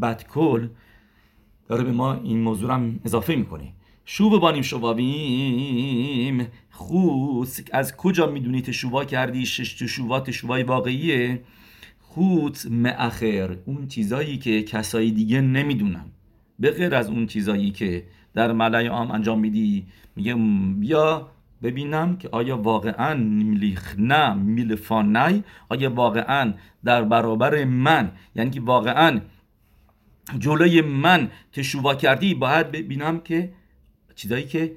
بدکل 0.02 0.68
داره 1.68 1.84
به 1.84 1.92
ما 1.92 2.14
این 2.14 2.40
موضوع 2.40 2.74
هم 2.74 3.00
اضافه 3.04 3.36
می‌کنه. 3.36 3.72
شوب 4.04 4.40
بانیم 4.40 4.62
شوابیم 4.62 6.46
خوت 6.70 7.70
از 7.72 7.96
کجا 7.96 8.26
می‌دونی 8.26 8.62
تشووا 8.62 9.04
کردی؟ 9.04 9.46
شش 9.46 9.74
تشووا 9.74 10.20
تشووای 10.20 10.62
واقعیه. 10.62 11.42
خوت 12.00 12.66
مأخر 12.70 13.56
اون 13.64 13.88
چیزایی 13.88 14.38
که 14.38 14.62
کسایی 14.62 15.12
دیگه 15.12 15.40
نمی‌دونن. 15.40 16.04
به 16.58 16.70
غیر 16.70 16.94
از 16.94 17.08
اون 17.08 17.26
چیزایی 17.26 17.70
که 17.70 18.04
در 18.34 18.52
ملای 18.52 18.86
عام 18.86 19.10
انجام 19.10 19.40
میدی 19.40 19.86
میگه 20.16 20.34
بیا 20.78 21.30
ببینم 21.62 22.16
که 22.16 22.28
آیا 22.32 22.56
واقعا 22.56 23.14
میلیخنه 23.14 24.34
میلفانای 24.34 25.42
آیا 25.68 25.90
واقعا 25.90 26.54
در 26.84 27.02
برابر 27.02 27.64
من 27.64 28.12
یعنی 28.34 28.50
که 28.50 28.60
واقعا 28.60 29.20
جلوی 30.38 30.80
من 30.80 31.30
תשובה 31.52 31.94
کردی 31.94 32.34
باید 32.34 32.70
ببینم 32.70 33.20
که 33.20 33.52
چیزایی 34.14 34.44
که 34.44 34.76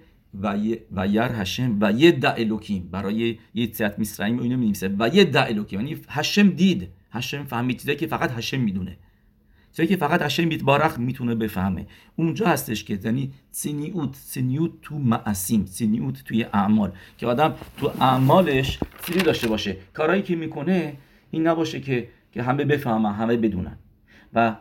וירא 0.95 1.21
השם 1.21 1.77
וידע 1.81 2.31
אלוקים 2.31 2.89
برای 2.91 3.37
יציאת 3.53 3.99
מצרים 3.99 4.39
اینو 4.39 4.57
مینیسه 4.57 4.95
וידע 4.99 5.41
אלוקים 5.41 5.79
یعنی 5.79 5.97
השם 6.09 6.49
دید 6.49 6.89
השם 7.11 7.43
فهمید 7.43 7.97
که 7.99 8.07
فقط 8.07 8.31
השם 8.31 8.59
می‌دونه. 8.59 8.97
چیزایی 9.71 9.89
که 9.89 9.95
فقط 9.95 10.21
השם 10.21 10.49
יתברך 10.49 10.99
می‌تونه 10.99 11.35
بفهمه. 11.35 11.87
اونجا 12.15 12.47
هستش 12.47 12.83
که 12.83 12.99
یعنی 13.03 13.33
צניעות 13.51 14.15
צניעות 14.15 14.71
تو 14.81 14.99
מעשים 14.99 15.65
צניעות 15.65 16.23
توی 16.23 16.43
اعمال. 16.43 16.91
که 17.17 17.27
آدم 17.27 17.55
تو 17.77 17.87
اعمالش 17.99 18.79
سینی 19.01 19.23
داشته 19.23 19.47
باشه. 19.47 19.77
کارهایی 19.93 20.21
که 20.21 20.35
می‌کنه 20.35 20.97
این 21.31 21.47
نباشه 21.47 21.79
که 21.79 22.07
که 22.31 22.43
همه 22.43 22.65
بفهمن 22.65 23.13
همه 23.13 23.37
بدونن. 23.37 23.77
و 24.33 24.55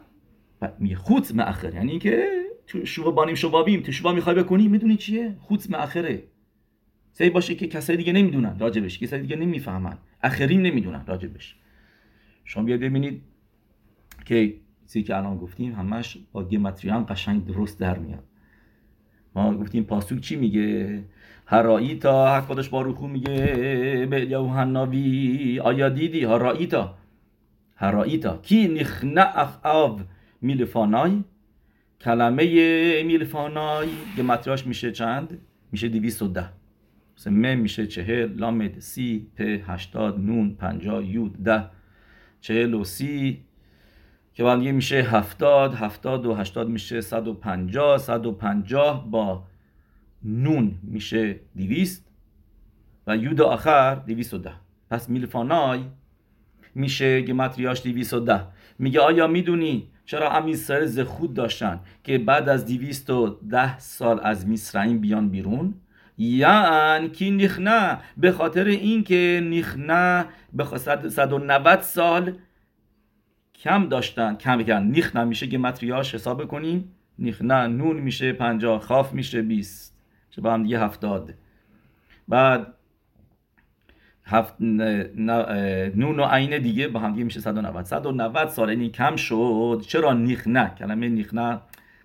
خود 0.97 1.35
مأخر. 1.35 1.75
یعنی 1.75 1.99
که 1.99 2.29
تو 2.67 2.87
شوبا 2.87 3.11
بانیم 3.11 3.35
شبابیم 3.35 3.81
تو 3.81 3.93
شوبا 3.93 4.13
می‌خوای 4.13 4.37
بکنی 4.37 4.69
می‌دونی 4.69 4.97
چیه؟ 4.97 5.37
خود 5.41 5.63
مأخره. 5.71 6.23
سی 7.13 7.31
باشه 7.31 7.55
که 7.55 7.67
کسای 7.67 7.97
دیگه 7.97 8.13
نمی‌دونن 8.13 8.59
راجبش. 8.59 8.99
کسای 8.99 9.21
دیگه 9.21 9.37
نمی‌فهمن. 9.37 9.99
اخرین 10.23 10.63
نمی‌دونن 10.63 11.07
راجبش. 11.07 11.57
شما 12.45 12.63
بیاید 12.63 12.81
ببینید 12.81 13.23
که 14.25 14.55
چیزی 14.93 15.03
که 15.03 15.17
الان 15.17 15.39
گفتیم 15.39 15.75
همش 15.75 16.19
با 16.33 16.45
گمتری 16.45 16.91
هم 16.91 17.05
قشنگ 17.05 17.47
درست 17.47 17.81
در 17.81 17.99
میاد. 17.99 18.25
ما 19.35 19.55
گفتیم 19.55 19.85
پاسوک 19.85 20.21
چی 20.21 20.37
میگه؟ 20.37 21.03
هراییتا 21.47 22.39
حکادش 22.39 22.69
باروخو 22.69 23.07
میگه. 23.07 23.37
به 24.11 24.21
الیاو 24.21 24.49
هناوی 24.49 25.61
آیا 25.61 25.89
دیدی؟ 25.89 26.25
هراییتا 26.25 26.95
هراییتا 27.77 28.37
کی 28.37 28.69
نخنع 28.69 29.49
آو 29.63 30.01
میلفانای 30.41 31.23
کلمه 32.01 33.03
میلفانای 33.03 33.89
گمتریاش 34.19 34.67
میشه 34.67 34.93
چند؟ 34.93 35.39
میشه 35.73 35.89
دیویست 35.89 36.23
و 36.23 36.29
ده. 36.29 36.49
م 37.27 37.59
میشه 37.59 37.87
چهل 37.87 38.33
لامد 38.33 38.79
سی 38.79 39.27
پ 39.37 39.41
هشتاد 39.41 40.21
نون 40.21 40.55
پنجا 40.55 41.03
یود 41.03 41.43
ده. 41.43 41.65
چهل 42.41 42.75
و 42.75 42.85
سی 42.85 43.45
که 44.41 44.45
بعد 44.45 44.59
میشه 44.59 44.97
هفتاد 44.97 45.75
هفتاد 45.75 46.27
و 46.27 46.35
هشتاد 46.35 46.69
میشه 46.69 47.01
صد 47.01 47.29
و 47.29 47.35
پنجاه 47.35 47.99
صد 47.99 48.27
و 48.27 48.33
پنجاه 48.33 49.11
با 49.11 49.45
نون 50.23 50.75
میشه 50.83 51.41
دیویست 51.57 52.07
و 53.07 53.17
یود 53.17 53.41
آخر 53.41 53.95
دیویست 53.95 54.35
و 54.35 54.39
ده. 54.39 54.53
پس 54.91 55.09
میلفانای 55.09 55.81
میشه 56.75 57.23
گمتریاش 57.23 57.83
دیویست 57.83 58.15
و 58.15 58.21
ده. 58.21 58.41
میگه 58.79 59.01
آیا 59.01 59.27
می‌دونی 59.27 59.89
چرا 60.05 60.31
هم 60.31 60.47
اسرائیل 60.47 61.05
خود 61.05 61.35
داشتن 61.35 61.81
که 62.05 62.19
بعد 62.19 62.49
از 62.49 62.67
دیویست 62.67 63.11
و 63.11 63.39
ده 63.51 63.79
سال 63.79 64.21
از 64.23 64.47
میسرائیم 64.47 65.01
بیان 65.01 65.29
بیرون؟ 65.29 65.75
یعن 66.19 67.09
کی 67.09 67.31
نخنه 67.31 67.99
به 68.17 68.33
خاطر 68.33 68.65
اینکه 68.65 69.41
نخنه 69.51 70.27
به 70.53 70.65
190 71.09 71.81
سال 71.81 72.33
کم 73.61 73.89
داشتن 73.89 74.35
کم 74.35 74.63
کردن 74.63 74.87
نیخ 74.87 75.17
میشه 75.17 75.47
که 75.47 75.59
متریاش 75.59 76.15
حساب 76.15 76.49
کنیم 76.49 76.93
نیخ 77.19 77.43
نه 77.43 77.67
نون 77.67 77.97
میشه 77.97 78.33
50 78.33 78.81
خاف 78.81 79.13
میشه 79.13 79.43
20 79.43 79.97
چه 80.31 80.41
با 80.41 80.55
هم 80.55 80.63
دیگه 80.63 80.79
70 80.79 81.35
بعد 82.29 82.75
هفت 84.31 84.55
نون 84.61 86.21
و 86.21 86.25
عین 86.25 86.59
دیگه 86.59 86.89
با 86.89 87.01
هم 87.01 87.13
دیگه 87.13 87.25
میشه 87.25 87.41
190 87.41 87.85
190 87.85 88.49
سال 88.49 88.69
یعنی 88.69 88.89
کم 88.89 89.17
شد. 89.17 89.85
چرا 89.87 90.13
نیخ 90.13 90.47
نه؟ 90.47 90.75
کلمه 90.79 91.09
نیخ 91.09 91.35
نه 91.35 91.61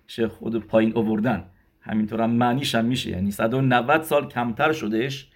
میشه 0.06 0.28
خود 0.28 0.66
پایین 0.66 0.92
آوردن. 0.94 1.44
همینطور 1.80 2.20
هم 2.20 2.30
معنیش 2.30 2.74
هم 2.74 2.84
میشه. 2.84 3.10
یعنی 3.10 3.30
190 3.30 4.02
سال 4.02 4.28
کمتر 4.28 4.72
شدش 4.72 5.28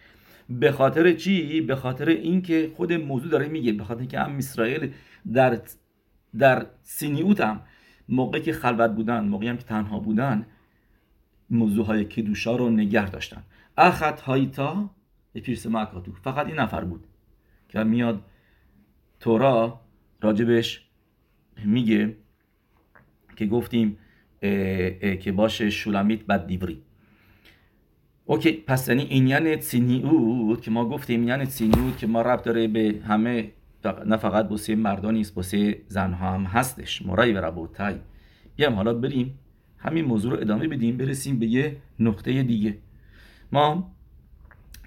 به 0.48 0.72
خاطر 0.72 1.12
چی؟ 1.12 1.60
به 1.60 1.76
خاطر 1.76 2.08
اینکه 2.08 2.70
خود 2.76 2.92
موضوع 2.92 3.30
داره 3.30 3.48
میگه. 3.48 3.72
به 3.72 3.84
خاطر 3.84 4.00
اینکه 4.00 4.20
هم 4.20 4.36
اسرائیل 4.36 4.92
در 5.32 5.60
در 6.38 6.66
سینیوت 6.82 7.40
هم 7.40 7.60
موقعی 8.08 8.42
که 8.42 8.52
خلوت 8.52 8.90
بودن 8.90 9.24
موقعی 9.24 9.48
هم 9.48 9.56
که 9.56 9.64
تنها 9.64 9.98
بودن 9.98 10.46
موضوع 11.50 11.86
های 11.86 12.04
کدوشا 12.04 12.56
رو 12.56 12.70
نگه 12.70 13.10
داشتن. 13.10 13.42
اخت 13.78 14.20
هایتا 14.20 14.90
پیرس 15.34 15.66
مکاتو. 15.66 16.12
فقط 16.12 16.46
این 16.46 16.58
نفر 16.58 16.84
بود 16.84 17.04
که 17.68 17.82
میاد 17.82 18.22
تورا 19.20 19.80
راجبش 20.20 20.86
میگه 21.64 22.16
که 23.36 23.46
گفتیم 23.46 23.98
که 25.20 25.32
باشه 25.36 25.70
شولمیت 25.70 26.26
بد 26.26 26.46
دیوری. 26.46 26.82
اوکی 28.24 28.52
پس 28.52 28.88
یعنی 28.88 29.02
اینیان 29.02 29.56
تسینیوت 29.56 30.62
که 30.62 30.70
ما 30.70 30.88
گفتیم 30.88 31.20
اینیان 31.20 31.44
تسینیوت 31.44 31.98
که 31.98 32.06
ما 32.06 32.22
رب 32.22 32.42
داره 32.42 32.68
به 32.68 33.00
همه 33.06 33.52
نه 33.84 34.16
فقط 34.16 34.48
بوسه 34.48 34.74
مردان 34.74 35.14
نیست 35.14 35.34
بوسه 35.34 35.82
زنها 35.88 36.34
هم 36.34 36.44
هستش. 36.44 37.02
مرای 37.02 37.32
و 37.32 37.38
ربوتای. 37.38 37.94
بیام 38.56 38.74
حالا 38.74 38.94
بریم 38.94 39.38
همین 39.78 40.04
موضوع 40.04 40.32
رو 40.32 40.40
ادامه 40.40 40.68
بدیم 40.68 40.96
برسیم 40.96 41.38
به 41.38 41.46
یه 41.46 41.76
نقطه 41.98 42.42
دیگه. 42.42 42.78
ما 43.52 43.92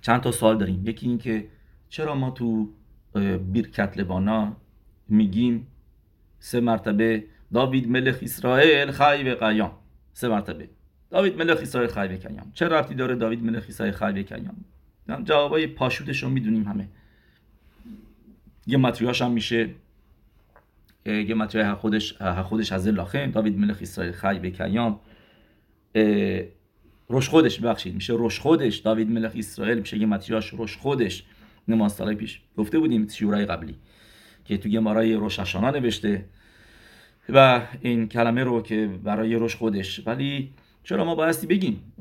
چند 0.02 0.22
تا 0.22 0.32
سوال 0.32 0.58
داریم. 0.58 0.88
یکی 0.88 1.08
این 1.08 1.18
که 1.18 1.48
چرا 1.90 2.16
ما 2.16 2.32
تو 2.32 2.70
بیرکت 3.52 3.98
لبانا 3.98 4.56
میگیم 5.10 5.68
سه 6.40 6.60
مرتبه 6.60 7.24
داوید 7.54 7.90
ملخ 7.90 8.20
اسرائیل 8.22 8.92
خای 8.92 9.32
و 9.32 9.36
قیام. 9.36 9.72
سه 10.14 10.28
مرتبه. 10.28 10.70
داوید 11.10 11.38
ملخ 11.38 11.58
اسرائیل 11.62 11.90
خای 11.90 12.08
و 12.08 12.18
قیام. 12.18 12.52
چه 12.54 12.68
رفتی 12.68 12.96
داره 12.96 13.16
داوید 13.16 13.44
ملخ 13.44 13.66
اسرائیل 13.70 13.96
خای 13.96 14.22
و 14.22 14.26
قیام؟ 14.26 14.56
جوابای 15.24 15.68
پاشوتش 15.68 16.24
رو 16.24 16.30
می‌دونیم 16.30 16.64
همه. 16.64 16.88
گمتریاش 18.68 19.22
هم 19.22 19.32
میشه. 19.32 19.70
گمتریای 21.06 21.74
خودش 21.74 22.22
خودش 22.22 22.72
از 22.72 22.88
لاخم 22.88 23.32
داوید 23.32 23.58
ملخ 23.58 23.78
اسرائیل 23.82 24.14
خی 24.14 24.40
به 24.40 24.52
کیام. 24.52 25.00
روش 27.08 27.30
خودش 27.30 27.60
ببخشید 27.60 27.96
میشه 27.96 28.14
روش 28.14 28.40
خودش 28.40 28.78
داوید 28.78 29.10
ملخ 29.10 29.32
اسرائیل 29.36 29.80
میشه 29.80 29.98
گمتریاش 29.98 30.50
روش 30.50 30.78
خودش 30.78 31.24
نماز 31.68 31.94
سال 31.94 32.16
پیش 32.16 32.42
گفته 32.58 32.80
بودیم 32.80 33.08
شورای 33.08 33.46
قبلی 33.46 33.76
که 34.46 34.58
تو 34.58 34.70
گمارای 34.70 35.14
روش 35.14 35.40
اشانا 35.40 35.72
نوشته 35.72 36.26
و 37.30 37.62
این 37.82 38.08
کلمه 38.10 38.44
رو 38.44 38.62
که 38.62 38.90
برای 39.04 39.36
روش 39.36 39.56
خودش 39.56 40.08
ولی 40.08 40.54
چرا 40.84 41.06
ما 41.06 41.16
بایستی 41.16 41.48
بگیم؟ 41.48 41.94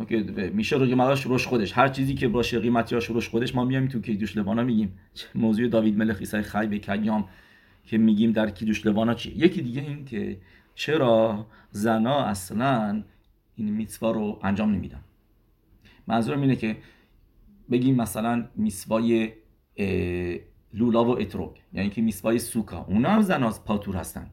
میشه 0.53 0.77
رو 0.77 0.87
قیمتاش 0.87 1.23
روش 1.23 1.47
خودش. 1.47 1.79
هر 1.79 1.89
چیزی 1.89 2.15
که 2.15 2.29
باشه 2.29 2.59
قیمتیاش 2.59 3.07
روش 3.07 3.29
خودش 3.29 3.55
ما 3.55 3.65
میایم 3.65 3.89
تو 3.89 4.01
کیدوش 4.01 4.37
لوانا 4.37 4.63
میگیم. 4.63 4.99
موضوع 5.35 5.69
داوید 5.69 5.99
ملخ 5.99 6.17
ایسای 6.21 6.43
خی 6.43 6.67
به 6.67 6.79
کیام 6.79 7.29
که 7.85 7.99
میگیم 7.99 8.33
در 8.33 8.51
کیدوش 8.51 8.87
لوانا 8.87 9.15
چی 9.15 9.31
یکی 9.31 9.63
دیگه 9.63 9.81
این 9.81 10.05
که 10.05 10.41
چرا 10.75 11.47
زنا 11.71 12.25
اصلا 12.25 13.03
این 13.57 13.71
میتوا 13.71 14.11
رو 14.11 14.41
انجام 14.43 14.75
نمیدن؟ 14.75 15.01
منظورم 16.07 16.41
اینه 16.41 16.57
که 16.57 16.77
بگیم 17.71 17.97
مثلا 17.97 18.49
میسوای 18.57 19.33
لولا 20.75 21.05
و 21.05 21.21
اتروگ 21.21 21.51
یعنی 21.73 21.91
که 21.91 22.03
میسوای 22.03 22.39
سوکا. 22.39 22.85
اونا 22.89 23.09
هم 23.09 23.23
زنا 23.23 23.51
پاتور 23.51 23.97
هستن. 23.97 24.31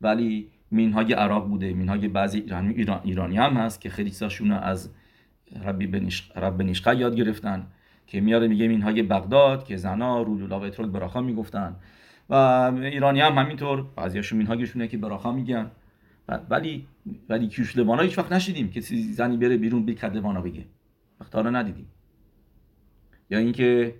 ولی 0.00 0.50
مینهای 0.70 1.12
عراق 1.12 1.48
بوده. 1.48 1.72
مینهای 1.72 2.08
بعضی 2.08 2.38
ایرانی, 2.38 2.74
ایران، 2.74 3.00
ایرانی 3.04 3.36
هم 3.36 3.52
هست 3.52 3.80
که 3.80 3.90
خیلی 3.90 4.10
ساشون 4.10 4.50
از 4.50 4.90
ربی 5.64 5.86
بنیش، 5.86 6.30
رب 6.36 6.56
بنیشقه 6.56 6.96
یاد 6.96 7.16
گرفتن 7.16 7.66
که 8.06 8.20
میاره 8.20 8.48
میگه 8.48 8.68
مینهای 8.68 9.02
بغداد 9.02 9.64
که 9.64 9.76
زنا 9.76 10.22
رولولا 10.22 10.60
و 10.60 10.64
اترول 10.64 10.90
براخا 10.90 11.20
می‌گفتن. 11.20 11.76
و 12.30 12.34
ایرانی 12.82 13.20
هم 13.20 13.38
همینطور 13.38 13.86
بعضیاشون 13.96 14.38
مینهاگشونه 14.38 14.88
که 14.88 14.98
براخا 14.98 15.32
میگن. 15.32 15.70
ولی 16.50 16.86
ولی 17.28 17.48
کیوش 17.48 17.76
لوانا 17.76 18.02
هیچ 18.02 18.18
وقت 18.18 18.32
نشیدیم 18.32 18.70
که 18.70 18.80
زنی 18.80 19.36
بره 19.36 19.56
بیرون 19.56 19.84
بیکد 19.84 20.16
لوانا 20.16 20.40
بگه. 20.40 20.64
وقت 21.20 21.36
ندیدیم. 21.36 21.86
یا 23.30 23.38
اینکه 23.38 23.94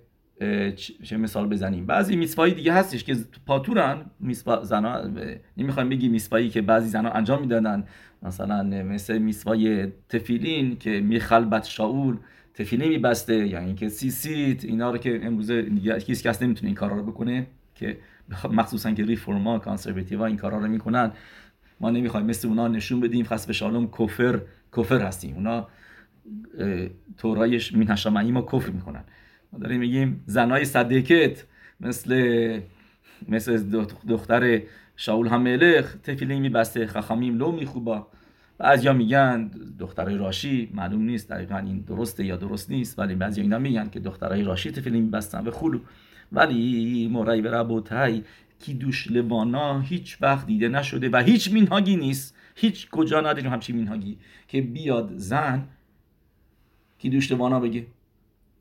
چه 1.03 1.17
مثال 1.17 1.47
بزنیم. 1.47 1.85
بعضی 1.85 2.15
میسوایی 2.15 2.53
دیگه 2.53 2.73
هستش 2.73 3.03
که 3.03 3.15
پاتورن 3.45 4.05
میسوا 4.19 4.63
زنا 4.63 5.11
نمی‌خوایم 5.57 5.89
بگیم 5.89 6.11
میسوایی 6.11 6.49
که 6.49 6.61
بعضی 6.61 6.89
زنا 6.89 7.09
انجام 7.09 7.41
می‌دادن. 7.41 7.83
مثلا 8.23 8.63
مثل 8.63 9.17
میسوای 9.17 9.87
تفیلین 10.09 10.77
که 10.77 11.01
میخلبت 11.01 11.65
شاول 11.65 12.17
تفیلین 12.53 12.89
میبسته 12.89 13.47
یا 13.47 13.59
اینکه 13.59 13.89
سی 13.89 14.11
سیت 14.11 14.65
اینا 14.65 14.91
رو 14.91 14.97
که 14.97 15.25
امروزه 15.25 15.71
هیچ 16.07 16.23
کس 16.23 16.41
نمی‌تونه 16.41 16.67
این 16.67 16.75
کارا 16.75 16.95
رو 16.95 17.03
بکنه 17.03 17.47
که 17.75 17.97
مخصوصا 18.51 18.91
که 18.91 19.05
ریفورما 19.05 19.59
کانسرواتیوا 19.59 20.25
این 20.25 20.37
کارا 20.37 20.57
رو 20.57 20.67
می‌کنن. 20.67 21.11
ما 21.79 21.89
نمی‌خوایم 21.89 22.25
مثل 22.25 22.47
اونا 22.47 22.67
نشون 22.67 22.99
بدیم 22.99 23.25
خاص 23.25 23.45
به 23.45 23.53
شالوم 23.53 23.87
کفر 23.99 24.41
کفر 24.77 25.01
هستیم. 25.01 25.35
اونا 25.35 25.67
تورایش 27.17 27.73
مینهشامعی 27.73 28.31
ما 28.31 28.41
کفر 28.41 28.69
می‌کنن. 28.69 29.03
ما 29.53 29.59
داریم 29.59 29.79
میگیم 29.79 30.23
زنای 30.25 30.65
صدیکت 30.65 31.45
مثل 31.79 32.59
مثل 33.27 33.63
دختر 34.07 34.61
شاول 34.95 35.27
هملخ 35.27 35.95
تفیلی 36.03 36.39
میبسته 36.39 36.87
خخامیم 36.87 37.37
لو 37.37 37.51
میخوبا 37.51 38.07
بعضیا 38.57 38.93
میگن 38.93 39.51
دخترای 39.79 40.17
راشی 40.17 40.69
معلوم 40.73 41.01
نیست 41.01 41.29
دقیقا 41.29 41.57
این 41.57 41.79
درسته 41.79 42.25
یا 42.25 42.35
درست 42.35 42.69
نیست 42.69 42.99
ولی 42.99 43.15
بعضی 43.15 43.41
اینا 43.41 43.59
میگن 43.59 43.89
که 43.89 43.99
دخترای 43.99 44.43
راشی 44.43 44.71
تفیلی 44.71 45.01
میبستن 45.01 45.47
و 45.47 45.51
خلو. 45.51 45.79
ولی 46.31 47.09
مرای 47.13 47.41
و 47.41 47.55
ربوتای 47.55 48.23
کی 48.59 48.73
دوش 48.73 49.11
لوانا 49.11 49.79
هیچ 49.79 50.17
وقت 50.21 50.47
دیده 50.47 50.67
نشده 50.67 51.09
و 51.09 51.17
هیچ 51.17 51.51
مینهاگی 51.51 51.95
نیست. 51.95 52.35
هیچ 52.55 52.89
کجا 52.89 53.21
نداریم 53.21 53.51
همچین 53.51 53.75
مینهاگی 53.75 54.17
که 54.47 54.61
بیاد 54.61 55.17
زن 55.17 55.67
کی 56.99 57.09
دوش 57.09 57.31
بگه. 57.31 57.85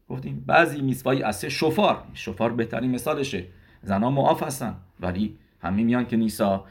گفتیم 0.08 0.44
بعضی 0.46 0.80
میسوایی 0.80 1.22
از 1.22 1.44
شفار 1.44 2.04
شفار 2.14 2.52
بهترین 2.52 2.90
مثالشه. 2.90 3.44
زنها 3.82 4.10
معاف 4.10 4.42
هستن 4.42 4.76
ولی 5.00 5.38
همه 5.62 5.82
میان 5.82 6.06
که 6.06 6.16
نیسا 6.16 6.64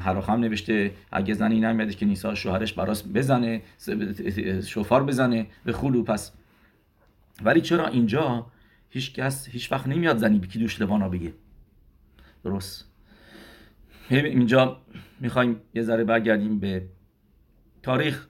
هراخم 0.00 0.32
نوشته 0.32 0.90
اگه 1.12 1.34
زنی 1.34 1.60
نمیاده 1.60 1.92
که 1.92 2.06
نیسا 2.06 2.34
شوهرش 2.34 2.72
براس 2.72 3.04
بزنه 3.14 3.62
شفار 4.66 5.04
بزنه 5.04 5.46
به 5.64 5.72
خلو 5.72 6.02
پس 6.02 6.32
ولی 7.42 7.60
چرا 7.60 7.86
اینجا 7.86 8.46
هیچ 8.90 9.14
کس 9.14 9.48
هیچ 9.48 9.72
وقت 9.72 9.88
نمیاد 9.88 10.16
زنی 10.16 10.38
بکی 10.38 10.58
دوش 10.58 10.80
لوانا 10.80 11.08
بگه؟ 11.08 11.32
درست. 12.44 12.90
اینجا 14.10 14.80
می‌خوایم 15.20 15.60
یه 15.74 15.82
ذره 15.82 16.04
برگردیم 16.04 16.58
به 16.58 16.88
تاریخ. 17.82 18.26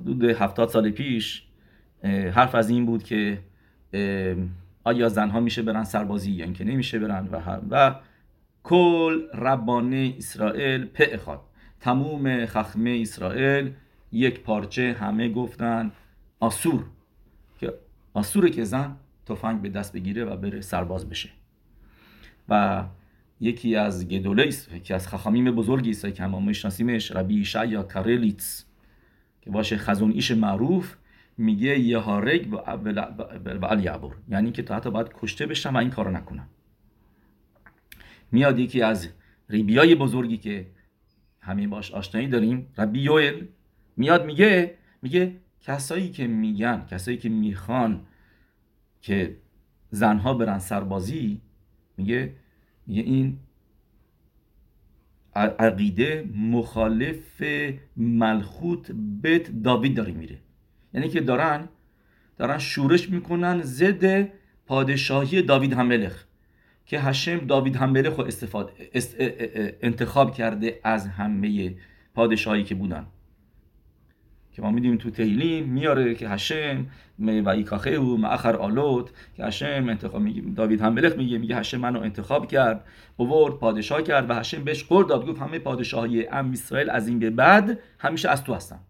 حدود 0.00 0.24
هفتاد 0.24 0.68
سال 0.68 0.90
پیش 0.90 1.42
حرف 2.04 2.54
از 2.54 2.70
این 2.70 2.86
بود 2.86 3.02
که 3.02 3.38
آیا 4.84 5.08
زنها 5.08 5.40
میشه 5.40 5.62
برن 5.62 5.84
سربازی 5.84 6.30
یا 6.30 6.44
اینکه 6.44 6.64
نمیشه 6.64 6.98
برن 6.98 7.28
و 7.32 7.38
هم 7.38 7.66
و 7.70 7.94
کل 8.62 9.22
ربانه 9.34 10.14
اسرائیل 10.18 10.88
خواد. 11.24 11.40
تموم 11.80 12.46
خخمه 12.46 12.98
اسرائیل 13.02 13.72
یک 14.12 14.40
پارچه 14.40 14.96
همه 15.00 15.28
گفتن 15.28 15.92
آسور 16.40 16.84
که 17.60 17.74
آسوره 18.14 18.50
که 18.50 18.64
زن 18.64 18.96
تفنگ 19.26 19.62
به 19.62 19.68
دست 19.68 19.92
بگیره 19.92 20.24
و 20.24 20.36
بره 20.36 20.60
سرباز 20.60 21.08
بشه. 21.08 21.28
و 22.48 22.84
یکی 23.40 23.76
از 23.76 24.08
گدوله 24.08 24.50
یکی 24.74 24.94
از 24.94 25.08
خخامیم 25.08 25.50
بزرگی 25.50 25.90
است 25.90 26.14
که 26.14 26.26
ما 26.26 26.40
میشناسیمش 26.40 27.12
ربی 27.12 27.44
یا 27.68 27.82
کارلیتس 27.82 28.64
که 29.40 29.50
باشه 29.50 29.76
خزون 29.76 30.10
ایش 30.12 30.30
معروف. 30.30 30.96
میگه 31.40 31.78
یه 31.78 31.98
هارگ 31.98 32.52
و 32.52 33.80
یعبر 33.80 34.10
یعنی 34.28 34.52
که 34.52 34.62
تا 34.62 34.76
حتی 34.76 34.90
باید 34.90 35.10
کشته 35.14 35.46
بشم 35.46 35.74
و 35.74 35.76
این 35.76 35.90
کارو 35.90 36.10
نکنم. 36.10 36.48
میاد 38.32 38.58
یکی 38.58 38.82
از 38.82 39.08
ریبیای 39.48 39.94
بزرگی 39.94 40.36
که 40.36 40.66
همین 41.40 41.70
باش 41.70 41.90
آشنایی 41.90 42.28
داریم 42.28 42.66
ربی 42.78 43.00
یوئل. 43.00 43.46
میاد 43.96 44.26
میگه 44.26 44.74
میگه 45.02 45.36
کسایی 45.60 46.10
که 46.10 46.26
میگن 46.26 46.86
کسایی 46.90 47.16
که 47.16 47.28
می‌خوان 47.28 48.06
که 49.00 49.36
زنها 49.90 50.34
برن 50.34 50.58
سربازی 50.58 51.40
میگه 51.96 52.34
میگه 52.86 53.02
این 53.02 53.38
عقیده 55.34 56.28
مخالف 56.34 57.42
ملخوت 57.96 58.90
بیت 59.22 59.62
داوید 59.62 59.96
داره 59.96 60.12
میره. 60.12 60.38
یعنی 60.94 61.08
که 61.08 61.20
دارن 61.20 61.68
دارن 62.38 62.58
شورش 62.58 63.10
می‌کنن 63.10 63.62
ضد 63.62 64.28
پادشاهی 64.66 65.42
داوید 65.42 65.72
هملخ 65.72 66.24
که 66.86 67.00
هشم 67.00 67.38
داوید 67.38 67.76
هملخ 67.76 68.16
رو 68.16 68.24
استفاده 68.24 68.72
انتخاب 69.82 70.34
کرده 70.34 70.80
از 70.84 71.06
همه 71.06 71.74
پادشاهی 72.14 72.64
که 72.64 72.74
بودن. 72.74 73.06
که 74.52 74.62
ما 74.62 74.70
میدیم 74.70 74.96
تو 74.96 75.10
تهیلیم 75.10 75.68
میاره 75.68 76.14
که 76.14 76.28
هشم 76.28 76.86
و 77.18 77.48
ایکاخه 77.48 77.98
و 77.98 78.16
معخر 78.16 78.56
آلوت 78.56 79.10
که 79.36 79.44
هشم 79.44 79.86
انتخاب 79.88 80.22
میگه 80.22 80.42
داوید 80.56 80.80
هملخ 80.80 81.16
میگه 81.16 81.38
میگه 81.38 81.56
هشم 81.56 81.78
منو 81.78 82.00
انتخاب 82.00 82.46
کرد 82.46 82.84
اوورد 83.16 83.54
پادشاه 83.54 84.02
کرد 84.02 84.30
و 84.30 84.34
هشم 84.34 84.64
بهش 84.64 84.84
قول 84.84 85.06
داد 85.06 85.26
گفت 85.26 85.40
همه 85.40 85.58
پادشاهی 85.58 86.26
ام 86.26 86.50
اسرائیل 86.50 86.90
از 86.90 87.08
این 87.08 87.18
به 87.18 87.30
بعد 87.30 87.78
همیشه 87.98 88.28
از 88.28 88.44
تو 88.44 88.54
هستن. 88.54 88.80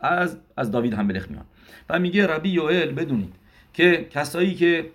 از 0.00 0.36
از 0.56 0.70
داوید 0.70 0.94
هملخ 0.94 1.30
میان 1.30 1.44
و 1.88 1.98
میگه 1.98 2.26
ربی 2.26 2.48
یوئل 2.48 2.92
بدونید 2.92 3.34
که 3.72 4.08
کسایی 4.10 4.54
که 4.54 4.90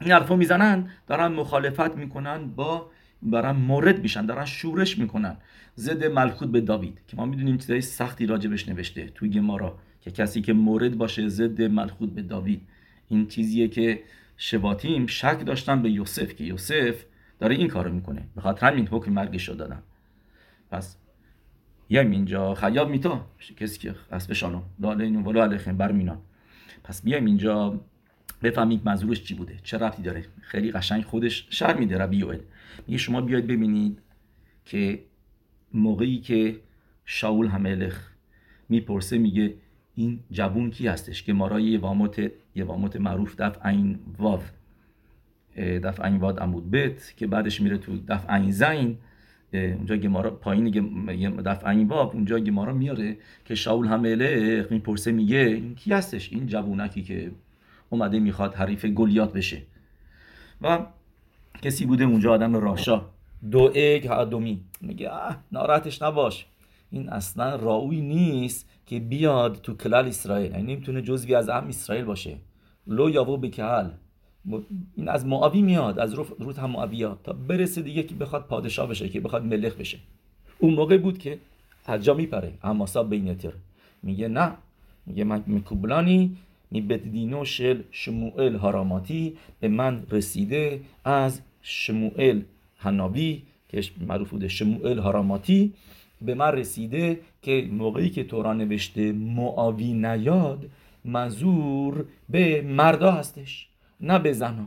این 0.00 0.12
حرفو 0.12 0.36
می‌زنن 0.36 0.90
دارن 1.06 1.26
مخالفت 1.26 1.96
می‌کنن 1.96 2.46
با 2.46 2.90
دارن 3.32 3.50
مورد 3.50 4.02
میشن 4.02 4.26
دارن 4.26 4.44
شورش 4.44 4.98
می‌کنن. 4.98 5.36
ضد 5.76 6.04
ملکوت 6.04 6.48
به 6.48 6.60
داوید 6.60 6.98
که 7.08 7.16
ما 7.16 7.26
می‌دونیم 7.26 7.58
چیزای 7.58 7.80
سختی 7.80 8.26
راجبش 8.26 8.68
نوشته 8.68 9.08
توی 9.14 9.30
گمارا 9.30 9.78
که 10.00 10.10
کسی 10.10 10.40
که 10.40 10.52
مورد 10.52 10.98
باشه 10.98 11.28
ضد 11.28 11.62
ملکوت 11.62 12.10
به 12.10 12.22
داوید. 12.22 12.62
این 13.08 13.26
چیزیه 13.26 13.68
که 13.68 14.02
شباتیم 14.36 15.06
شک 15.06 15.44
داشتن 15.46 15.82
به 15.82 15.90
یوسف 15.90 16.34
که 16.34 16.44
یوسف 16.44 17.04
داره 17.38 17.54
این 17.54 17.68
کارو 17.68 17.92
می‌کنه. 17.92 18.22
به 18.34 18.40
خاطر 18.40 18.66
همین 18.66 18.88
حکم 18.88 19.12
مرگش 19.12 19.48
رو 19.48 19.54
دادن. 19.54 19.82
پس 20.70 20.96
بیایم 21.90 22.10
اینجا. 22.10 22.54
خیاب 22.54 22.90
میتا 22.90 23.26
کسی 23.56 23.78
که 23.78 23.94
اسبشانو 24.12 24.62
دالین 24.82 25.22
ولو 25.22 25.40
علیهم 25.40 25.76
برمینان 25.76 26.18
پس 26.84 27.02
بیایم 27.02 27.24
اینجا. 27.24 27.80
بفهمید 28.42 28.80
منظورش 28.84 29.22
چی 29.22 29.34
بوده. 29.34 29.56
چه 29.62 29.78
ربطی 29.78 30.02
داره؟ 30.02 30.24
خیلی 30.40 30.72
قشنگ 30.72 31.04
خودش 31.04 31.46
شر 31.50 31.76
میده 31.76 31.98
ربی 31.98 32.16
یوئل 32.16 32.38
میگه 32.86 32.98
شما 32.98 33.20
بیاید 33.20 33.46
ببینید 33.46 33.98
که 34.64 35.04
موقعی 35.74 36.18
که 36.18 36.60
شاول 37.04 37.46
هملخ 37.46 38.10
می‌پرسه 38.68 39.18
میگه 39.18 39.54
این 39.94 40.20
جوون 40.30 40.70
کی 40.70 40.88
هستش؟ 40.88 41.22
که 41.22 41.32
مارای 41.32 41.62
یه 41.62 41.78
واموت 41.78 42.18
یه 42.54 42.64
واموت 42.64 42.96
معروف 42.96 43.36
دفع 43.40 43.68
این 43.68 43.98
واو. 44.18 44.40
دفع 45.56 46.04
این 46.04 46.16
واد 46.16 46.40
عمود 46.40 46.70
بت 46.70 47.14
که 47.16 47.26
بعدش 47.26 47.60
میره 47.60 47.78
تو 47.78 47.96
دفع 48.08 48.34
این 48.34 48.50
زین. 48.50 48.98
اونجا 49.52 49.96
گمارا 49.96 50.30
پایین 50.30 50.70
دفع 51.44 51.68
این 51.68 51.88
واو 51.88 52.10
اونجا 52.12 52.38
گمارا 52.38 52.74
میاره 52.74 53.16
که 53.44 53.54
شاول 53.54 53.86
هملخ 53.86 54.72
می‌پرسه 54.72 55.12
میگه 55.12 55.38
این 55.38 55.74
کی 55.74 55.92
هستش؟ 55.92 56.32
این 56.32 56.46
جوونکی 56.46 57.02
که 57.02 57.30
اومده 57.90 58.18
می‌خواد 58.18 58.54
حریف 58.54 58.84
گلیات 58.84 59.32
بشه. 59.32 59.62
و 60.62 60.86
کسی 61.62 61.86
بوده 61.86 62.04
اونجا 62.04 62.32
آدم 62.32 62.56
راشا. 62.56 63.06
دو 63.50 63.72
اگ 63.74 64.06
هادومی 64.06 64.64
میگه 64.80 65.10
ناراحتش 65.52 66.02
نباش. 66.02 66.46
این 66.90 67.08
اصلا 67.08 67.56
راوی 67.56 68.00
نیست 68.00 68.68
که 68.86 69.00
بیاد 69.00 69.60
تو 69.62 69.74
کلال 69.74 70.06
اسرائیل. 70.06 70.50
یعنی 70.50 70.74
نمی‌تونه 70.74 71.02
جزوی 71.02 71.34
از 71.34 71.48
ام 71.48 71.68
اسرائیل 71.68 72.04
باشه. 72.04 72.36
لو 72.86 73.10
یاوو 73.10 73.36
بکهل. 73.36 73.90
این 74.96 75.08
از 75.08 75.26
معاوی 75.26 75.62
میاد 75.62 75.98
از 75.98 76.14
روت 76.14 76.58
هم 76.58 76.70
معاویا 76.70 77.18
تا 77.24 77.32
برسه 77.32 77.82
دیگه 77.82 78.02
که 78.02 78.14
بخواد 78.14 78.46
پادشاه 78.46 78.88
بشه 78.88 79.08
که 79.08 79.20
بخواد 79.20 79.44
ملخ 79.44 79.74
بشه. 79.74 79.98
اون 80.58 80.74
موقع 80.74 80.98
بود 80.98 81.18
که 81.18 81.38
حجا 81.84 82.14
میپره 82.14 82.52
اماسا 82.62 83.02
بینتر 83.02 83.52
میگه 84.02 84.28
نه 84.28 84.52
میگه 85.06 85.24
من 85.24 85.44
مکوبلانی 85.46 86.36
می 86.70 86.80
دینو 86.80 87.44
شل 87.44 87.82
شموئل 87.90 88.56
هاراماتی 88.56 89.36
به 89.60 89.68
من 89.68 90.02
رسیده 90.10 90.80
از 91.04 91.40
شموئل 91.62 92.40
هنابی 92.78 93.42
که 93.68 93.82
معروف 94.08 94.30
بوده 94.30 94.48
شموئل 94.48 94.98
هاراماتی 94.98 95.72
به 96.22 96.34
من 96.34 96.52
رسیده 96.52 97.20
که 97.42 97.68
موقعی 97.72 98.10
که 98.10 98.24
توران 98.24 98.58
نوشته 98.58 99.12
معاوی 99.12 99.92
نیاد 99.92 100.70
منظور 101.04 102.04
به 102.30 102.62
مردا 102.62 103.12
هستش. 103.12 103.69
نه 104.00 104.18
به 104.18 104.32
زنها 104.32 104.66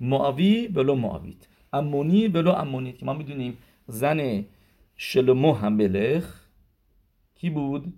معاوی 0.00 0.68
بلو 0.68 0.94
معاویت. 0.94 1.36
امونی 1.72 2.28
بلو 2.28 2.50
امونیت 2.50 2.98
که 2.98 3.06
ما 3.06 3.12
می‌دونیم 3.14 3.58
زن 3.86 4.44
شلمو 4.96 5.52
هم 5.52 5.76
بلخ. 5.76 6.40
کی 7.34 7.50
بود؟ 7.50 7.92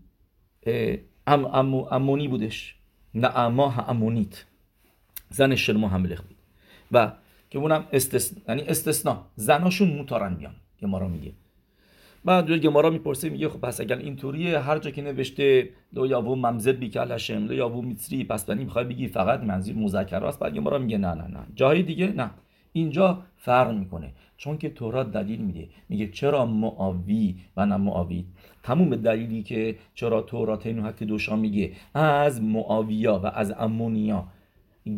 ام 1.26 1.74
امونی 1.74 2.28
بودش. 2.28 2.74
نعما 3.14 3.72
امونیت. 3.72 4.44
زن 5.30 5.54
شلمو 5.54 5.88
هم 5.88 6.02
بلخ 6.02 6.22
بود. 6.22 6.36
و 6.92 7.12
که 7.50 7.58
اونم 7.58 7.88
استثنا 7.92 8.38
یعنی 8.48 8.62
استثنا 8.62 9.26
زناشون 9.36 9.88
موتارن 9.88 10.32
میان 10.32 10.54
گمارا 10.82 11.08
میگه. 11.08 11.32
بعد 12.28 12.46
جوی 12.46 12.58
گمارا 12.58 12.90
می‌پرسه 12.90 13.28
میگه 13.30 13.48
خب 13.48 13.60
پس 13.60 13.80
اگر 13.80 13.96
اینطوریه 13.96 14.58
هر 14.58 14.78
جا 14.78 14.90
که 14.90 15.02
نوشته 15.02 15.68
لو 15.92 16.06
یاوو 16.06 16.36
ممزد 16.36 16.78
بیکل 16.78 17.12
هشم 17.12 17.46
لو 17.46 17.52
یاوو 17.54 17.82
میتری 17.82 18.24
پس 18.24 18.44
بنی 18.44 18.64
می‌خوای 18.64 18.84
بگی 18.84 19.08
فقط 19.08 19.40
منظور 19.40 19.74
مذکر 19.74 20.24
است. 20.24 20.38
بعد 20.38 20.54
گمارا 20.54 20.78
میگه 20.78 20.98
نه 20.98 21.14
نه 21.14 21.26
نه. 21.26 21.40
جای 21.54 21.82
دیگه 21.82 22.12
نه. 22.12 22.30
اینجا 22.72 23.22
فرق 23.36 23.74
می‌کنه. 23.74 24.12
چون 24.36 24.58
که 24.58 24.70
تورات 24.70 25.12
دلیل 25.12 25.40
میده. 25.40 25.68
میگه 25.88 26.08
چرا 26.08 26.46
معاوی 26.46 27.34
و 27.56 27.66
نه 27.66 27.76
معاوی؟ 27.76 28.24
تموم 28.62 28.96
دلیلی 28.96 29.42
که 29.42 29.76
چرا 29.94 30.22
تورات 30.22 30.66
اینو 30.66 30.82
حتی 30.82 31.04
دوشا 31.04 31.36
میگه. 31.36 31.72
از 31.94 32.42
معاویا 32.42 33.20
و 33.24 33.26
از 33.26 33.54
امونیا. 33.58 34.24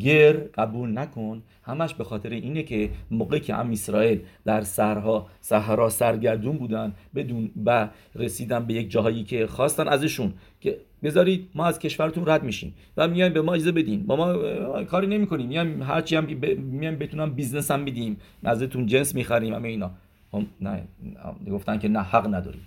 گر 0.01 0.33
قبول 0.33 0.99
نکن. 0.99 1.43
همش 1.63 1.95
به 1.95 2.05
خاطر 2.05 2.31
اینه 2.31 2.63
که 2.63 2.91
موقعی 3.11 3.41
که 3.41 3.55
هم 3.55 3.71
اسرائیل 3.71 4.21
در 4.45 4.61
سرها 4.61 5.29
صحرا 5.41 5.89
سرگردون 5.89 6.59
بودن 6.59 6.93
بدون 7.15 7.51
و 7.67 7.89
رسیدن 8.15 8.65
به 8.65 8.75
یک 8.75 8.91
جاهایی 8.91 9.25
که 9.25 9.47
خواستن 9.47 9.89
ازشون 9.89 10.33
که 10.61 10.79
بذارید 11.03 11.49
ما 11.55 11.67
از 11.67 11.79
کشورتون 11.79 12.25
رد 12.27 12.43
میشیم 12.43 12.75
و 12.97 13.09
میایم 13.09 13.33
به 13.33 13.43
ما 13.43 13.55
اجازه 13.55 13.73
بدین. 13.73 14.07
با 14.07 14.17
ما 14.17 14.85
کاری 14.85 15.07
نمی‌کنیم. 15.07 15.47
میایم 15.49 15.83
هرچی 15.83 16.17
هم 16.17 16.25
میایم 16.59 16.99
بتونم 16.99 17.31
business 17.31 17.71
هم 17.71 17.81
میدیم 17.81 18.17
ازتون 18.45 18.87
جنس 18.87 19.15
می‌خریم 19.15 19.55
همه 19.55 19.69
اینا. 19.69 19.91
هم 20.33 20.47
نه 20.61 20.83
گفتن 21.51 21.79
که 21.79 21.89
نه 21.89 22.01
حق 22.01 22.35
نداریم. 22.35 22.67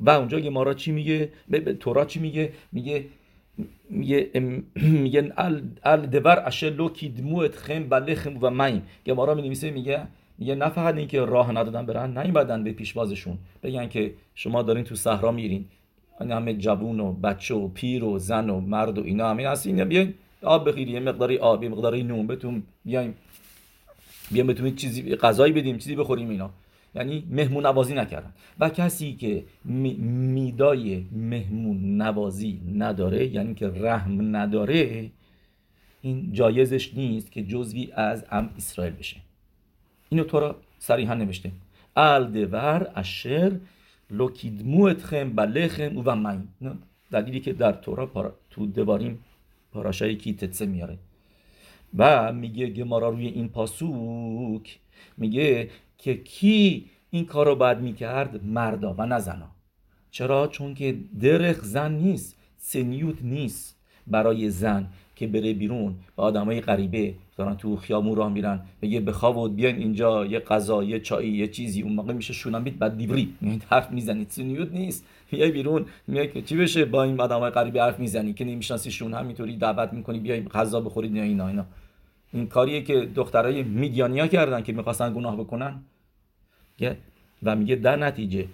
و 0.00 0.10
اونجا 0.10 0.38
גמרא 0.38 0.74
چی 0.74 0.92
میگه؟ 0.92 1.28
به 1.48 1.60
תורה 1.60 2.04
چی 2.04 2.20
میگه؟ 2.20 2.52
میگه 2.72 3.04
میگه 3.90 5.32
על 5.84 6.06
דבר 6.06 6.42
אשר 6.46 6.74
לא 6.74 6.88
קדמו 6.88 7.38
אתכם 7.38 7.88
בלחם 7.88 8.38
ובמים 8.42 8.82
که 9.04 9.14
גמרא 9.14 9.34
می 9.34 9.42
نویسه 9.42 9.70
میگه 9.70 10.06
میگه 10.38 10.54
نه 10.54 10.68
فقط 10.68 10.94
اینکه 10.94 11.20
راه 11.20 11.52
ندادن 11.52 11.86
برن 11.86 12.18
نیومدن 12.18 12.64
به 12.64 12.72
پیشوازشون 12.72 13.38
بگن 13.62 13.88
که 13.88 14.14
شما 14.34 14.62
دارین 14.62 14.84
تو 14.84 14.94
صحرا 14.94 15.32
میرین 15.32 15.64
این 16.20 16.32
همه 16.32 16.54
جوون 16.54 17.00
و 17.00 17.12
بچه 17.12 17.54
و 17.54 17.68
پیر 17.68 18.04
و 18.04 18.18
زن 18.18 18.50
و 18.50 18.60
مرد 18.60 18.98
و 18.98 19.02
اینا 19.04 19.30
همه 19.30 19.48
هستین 19.48 19.84
بیاین 19.84 20.14
آب 20.42 20.68
بخیری 20.68 20.92
یه 20.92 21.00
مقداری 21.00 21.38
آب 21.38 21.62
یه 21.62 21.68
مقداری 21.68 22.02
نون 22.02 22.26
بهتون 22.26 22.62
بیایم 22.84 23.14
بیایم 24.30 24.46
بهتون 24.46 24.76
چیزی 24.76 25.16
غذایی 25.16 25.52
بدیم 25.52 25.78
چیزی 25.78 25.96
بخوریم 25.96 26.30
اینا 26.30 26.50
یعنی 26.98 27.26
مهمون 27.30 27.66
نوازی 27.66 27.94
نکردن. 27.94 28.32
و 28.60 28.68
کسی 28.68 29.12
که 29.12 29.44
میدای 29.64 31.04
مهمون 31.12 32.02
نوازی 32.02 32.60
نداره 32.74 33.26
یعنی 33.26 33.54
که 33.54 33.68
رحم 33.68 34.36
نداره 34.36 35.10
این 36.02 36.32
جایزش 36.32 36.94
نیست 36.94 37.32
که 37.32 37.42
جزوی 37.42 37.92
از 37.92 38.24
ام 38.30 38.50
اسرائیل 38.56 38.92
بشه. 38.92 39.16
اینو 40.08 40.24
تو 40.24 40.40
را 40.40 40.56
صریحا 40.78 41.14
نوشته. 41.14 41.52
الدور 41.96 42.90
اشر 42.96 43.52
لوکیدموتخم 44.10 45.32
بلخم 45.32 46.02
و 46.04 46.16
من 46.16 46.48
دلیلی 47.10 47.40
که 47.40 47.52
در 47.52 47.72
تورا 47.72 48.06
پارا... 48.06 48.34
تو 48.50 48.66
دواریم 48.66 49.18
پاراشای 49.72 50.16
کی 50.16 50.32
تتسه 50.32 50.66
میاره. 50.66 50.98
و 51.98 52.32
میگه 52.32 52.66
گمارا 52.66 53.08
روی 53.08 53.26
این 53.26 53.48
پاسوک 53.48 54.78
میگه 55.16 55.70
که 55.98 56.14
کی 56.14 56.86
این 57.10 57.24
کار 57.24 57.46
رو 57.46 57.56
باید 57.56 57.78
می‌کرد؟ 57.78 58.44
مردا 58.44 58.94
و 58.98 59.06
نه 59.06 59.18
زنا. 59.18 59.50
چرا؟ 60.10 60.46
چون 60.46 60.74
که 60.74 60.96
درخ 61.20 61.64
زن 61.64 61.92
نیست 61.92 62.36
سنیوت 62.56 63.22
نیست 63.22 63.76
برای 64.06 64.50
زن 64.50 64.86
که 65.16 65.26
بره 65.26 65.54
بیرون 65.54 65.94
با 66.16 66.24
آدمای 66.24 66.60
غریبه 66.60 67.14
دارن 67.36 67.56
تو 67.56 67.76
خیامون 67.76 68.16
راه 68.16 68.32
میرن 68.32 68.60
بگه 68.82 69.00
بخواد 69.00 69.54
بیاین 69.54 69.76
اینجا 69.76 70.26
یه 70.26 70.40
غذا 70.40 70.84
یه 70.84 71.00
چای 71.00 71.28
یه 71.28 71.48
چیزی 71.48 71.82
اون 71.82 71.92
موقع 71.92 72.12
میشه 72.12 72.32
شونمید 72.32 72.78
بعد 72.78 72.96
دیوری. 72.96 73.34
میاد 73.40 73.62
حرف 73.70 73.90
می‌زنید. 73.90 74.30
سنیوت 74.30 74.72
نیست. 74.72 75.04
میای 75.32 75.50
بیرون. 75.50 75.86
میای 76.06 76.28
که 76.28 76.42
چی 76.42 76.56
بشه؟ 76.56 76.84
با 76.84 77.02
این 77.02 77.20
آدمای 77.20 77.50
غریبه 77.50 77.82
حرف 77.82 77.98
می‌زنی 78.00 78.32
که 78.32 78.44
نمیشناسیشون 78.44 79.14
همینطوری 79.14 79.56
دعوت 79.56 79.92
می‌کنی 79.92 80.18
بیای 80.18 80.42
غذا 80.42 80.80
بخورید 80.80 81.14
یا 81.14 81.22
اینا 81.22 81.48
اینا. 81.48 81.66
این 82.32 82.46
کاریه 82.46 82.82
که 82.82 83.10
دخترای 83.14 83.62
میدیانیا 83.62 84.26
کردن 84.26 84.62
که 84.62 84.72
می‌خواستن 84.72 85.14
گناه 85.14 85.36
بکنن. 85.36 85.82
و 87.42 87.56
میگه 87.56 87.76
در 87.76 87.96
نتیجه 87.96 88.46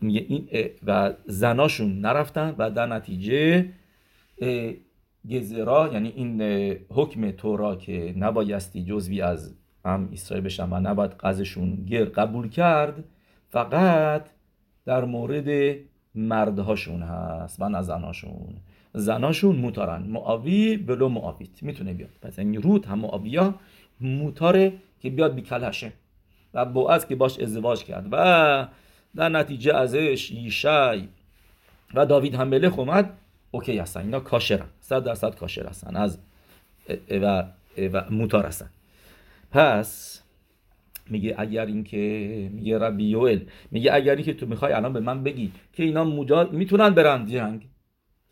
میگه 0.00 0.26
این 0.28 0.48
و 0.86 1.12
زناشون 1.26 2.00
نرفتن 2.00 2.54
و 2.58 2.70
در 2.70 2.86
نتیجه 2.86 3.68
گزرا 5.30 5.90
یعنی 5.92 6.08
این 6.08 6.42
حکم 6.90 7.30
تورا 7.30 7.76
که 7.76 8.14
نبایستی 8.16 8.84
جزوی 8.84 9.22
از 9.22 9.54
هم 9.84 10.08
اسرائیل 10.12 10.44
بشن 10.44 10.68
و 10.70 10.80
نباید 10.80 11.10
قضشون 11.10 11.84
گر 11.84 12.04
قبول 12.04 12.48
کرد 12.48 13.04
فقط 13.50 14.30
در 14.84 15.04
مورد 15.04 15.76
مردهاشون 16.14 17.02
هست 17.02 17.62
و 17.62 17.68
نه 17.68 17.82
زناشون. 17.82 18.56
زناشون 18.94 19.56
موتارن. 19.56 20.02
معاوی 20.02 20.76
بلو 20.76 21.08
معاویت 21.08 21.62
می‌تونه 21.62 21.92
بیاد. 21.94 22.10
پس 22.22 22.38
این 22.38 22.62
روت 22.62 22.88
هم 22.88 22.98
معاویا 22.98 23.54
موتاره 24.00 24.72
که 25.00 25.10
بیاد 25.10 25.34
بیکلشه 25.34 25.92
و 26.54 26.64
بوعز 26.64 27.06
که 27.06 27.16
باش 27.16 27.38
ازدواج 27.38 27.84
کرد. 27.84 28.08
و 28.12 28.68
در 29.16 29.28
نتیجه 29.28 29.74
ازش 29.74 30.30
یشای 30.30 31.08
و 31.94 32.06
داوید 32.06 32.34
هم 32.34 32.48
ملخ 32.48 32.78
اومد. 32.78 33.18
اوکی 33.50 33.78
هستن. 33.78 34.00
اینا 34.00 34.20
کاشرن. 34.20 34.66
صد 34.80 35.04
درصد 35.04 35.34
کاشر 35.34 35.66
هستن. 35.66 35.96
از 35.96 36.18
و, 37.10 37.44
و 37.92 38.04
موتار 38.10 38.46
هستن. 38.46 38.70
پس 39.50 40.22
میگه 41.10 41.34
اگر 41.38 41.66
اینکه 41.66 41.98
میگه 42.52 42.78
ربی 42.78 43.16
میگه 43.70 43.94
اگر 43.94 44.14
اینکه 44.14 44.34
تو 44.34 44.46
می‌خوای 44.46 44.72
الان 44.72 44.92
به 44.92 45.00
من 45.00 45.22
بگی 45.22 45.52
که 45.72 45.82
اینا 45.82 46.04
مجاد 46.04 46.52
می‌تونن 46.52 46.90
برن 46.90 47.26
جنگ. 47.26 47.68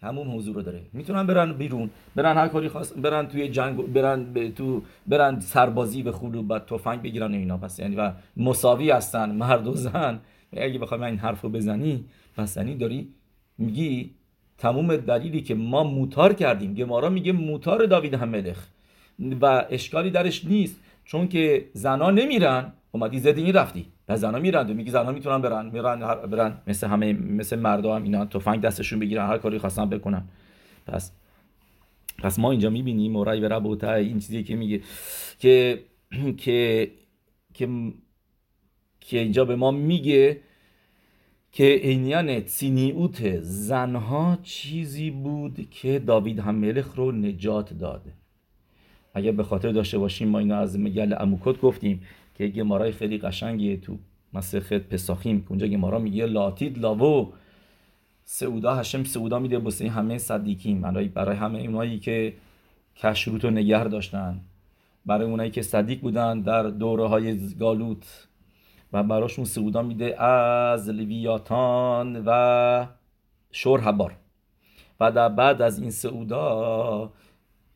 همون 0.03 0.27
حضور 0.27 0.55
رو 0.55 0.63
داره. 0.63 0.83
می‌تونن 0.93 1.27
برن 1.27 1.53
بیرون 1.53 1.91
برن 2.17 2.37
هر 2.37 2.49
کاری 2.49 2.69
خواست 2.69 2.99
برن 2.99 3.27
توی 3.27 3.49
جنگ 3.49 3.93
برن 3.93 4.53
تو 4.53 4.83
برن 5.07 5.41
سربازی 5.41 6.03
به 6.03 6.13
خلو 6.13 6.43
بعد 6.43 6.67
تفنگ 6.67 7.03
بگیرن 7.03 7.35
اینا. 7.35 7.57
پس 7.57 7.79
یعنی 7.79 7.97
و 7.97 8.13
مساوی 8.37 8.91
هستن 8.91 9.35
مرد 9.35 9.67
و 9.67 9.75
زن. 9.75 10.21
اگه 10.57 10.79
بخوام 10.79 11.03
این 11.03 11.19
حرف 11.19 11.41
رو 11.41 11.49
بزنی 11.49 12.05
پس 12.37 12.57
یعنی 12.57 12.75
داری 12.75 13.09
میگی 13.59 14.11
تموم 14.59 14.97
دلیلی 14.97 15.43
که 15.43 15.55
ما 15.55 15.85
موتار 15.85 16.33
کردیم. 16.33 16.75
گمارا 16.75 17.09
میگه 17.09 17.33
موتار 17.33 17.87
داوید 17.87 18.15
هملخ 18.15 18.67
و 19.41 19.67
اشکالی 19.71 20.11
درش 20.11 20.45
نیست. 20.45 20.81
چون 21.05 21.29
که 21.29 21.69
زنا 21.73 22.11
نمیرن. 22.11 22.73
اومدی 22.93 23.19
زدی 23.19 23.43
این 23.43 23.55
رفتی؟ 23.55 23.87
و 24.09 24.17
زنا 24.17 24.39
میرن 24.39 24.73
میگی 24.73 24.91
زنا 24.91 25.13
می‌تونن 25.13 25.43
برن 25.43 25.67
میرن 25.67 26.01
برن 26.27 26.59
مثل 26.67 26.87
همه 26.87 27.13
مثل 27.13 27.59
مردا 27.59 27.97
هم 27.97 28.03
اینا 28.03 28.27
تفنگ 28.27 28.61
دستشون 28.61 28.99
بگیرن 28.99 29.27
هر 29.27 29.39
کاری 29.39 29.59
خواستن 29.59 29.91
بکنن. 29.91 30.25
پس 30.87 31.13
پس 32.19 32.39
ما 32.39 32.51
اینجا 32.51 32.71
می‌بینیم 32.71 33.13
مورای 33.13 33.41
و 33.41 33.49
ربوتا 33.49 33.95
این 33.95 34.19
چیزی 34.19 34.43
که 34.43 34.57
میگه 34.57 34.81
که 35.39 35.85
که 36.39 36.91
که 37.55 37.69
که 39.01 39.19
اینجا 39.19 39.45
به 39.45 39.57
ما 39.57 39.71
میگه 39.71 40.41
که 41.53 41.65
عینیان 41.65 42.47
سینیوت 42.47 43.41
زنها 43.41 44.39
چیزی 44.43 45.11
بود 45.11 45.71
که 45.71 45.99
داوید 45.99 46.39
هم 46.39 46.55
ملخ 46.55 46.95
رو 46.95 47.13
نجات 47.13 47.79
داده 47.79 48.13
اگر 49.15 49.33
به 49.33 49.43
خاطر 49.43 49.73
داشته 49.73 49.99
باشیم 49.99 50.29
ما 50.29 50.39
اینا 50.39 50.57
از 50.57 50.79
مگل 50.79 51.15
اموکت 51.21 51.61
گفتیم. 51.61 52.01
که 52.39 52.47
گمارای 52.47 52.93
خیلی 52.93 53.19
قشنگیه 53.19 53.77
تو 53.77 53.99
مسخت 54.33 54.75
پساخیم. 54.75 55.41
که 55.41 55.47
اونجا 55.51 55.67
گمارا 55.67 55.99
میگه 55.99 56.27
لاتید 56.27 56.79
لاوو 56.79 57.33
سعودا 58.25 58.75
هشم 58.75 59.05
سعودا 59.05 59.39
میده 59.39 59.59
بسه 59.59 59.89
همه 59.91 60.19
صدیکیم. 60.19 60.81
برای 60.81 61.09
برای 61.09 61.37
همه 61.37 61.59
اونایی 61.59 61.99
که 61.99 62.35
کشروت 62.97 63.45
رو 63.45 63.51
نگه 63.51 63.85
داشتن. 63.85 64.41
برای 65.07 65.31
اونایی 65.31 65.51
که 65.51 65.63
صدیق 65.63 66.01
بودن 66.01 66.41
در 66.41 66.63
دوره 66.63 67.09
های 67.09 67.55
گالوت. 67.55 68.27
و 68.93 69.03
براشون 69.03 69.45
سعودا 69.45 69.83
میده 69.83 70.23
از 70.23 70.89
لویاتان 70.89 72.23
و 72.27 72.87
شور 73.53 73.81
هبار 73.81 74.17
و 75.01 75.13
در 75.13 75.29
بعد 75.29 75.63
از 75.63 75.79
این 75.79 75.91
سعودا 75.91 77.13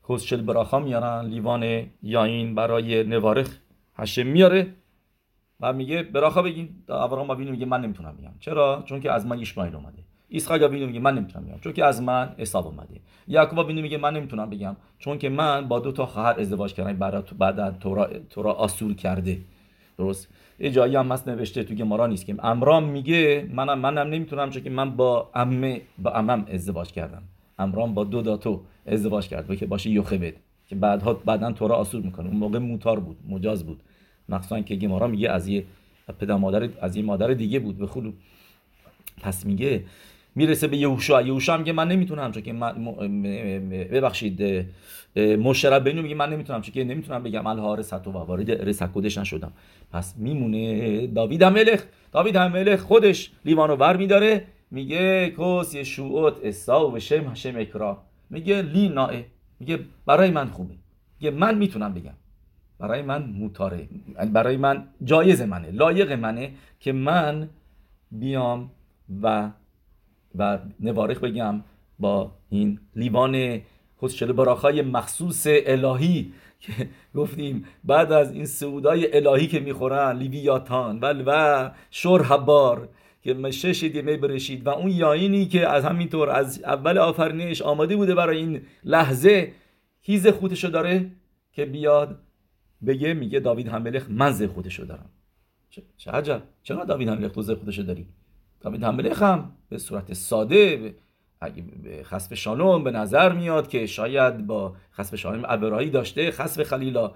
کسچل 0.08 0.40
براخا 0.40 0.78
میارن 0.78 1.24
لیوان 1.26 1.86
یاین 2.02 2.54
برای 2.54 3.04
نوارخ. 3.04 3.58
هشم 4.00 4.26
میاره. 4.26 4.66
و 5.60 5.72
میگه 5.72 6.02
براخا 6.02 6.42
بگین. 6.42 6.68
ابراهام 6.88 7.28
ببینیم 7.28 7.52
میگه 7.52 7.66
من 7.66 7.80
نمی‌تونم 7.80 8.16
بگم 8.16 8.32
چرا؟ 8.40 8.82
چون 8.86 9.00
که 9.00 9.12
از 9.12 9.26
من 9.26 9.40
اسماعیل 9.40 9.74
اومده. 9.74 9.98
اسحاق 10.30 10.62
ببینیم 10.62 10.86
میگه 10.86 11.00
من 11.00 11.14
نمی‌تونم 11.14 11.46
بگم 11.46 11.58
چون 11.58 11.72
که 11.72 11.84
از 11.84 12.02
من 12.02 12.34
حساب 12.38 12.66
اومده. 12.66 13.00
یعقوب 13.28 13.64
ببینیم 13.64 13.82
میگه 13.82 13.98
من 13.98 14.14
نمی‌تونم 14.16 14.50
بگم. 14.50 14.76
چون 14.98 15.18
که 15.18 15.28
من 15.28 15.68
با 15.68 15.78
دو 15.78 15.92
تا 15.92 16.06
خواهر 16.06 16.40
ازدواج 16.40 16.74
کردم. 16.74 16.92
بعد 16.92 17.38
بعد 17.38 17.78
تورا 17.78 18.10
تورا 18.30 18.52
آسور 18.52 18.94
کرده. 18.94 19.38
درست؟ 19.98 20.28
یه 20.58 20.70
جایی 20.70 20.96
هم 20.96 21.12
هست 21.12 21.28
نوشته 21.28 21.64
تو 21.64 21.74
گمارا 21.74 22.06
نیست 22.06 22.26
که 22.26 22.36
امرام 22.42 22.84
میگه 22.84 23.48
منم 23.52 23.78
منم 23.78 24.08
نمی‌تونم 24.08 24.50
چون 24.50 24.62
که 24.62 24.70
من 24.70 24.90
با 24.90 25.30
امه 25.34 25.80
با 25.98 26.10
امم 26.10 26.46
ازدواج 26.52 26.92
کردم. 26.92 27.22
امرام 27.58 27.94
با 27.94 28.04
دو 28.04 28.22
داتو 28.22 28.60
ازدواج 28.86 29.28
کرد. 29.28 29.56
که 29.56 29.66
باشه 29.66 29.90
یوخبد 29.90 30.34
که 30.66 30.76
بعدها 30.76 31.12
بعدا 31.14 31.52
تورا 31.52 31.74
آسور 31.74 32.02
می‌کنه. 32.02 32.28
اون 32.28 32.36
موقع 32.36 32.58
موتار 32.58 33.00
بود. 33.00 33.16
مجاز 33.28 33.66
بود. 33.66 33.82
مخصوصا 34.30 34.60
که 34.60 34.76
گمارا 34.76 35.06
میگه 35.06 35.30
از 35.30 35.48
یه 35.48 35.64
پدر 36.18 36.36
مادر 36.36 36.68
از 36.80 36.96
یه 36.96 37.02
مادر 37.02 37.34
دیگه 37.34 37.58
بود 37.58 37.78
به 37.78 37.86
خلو 37.86 38.12
پس 39.22 39.46
میگه 39.46 39.84
می‌رسه 40.34 40.68
به 40.68 40.76
یهوشا. 40.76 41.22
یهوشا 41.22 41.56
میگه 41.56 41.72
من 41.72 41.88
نمی‌تونم 41.88 42.32
چون 42.32 42.42
که 42.42 42.52
من 42.52 42.72
ببخشید 43.70 44.66
مشرب 45.16 45.84
بینو 45.84 46.02
میگه 46.02 46.14
من 46.14 46.32
نمی‌تونم 46.32 46.60
چون 46.60 46.74
که 46.74 46.84
نمی‌تونم 46.84 47.22
بگم 47.22 47.46
الهار 47.46 47.82
ستو 47.82 48.10
و 48.10 48.16
وارد 48.16 48.50
رسکودش 48.50 49.18
نشدم. 49.18 49.52
پس 49.92 50.14
میمونه 50.16 51.06
داوید 51.06 51.44
ملخ 51.44 51.82
داوید 52.12 52.36
ملخ 52.36 52.80
خودش 52.80 53.30
لیوانو 53.44 53.76
ور 53.76 53.96
میداره. 53.96 54.46
میگه 54.70 55.30
کس 55.38 55.74
یشوعت 55.74 56.34
اسا 56.44 56.90
و 56.90 56.98
شم 56.98 57.30
هشم 57.30 57.56
اکرا 57.56 58.02
میگه 58.30 58.62
لی 58.62 58.88
نائه 58.88 59.24
میگه 59.60 59.78
برای 60.06 60.30
من 60.30 60.46
خوبه. 60.46 60.74
میگه 61.20 61.30
من 61.36 61.58
می‌تونم 61.58 61.94
بگم. 61.94 62.12
برای 62.80 63.02
من 63.02 63.22
موتاره. 63.22 63.88
برای 64.32 64.56
من 64.56 64.84
جایز 65.04 65.42
منه 65.42 65.70
لایق 65.70 66.12
منه 66.12 66.52
که 66.80 66.92
من 66.92 67.48
بیام 68.10 68.70
و 69.22 69.50
و 70.38 70.58
نوارخ 70.80 71.18
بگم 71.18 71.62
با 71.98 72.32
این 72.48 72.80
لیوان 72.96 73.60
خودشل 73.96 74.32
براخای 74.32 74.82
مخصوص 74.82 75.46
الهی 75.48 76.32
که 76.60 76.72
گفتیم 77.14 77.64
بعد 77.84 78.12
از 78.12 78.32
این 78.32 78.44
سعودای 78.44 79.16
الهی 79.16 79.46
که 79.46 79.60
می‌خورن 79.60 80.16
لیویاتان 80.16 81.00
و 81.00 81.14
و 81.26 81.70
شور 81.90 82.22
حبار 82.22 82.88
که 83.22 83.34
مشش 83.34 83.84
دیمه 83.84 84.16
برشید 84.16 84.66
و 84.66 84.70
اون 84.70 84.90
یاینی 84.90 85.46
که 85.46 85.68
از 85.68 85.84
همینطور 85.84 86.30
از 86.30 86.62
اول 86.64 86.98
آفرینش 86.98 87.62
آماده 87.62 87.96
بوده 87.96 88.14
برای 88.14 88.36
این 88.36 88.60
لحظه 88.84 89.52
هیز 90.00 90.26
خودشو 90.26 90.68
داره 90.68 91.10
که 91.52 91.64
بیاد 91.64 92.18
بگه 92.86 93.14
میگه 93.14 93.40
داوید 93.40 93.68
هملخ 93.68 94.06
من 94.10 94.30
زه 94.30 94.48
خودشو 94.48 94.84
دارم. 94.84 95.10
چه 95.96 96.10
عجب. 96.10 96.42
چرا 96.62 96.84
داوید 96.84 97.08
هملخ 97.08 97.32
تو 97.32 97.42
زه 97.42 97.54
خودشو 97.54 97.82
داری؟ 97.82 98.08
داوید 98.60 98.82
هملخ 98.82 99.22
هم 99.22 99.52
به 99.68 99.78
صورت 99.78 100.12
ساده 100.12 100.94
اگه 101.40 101.64
خسب 102.02 102.34
شالوم 102.34 102.84
به 102.84 102.90
نظر 102.90 103.32
میاد 103.32 103.68
که 103.68 103.86
شاید 103.86 104.46
با 104.46 104.74
خسب 104.92 105.16
شالوم 105.16 105.42
ابرایی 105.48 105.90
داشته 105.90 106.30
خسب 106.30 106.62
خلیلا. 106.62 107.12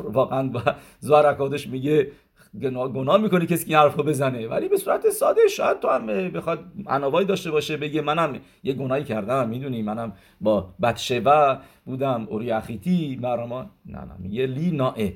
واقعا 0.00 0.48
با 0.48 0.62
زوار 1.00 1.48
میگه 1.66 2.12
گناه 2.60 3.22
می‌کنه 3.22 3.46
کسی 3.46 3.66
که 3.66 3.76
حرفو 3.76 4.02
بزنه. 4.02 4.48
ولی 4.48 4.68
به 4.68 4.76
صورت 4.76 5.10
ساده 5.10 5.40
شاید 5.48 5.80
تو 5.80 5.88
هم 5.88 6.06
بخواد 6.06 6.64
عناوایی 6.86 7.26
داشته 7.26 7.50
باشه 7.50 7.76
بگه 7.76 8.02
منم 8.02 8.36
یه 8.62 8.72
گناهی 8.72 9.04
کردم 9.04 9.48
می‌دونی؟ 9.48 9.82
منم 9.82 10.12
با 10.40 10.74
بدشوه 10.82 11.58
بودم 11.84 12.26
اوری 12.30 12.50
اخیتی 12.50 13.18
مرما 13.22 13.70
نه 13.86 13.98
نه 13.98 14.14
میگه 14.18 14.46
لی 14.46 14.70
نائه. 14.70 15.14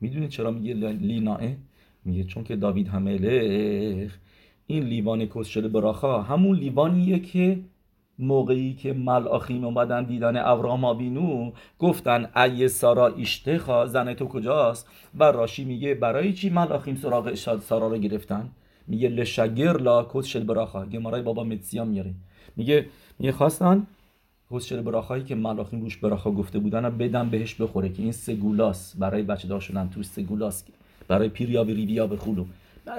می‌دونی 0.00 0.28
چرا 0.28 0.50
میگه 0.50 0.74
لی 0.74 1.20
نائه؟ 1.20 1.56
میگه 2.04 2.24
چون 2.24 2.44
که 2.44 2.56
داوید 2.56 2.88
هملخ 2.88 4.16
این 4.66 4.84
لیوان 4.84 5.26
کس 5.26 5.46
شده 5.46 5.68
براخا 5.68 6.22
همون 6.22 6.56
لیوانیه 6.56 7.18
که 7.18 7.60
موقعی 8.18 8.74
که 8.74 8.92
ملاخیم 8.92 9.64
اومدن 9.64 10.04
دیدن 10.04 10.36
ابراهام 10.36 10.84
آبینو 10.84 11.52
گفتن 11.78 12.30
ای 12.36 12.68
سارا 12.68 13.06
ایشتخا 13.06 13.86
زن 13.86 14.14
تو 14.14 14.26
کجاست؟ 14.26 14.88
و 15.18 15.24
راشی 15.24 15.64
میگه 15.64 15.94
برای 15.94 16.32
چی 16.32 16.50
ملاخیم 16.50 16.96
سراغ 16.96 17.34
سارا 17.34 17.88
رو 17.88 17.98
گرفتن؟ 17.98 18.48
میگه 18.86 19.08
لشگر 19.08 19.76
لا 19.76 20.04
کس 20.04 20.26
شل 20.26 20.44
براخا 20.44 20.86
گمارای 20.86 21.22
بابا 21.22 21.44
متسیا 21.44 21.84
میاره. 21.84 22.14
میگه 22.56 22.86
میگه 23.18 23.32
خواستن 23.32 23.86
کس 24.50 24.66
شل 24.66 24.82
براخایی 24.82 25.24
که 25.24 25.34
ملاخیم 25.34 25.80
روش 25.80 25.96
براخا 25.96 26.30
گفته 26.30 26.58
بودن 26.58 26.96
بدن 26.98 27.30
بهش 27.30 27.54
بخوره 27.54 27.88
که 27.88 28.02
این 28.02 28.12
سگولاس 28.12 28.96
برای 28.96 29.22
بچه 29.22 29.48
دار 29.48 29.60
شدن 29.60 29.88
تو 29.88 30.02
سگولاس 30.02 30.64
برای 31.08 31.28
پیریا 31.28 31.64
و 31.64 31.66
ریویا 31.66 32.06
به 32.06 32.16
خلو 32.16 32.44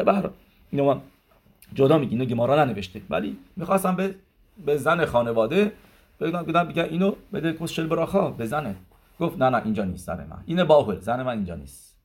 بر 0.05 0.29
جدا 1.73 1.97
میگی 1.97 2.15
اینو 2.15 2.25
گمارا 2.25 2.65
ننوشته. 2.65 3.01
ولی 3.09 3.37
می‌خواستم 3.55 3.95
به 3.95 4.15
به 4.65 4.77
زن 4.77 5.05
خانواده 5.05 5.71
بگم 6.19 6.43
بگم 6.43 6.83
اینو 6.83 7.15
بده 7.33 7.53
کسشل 7.53 7.87
براخا 7.87 8.31
بزنه 8.31 8.75
گفت 9.19 9.37
نه 9.37 9.49
نه 9.49 9.61
اینجا 9.65 9.83
نیست 9.83 10.05
زن 10.05 10.27
من. 10.27 10.43
اینه 10.45 10.63
باهل 10.63 10.99
زن 10.99 11.23
من 11.23 11.33
اینجا 11.33 11.55
نیست. 11.55 11.97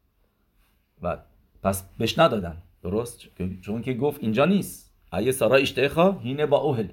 و 1.02 1.18
پس 1.62 1.84
بهش 1.98 2.18
ندادن. 2.18 2.56
درست؟ 2.82 3.20
چون 3.60 3.82
که 3.82 3.94
گفت 3.94 4.22
اینجا 4.22 4.44
نیست. 4.44 4.92
ایه 5.12 5.32
سارا 5.32 5.56
اشتخا 5.56 6.20
اینه 6.22 6.46
با 6.46 6.56
اوهل 6.58 6.88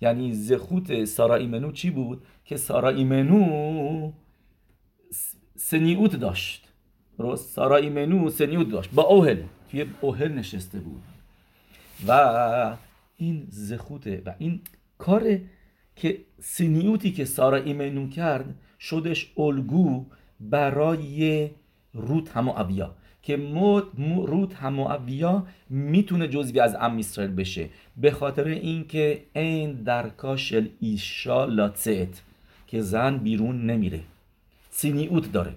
یعنی 0.00 0.32
زخوت 0.32 1.04
سارا 1.04 1.34
ایمنو 1.34 1.72
چی 1.72 1.90
بود؟ 1.90 2.22
که 2.44 2.56
سارا 2.56 2.88
ایمنو 2.88 4.12
سنیوت 5.56 6.16
داشت. 6.16 6.68
درست؟ 7.18 7.54
سارا 7.54 7.76
ایمنو 7.76 8.30
سنیوت 8.30 8.68
داشت. 8.68 8.90
با 8.90 9.02
اوهل. 9.02 9.42
توی 9.70 9.86
اوهل 10.00 10.32
نشسته 10.32 10.78
بود. 10.78 11.02
و 12.06 12.76
این 13.16 13.46
زخوته 13.50 14.22
و 14.26 14.34
این 14.38 14.60
کار 15.04 15.38
که 15.96 16.18
سنیوتی 16.40 17.12
که 17.12 17.24
سارا 17.24 17.56
ایمنو 17.56 18.08
کرد 18.08 18.54
شدش 18.80 19.32
الگو 19.36 20.04
برای 20.40 21.50
روت 21.94 22.36
همو 22.36 22.50
اویا 22.50 22.94
که 23.22 23.36
روت 24.26 24.54
هموعویا 24.54 25.46
می‌تونه 25.70 26.28
جزوی 26.28 26.60
از 26.60 26.74
ام 26.74 26.98
اسرائیل 26.98 27.34
بشه. 27.34 27.68
به 27.96 28.10
خاطر 28.10 28.44
اینکه 28.44 29.22
این 29.34 29.72
درکاشل 29.72 30.66
ایشا 30.80 31.44
لاتست 31.44 32.22
که 32.66 32.80
زن 32.80 33.16
بیرون 33.16 33.66
نمیره. 33.66 34.00
سینیوت 34.70 35.32
داره 35.32 35.54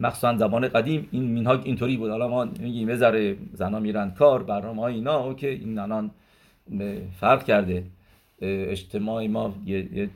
مخصوصا 0.00 0.36
زبان 0.36 0.68
قدیم 0.68 1.08
این 1.12 1.24
مینهاگ 1.24 1.60
اینطوری 1.64 1.96
بود. 1.96 2.10
حالا 2.10 2.28
ما 2.28 2.44
میگیم 2.44 2.96
ذره 2.96 3.36
زنا 3.52 3.80
میرن 3.80 4.10
کار 4.10 4.42
برنامه 4.42 4.82
های 4.82 4.94
اینا 4.94 5.34
که 5.34 5.48
این 5.48 5.78
الان 5.78 6.10
فرق 7.20 7.44
کرده. 7.44 7.84
اجتماع 8.42 9.26
ما 9.26 9.54
یه, 9.66 10.08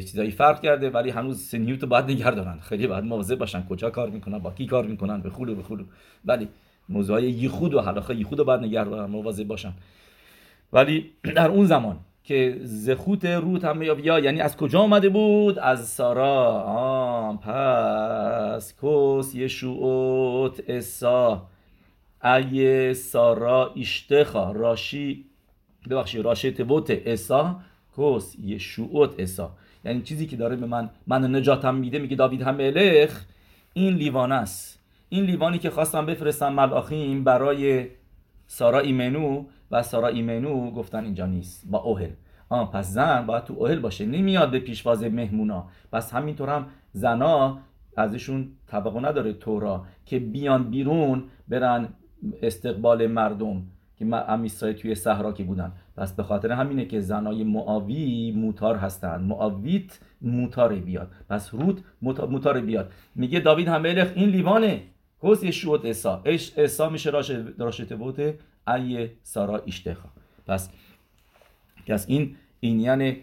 چیزایی 0.00 0.30
فرق 0.30 0.60
کرده 0.60 0.90
ولی 0.90 1.10
هنوز 1.10 1.40
سنیوت 1.40 1.82
رو 1.82 1.88
باید 1.88 2.04
نگه 2.04 2.30
دارن 2.30 2.58
خیلی 2.60 2.86
باید 2.86 3.04
مواظب 3.04 3.38
باشن 3.38 3.66
کجا 3.66 3.90
کار 3.90 4.10
می‌کنن 4.10 4.38
با 4.38 4.50
کی 4.50 4.66
کار 4.66 4.86
می‌کنن 4.86 5.20
به 5.20 5.30
خلو 5.30 5.54
به 5.54 5.62
خلو 5.62 5.84
ولی 6.24 6.48
موضوع 6.88 7.22
یخود 7.22 7.74
و 7.74 7.80
حلاخه 7.80 8.14
یخود 8.14 8.38
رو 8.38 8.44
باید 8.44 8.60
نگه 8.60 8.84
دارن 8.84 9.10
مواظب 9.10 9.44
باشن. 9.44 9.72
ولی 10.72 11.10
در 11.36 11.48
اون 11.48 11.66
زمان 11.66 11.96
که 12.24 12.58
زخوت 12.62 13.24
روت 13.24 13.64
هم 13.64 13.82
یا 13.82 14.18
یعنی 14.18 14.40
از 14.40 14.56
کجا 14.56 14.80
آمده 14.80 15.08
بود؟ 15.08 15.58
از 15.58 15.88
سارا. 15.88 16.62
آم 16.62 17.38
پس 17.38 18.74
کس 18.82 19.34
یشوعت 19.34 20.70
اسا 20.70 21.42
ای 22.24 22.94
سارا 22.94 23.72
اشتخا 23.76 24.52
راشی. 24.52 25.24
ببخشید 25.90 26.20
راشه 26.20 26.50
تبوت 26.50 26.90
اسا 26.90 27.60
کس 27.98 28.36
یشوعت 28.42 29.20
اسا 29.20 29.50
یعنی 29.84 30.02
چیزی 30.02 30.26
که 30.26 30.36
داره 30.36 30.56
به 30.56 30.66
من 30.66 30.90
من 31.06 31.34
نجاتم 31.34 31.74
میده 31.74 31.98
میگه 31.98 32.16
داوید 32.16 32.42
هم 32.42 32.54
ملخ 32.54 33.24
این 33.72 33.94
لیوان 33.94 34.32
است. 34.32 34.80
این 35.08 35.24
لیوانی 35.24 35.58
که 35.58 35.70
خواستم 35.70 36.06
بفرستم 36.06 36.52
ملاخیم 36.52 37.24
برای 37.24 37.86
سارا 38.46 38.80
ایمنو 38.80 39.44
و 39.70 39.82
سارا 39.82 40.08
ایمنو 40.08 40.70
گفتن 40.70 41.04
اینجا 41.04 41.26
نیست 41.26 41.64
با 41.70 41.78
اوهل. 41.78 42.10
آه 42.48 42.72
پس 42.72 42.88
زن 42.88 43.26
باید 43.26 43.44
تو 43.44 43.54
اوهل 43.54 43.78
باشه 43.78 44.06
نمیاد 44.06 44.50
به 44.50 44.58
پیشواز 44.58 45.02
مهمونا. 45.02 45.66
پس 45.92 46.12
همینطور 46.14 46.48
هم 46.48 46.66
زنا 46.92 47.58
ازشون 47.96 48.48
طبقه 48.66 49.00
نداره 49.00 49.32
تورا 49.32 49.84
که 50.06 50.18
بیان 50.18 50.70
بیرون 50.70 51.24
برن 51.48 51.88
استقبال 52.42 53.06
مردم. 53.06 53.62
که 53.98 54.16
ام 54.16 54.48
توی 54.48 54.94
صحرا 54.94 55.32
که 55.32 55.44
بودن. 55.44 55.72
پس 55.96 56.12
به 56.12 56.22
خاطر 56.22 56.52
همینه 56.52 56.84
که 56.84 57.00
زنای 57.00 57.44
معاوی 57.44 58.32
موتار 58.32 58.76
هستن. 58.76 59.20
معاویت 59.20 59.98
موتار 60.22 60.74
بیاد. 60.74 61.12
پس 61.28 61.54
رود 61.54 61.84
موتار 62.02 62.60
بیاد. 62.60 62.92
میگه 63.14 63.40
داوید 63.40 63.68
هملخ 63.68 64.12
این 64.14 64.28
لیوانه. 64.28 64.82
کوس 65.24 65.42
یشوت 65.42 65.84
اسا 65.84 66.22
اش 66.24 66.52
اسا 66.56 66.88
میشه 66.88 67.10
راشته 67.58 67.96
بوته 67.96 68.38
ای 68.68 69.08
سارا 69.22 69.58
اشتخا 69.66 70.08
پس 70.46 70.68
از 71.88 72.08
این 72.08 72.36
این 72.60 72.80
یعنی 72.80 73.16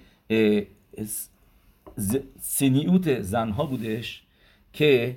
سنیوت 2.40 3.22
زنها 3.22 3.66
بودش 3.66 4.24
که 4.74 5.16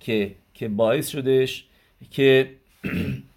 که 0.00 0.34
که 0.54 0.68
باعث 0.68 1.08
شدش 1.08 1.68
که 2.10 2.50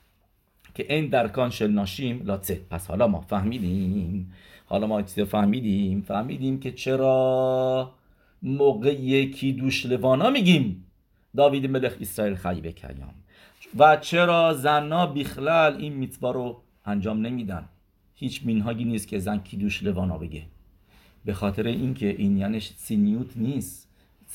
که 0.74 0.93
این 0.93 1.09
درکان 1.09 1.49
شل 1.49 1.72
ناشیم 1.72 2.22
لاتسه 2.26 2.61
پس 2.69 2.88
حالا 2.88 3.07
ما 3.07 3.22
فهمیدیم. 3.22 4.34
حالا 4.65 4.88
ما 4.88 5.01
چیز 5.01 5.19
فهمیدیم. 5.19 6.01
فهمیدیم 6.01 6.59
که 6.59 6.72
چرا 6.72 7.91
موقع 8.43 9.26
کیدوش 9.26 9.86
لوانا 9.86 10.30
میگیم 10.30 10.86
داوید 11.38 11.65
ملخ 11.65 11.95
اسرائیل 12.01 12.36
خی 12.36 12.61
بکیام 12.61 13.13
و 13.78 13.97
چرا 13.97 14.53
زنها 14.53 15.05
بیخلال 15.05 15.76
این 15.76 15.93
میتوا 15.93 16.32
رو 16.32 16.61
انجام 16.86 17.26
نمیدن؟ 17.26 17.65
هیچ 18.15 18.45
مینهاگی 18.45 18.86
نیست 18.86 19.07
که 19.07 19.19
زن 19.19 19.38
کیدوش 19.38 19.84
لوانا 19.84 20.17
بگه. 20.17 20.43
به 21.26 21.34
خاطر 21.34 21.67
اینکه 21.67 22.09
این 22.09 22.38
یعنی 22.38 22.59
צניעות 22.60 23.38
نیست. 23.38 23.88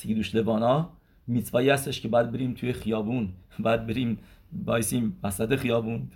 קידוש 0.03 0.35
לבנה 0.35 0.91
מצווה 1.27 1.60
یی 1.60 1.71
هستش 1.70 2.01
که 2.01 2.09
باید 2.09 2.32
بریم 2.32 2.55
توی 2.55 2.72
خیابون 2.72 3.28
باید 3.59 3.87
بریم 3.87 4.18
وایسیم 4.67 5.17
وسط 5.25 5.57
خیابون. 5.57 6.09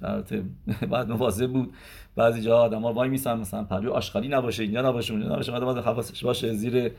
بعد 0.91 1.11
مواظب 1.11 1.53
بود. 1.53 1.75
بعضی 2.17 2.43
جا 2.43 2.59
آدم 2.59 2.83
ها 2.83 2.93
وای 2.93 3.09
میسن 3.09 3.39
مثلا 3.39 3.65
پرو 3.65 3.93
آشغالی 3.93 4.29
نباشه 4.29 4.63
اینجا 4.63 4.83
نباشه 4.83 5.13
اونجا 5.13 5.29
نباشه 5.29 5.53
بعد 5.53 5.79
حواسش 5.79 6.25
باشه 6.25 6.55
زیر 6.55 6.93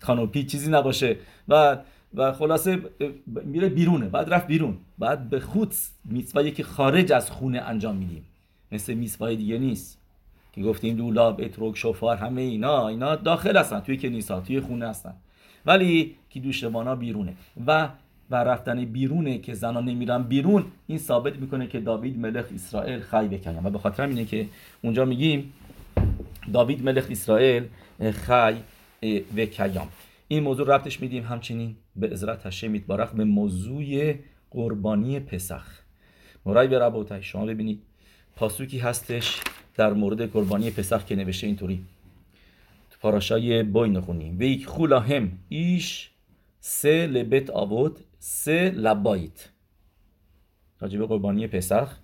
canopy 0.00 0.44
چیزی 0.44 0.70
نباشه. 0.70 1.16
و 1.48 1.78
و 2.14 2.32
خلاصه 2.32 2.82
میره 3.26 3.68
بیرونه 3.68 4.08
بعد 4.08 4.34
رفت 4.34 4.46
بیرون. 4.46 4.76
بعد 4.98 5.30
به 5.30 5.40
خود 5.40 5.74
מצווה 6.04 6.38
یی 6.38 6.50
که 6.50 6.62
خارج 6.62 7.12
از 7.12 7.30
خونه 7.30 7.58
انجام 7.58 7.96
میدیم. 7.96 8.24
مثل 8.72 8.94
میسوای 8.94 9.36
دیگه 9.36 9.58
نیست. 9.58 9.98
که 10.52 10.62
گفتیم 10.62 10.96
دولاب 10.96 11.40
اتروک 11.40 11.76
شفار 11.76 12.16
همه 12.16 12.42
اینا 12.42 12.88
اینا 12.88 13.16
داخل 13.16 13.56
هستن 13.56 13.80
توی 13.80 13.96
کنیسا 13.96 14.40
توی 14.40 14.60
خونه 14.60 14.88
هستن. 14.88 15.14
ولی 15.66 16.16
که 16.30 16.40
دوشتبانا 16.40 16.96
بیرونه. 16.96 17.34
و 17.66 17.88
و 18.30 18.36
رفتن 18.36 18.84
بیرونه 18.84 19.38
که 19.38 19.54
زنها 19.54 19.80
نمیرن 19.80 20.22
بیرون 20.22 20.64
این 20.86 20.98
ثابت 20.98 21.36
می‌کنه 21.36 21.66
که 21.66 21.80
داوید 21.80 22.18
ملخ 22.18 22.44
اسرائیل 22.54 23.00
خی 23.00 23.28
بکنیم 23.28 23.66
و 23.66 23.70
به 23.70 23.78
خاطر 23.78 24.06
اینه 24.06 24.24
که 24.24 24.46
اونجا 24.82 25.04
میگیم 25.04 25.52
داوید 26.52 26.84
ملخ 26.84 27.06
اسرائیل 27.10 27.62
خی 28.12 28.54
و 29.36 29.44
کیام 29.44 29.88
این 30.28 30.42
موضوع 30.42 30.74
ربطش 30.74 31.00
میدیم 31.00 31.24
همچنین 31.24 31.76
به 31.96 32.08
عزرت 32.08 32.46
هشه 32.46 32.68
میتبارخ 32.68 33.12
به 33.12 33.24
موضوع 33.24 34.14
قربانی 34.50 35.20
پسخ. 35.20 35.80
مرای 36.46 36.68
به 36.68 36.78
ربوتای 36.78 37.22
شما 37.22 37.46
ببینید 37.46 37.82
پاسوکی 38.36 38.78
هستش 38.78 39.40
در 39.74 39.92
مورد 39.92 40.32
قربانی 40.32 40.70
پسخ 40.70 41.04
که 41.04 41.16
نوشته 41.16 41.46
اینطوری. 41.46 41.84
پاراشای 43.04 43.62
بوین 43.62 44.00
خونیم 44.00 44.38
و 44.38 44.42
یک 44.42 44.66
خولاهم 44.66 45.32
ایش 45.48 46.10
سه 46.60 47.06
لبت 47.06 47.50
آبود 47.50 47.98
سه 48.26 48.70
لبایت. 48.70 49.48
راجب 50.80 51.06
قربانی 51.06 51.46
پسخ 51.46 51.98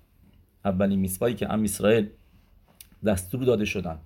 اولین 0.65 0.99
میسوایی 0.99 1.35
که 1.35 1.53
ام 1.53 1.63
اسرائیل 1.63 2.09
دستور 3.07 3.45
داده 3.45 3.65
شدن. 3.65 3.99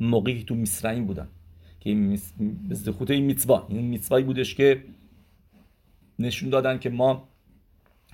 موقعی 0.00 0.44
تو 0.44 0.54
مصرعیم 0.54 1.04
بودن. 1.04 1.28
که 1.80 1.90
این 1.90 2.20
خوته 2.98 3.14
این 3.14 3.24
میتوا 3.24 3.66
این 3.68 3.86
میتوایی 3.86 4.24
بودش 4.24 4.54
که 4.54 4.84
نشون 6.18 6.50
دادن 6.50 6.78
که 6.78 6.90
ما 6.90 7.28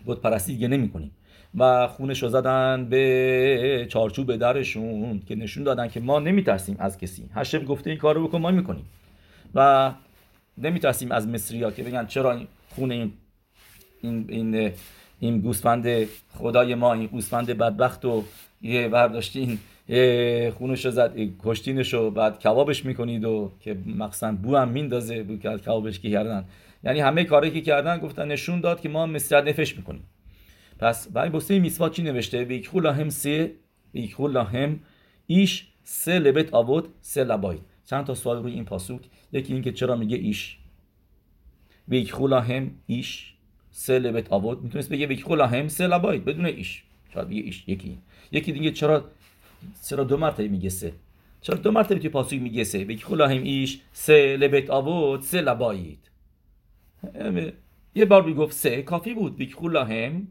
بود 0.05 0.21
پرستی 0.21 0.53
دیگه 0.53 0.69
نمی 0.69 0.89
کنیم. 0.89 1.11
و 1.55 1.89
خونش 1.89 2.23
رو 2.23 2.29
زدن 2.29 2.89
به 2.91 3.87
چارچوب 3.91 4.37
درشون 4.37 5.21
که 5.21 5.35
نشون 5.35 5.65
دادن 5.65 5.89
که 5.89 6.01
ما 6.01 6.19
نمیترسیم 6.19 6.77
از 6.79 6.99
کسی. 6.99 7.31
هشم 7.35 7.65
گفته 7.65 7.91
این 7.91 7.99
کار 7.99 8.15
رو 8.15 8.29
بکن 8.29 8.41
ما 8.41 8.51
می‌کنیم 8.51 8.87
و 9.55 9.93
نمیترسیم 10.59 11.13
از 11.13 11.29
مصری 11.29 11.73
که 11.73 11.83
بگن 11.83 12.07
چرا 12.07 12.41
خون 12.69 12.93
این 12.93 13.13
این 14.03 14.27
این 14.29 14.73
این 15.21 15.41
گوسفند 15.41 16.07
خدای 16.35 16.75
ما 16.75 16.93
این 16.93 17.07
گوسفند 17.07 17.47
بدبخت 17.47 18.05
و 18.05 18.25
یه 18.63 18.89
برداشتین 18.89 19.59
خونش 20.59 20.85
رو 20.85 20.91
زد 20.91 21.15
کشتینش 21.45 21.95
رو 21.95 22.11
بعد 22.11 22.39
کبابش 22.39 22.85
می‌کنید 22.85 23.25
و 23.25 23.53
که 23.61 23.77
مقصد 23.87 24.35
بو 24.35 24.57
هم 24.57 24.69
میندازه 24.69 25.23
بو 25.23 25.37
که 25.37 25.49
کبابش 25.49 26.01
که 26.01 26.11
کردن. 26.11 26.45
یعنی 26.85 27.01
همه 27.01 27.25
کاری 27.25 27.51
که 27.51 27.61
کردن 27.61 27.99
گفتن 27.99 28.29
نشون 28.29 28.61
داد 28.61 28.81
که 28.81 28.89
ما 28.89 29.07
مصرت 29.07 29.49
نفش 29.49 29.77
می‌کنیم. 29.77 30.03
پس 30.79 31.09
برای 31.09 31.31
بسته 31.31 31.59
میسوا 31.59 31.89
چی 31.89 32.03
نوشته؟ 32.03 32.45
ویکخو 32.45 32.81
لاهم 32.81 33.09
سه 33.09 33.53
ویکخو 33.95 34.29
لاهم 34.29 34.81
ایش 35.27 35.67
سه 35.85 36.19
لبت 36.19 36.55
آبود 36.55 36.89
سه 37.01 37.25
لباید 37.25 37.61
چند 37.87 38.07
تا 38.07 38.15
سوال 38.15 38.43
روی 38.43 38.53
این 38.53 38.65
پاسوک 38.65 39.01
یکی 39.33 39.53
اینکه 39.53 39.73
چرا 39.73 39.97
میگه 39.97 40.17
ایش. 40.17 40.59
ویکخو 41.89 42.27
لاهم 42.27 42.71
ایش 42.87 43.35
سه 43.79 43.99
لبت 43.99 44.33
آبود 44.33 44.62
می‌تونست 44.62 44.89
بگه 44.89 45.07
ویکخو 45.07 45.35
لاهم 45.35 45.68
سه 45.68 45.87
لباید 45.87 46.24
بدون 46.24 46.47
ایش. 46.47 46.83
شاید 47.14 47.29
بگه 47.29 47.41
ایش؟ 47.41 47.64
یکی. 47.66 47.99
یکی 48.33 48.53
دیگه 48.53 48.70
چرا 48.70 49.05
چرا 49.89 50.05
دو 50.05 50.16
مرتبه 50.16 50.49
میگه 50.49 50.68
سه؟ 50.68 50.93
چرا 51.41 51.59
دو 51.59 51.70
مرتبه 51.70 51.99
توی 51.99 52.09
پاسوی 52.09 52.39
میگه 52.39 52.64
سه؟ 52.64 52.85
بگی 52.85 53.03
خلاهم 53.03 53.43
ایش 53.43 53.81
سه 53.93 54.37
لبت 54.37 54.70
آبود 54.70 55.20
سه 55.20 55.41
لبایید 55.41 56.11
یه 57.95 58.05
بار 58.05 58.22
می‌گفت 58.22 58.53
سه 58.53 58.83
کافی 58.83 59.14
بود. 59.14 59.37
بگی 59.37 59.53
خلاهم 59.53 60.29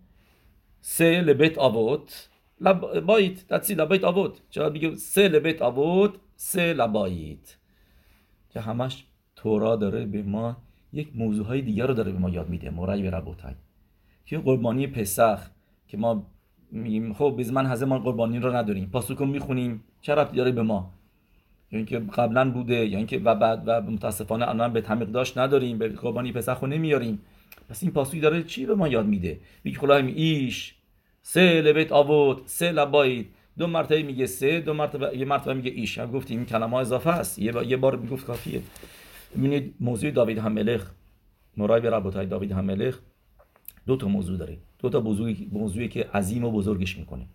سه 0.81 1.21
لبت 1.21 1.57
آبود 1.57 2.11
لبایید 2.61 3.47
دستی 3.49 3.73
لبایید 3.73 4.05
آبود 4.05 4.39
چرا 4.49 4.69
میگه 4.69 4.95
سه 4.95 5.27
لبت 5.27 5.61
آبود 5.61 6.19
سه 6.35 6.73
لبایید 6.73 7.57
که 8.49 8.59
همش 8.59 9.05
تورا 9.35 9.75
داره 9.75 10.05
به 10.05 10.23
ما 10.23 10.57
یک 10.93 11.09
موضوع 11.15 11.45
های 11.45 11.61
دیگر 11.61 11.88
رو 11.88 11.93
داره 11.93 12.11
به 12.11 12.19
ما 12.19 12.29
یاد 12.29 12.49
میده 12.49 12.69
مرای 12.69 13.01
به 13.01 13.09
ربوتای 13.09 13.53
که 14.25 14.38
قربانی 14.38 14.88
پسخ 14.88 15.39
که 15.88 15.97
ما 15.97 16.27
میگیم 16.71 17.13
خب 17.13 17.39
biz 17.43 17.51
من 17.51 17.65
هزه 17.65 17.85
ما 17.85 17.99
قربانی 17.99 18.39
رو 18.39 18.55
نداریم 18.55 18.89
پاسوکو 18.93 19.25
می‌خونیم 19.25 19.83
چه 20.01 20.15
ربطی 20.15 20.38
داره 20.38 20.51
به 20.51 20.61
ما؟ 20.61 20.93
یا 21.71 21.77
اینکه 21.77 21.99
قبلا 21.99 22.51
بوده 22.51 22.85
یا 22.85 22.97
اینکه 22.97 23.19
و 23.19 23.35
بعد 23.35 23.63
و 23.65 23.81
متاسفانه 23.81 24.49
الان 24.49 24.73
به 24.73 24.81
تمیق 24.81 25.07
داشت 25.07 25.38
نداریم 25.38 25.77
به 25.77 25.89
قربانی 25.89 26.31
پسخ 26.31 26.59
رو 26.59 26.67
نمیاریم. 26.67 27.19
پس 27.69 27.83
این 27.83 27.91
پاسوی 27.91 28.19
داره 28.19 28.43
چی 28.43 28.65
به 28.65 28.75
ما 28.75 28.88
یاد 28.88 29.05
میده؟ 29.05 29.39
میگه 29.63 29.79
خلایم 29.79 30.07
ایش 30.15 30.75
سه 31.21 31.61
لبت 31.61 31.91
آورد 31.91 32.38
سه 32.45 32.71
لبایید 32.71 33.27
دو 33.57 33.67
مرتبه 33.67 34.03
میگه 34.03 34.25
سه 34.25 34.59
دو 34.59 34.73
مرتبه 34.73 35.17
یه 35.17 35.25
مرتبه 35.25 35.53
میگه 35.53 35.71
ایش. 35.71 35.99
گفتیم 35.99 36.38
این 36.38 36.45
کلمه 36.45 36.73
اضافه 36.73 37.09
است. 37.09 37.39
یه, 37.39 37.67
یه 37.67 37.77
بار 37.77 37.95
می‌گفت 37.95 38.25
کافیه. 38.25 38.61
ببینید 39.36 39.75
موضوع 39.80 40.11
داوید 40.11 40.38
هملخ 40.38 40.91
مرای 41.57 41.82
به 41.82 41.89
ربوتای 41.89 42.25
داوید 42.25 42.51
هملخ 42.51 42.99
دو 43.88 43.95
تا 43.95 44.07
موضوع 44.07 44.38
داره. 44.38 44.57
دو 44.80 44.89
تا 44.89 44.99
موضوعی, 44.99 45.49
موضوعی 45.51 45.88
که 45.88 46.03
عظیم 46.03 46.43
و 46.45 46.51
بزرگش 46.51 46.97
می‌کنه. 46.97 47.25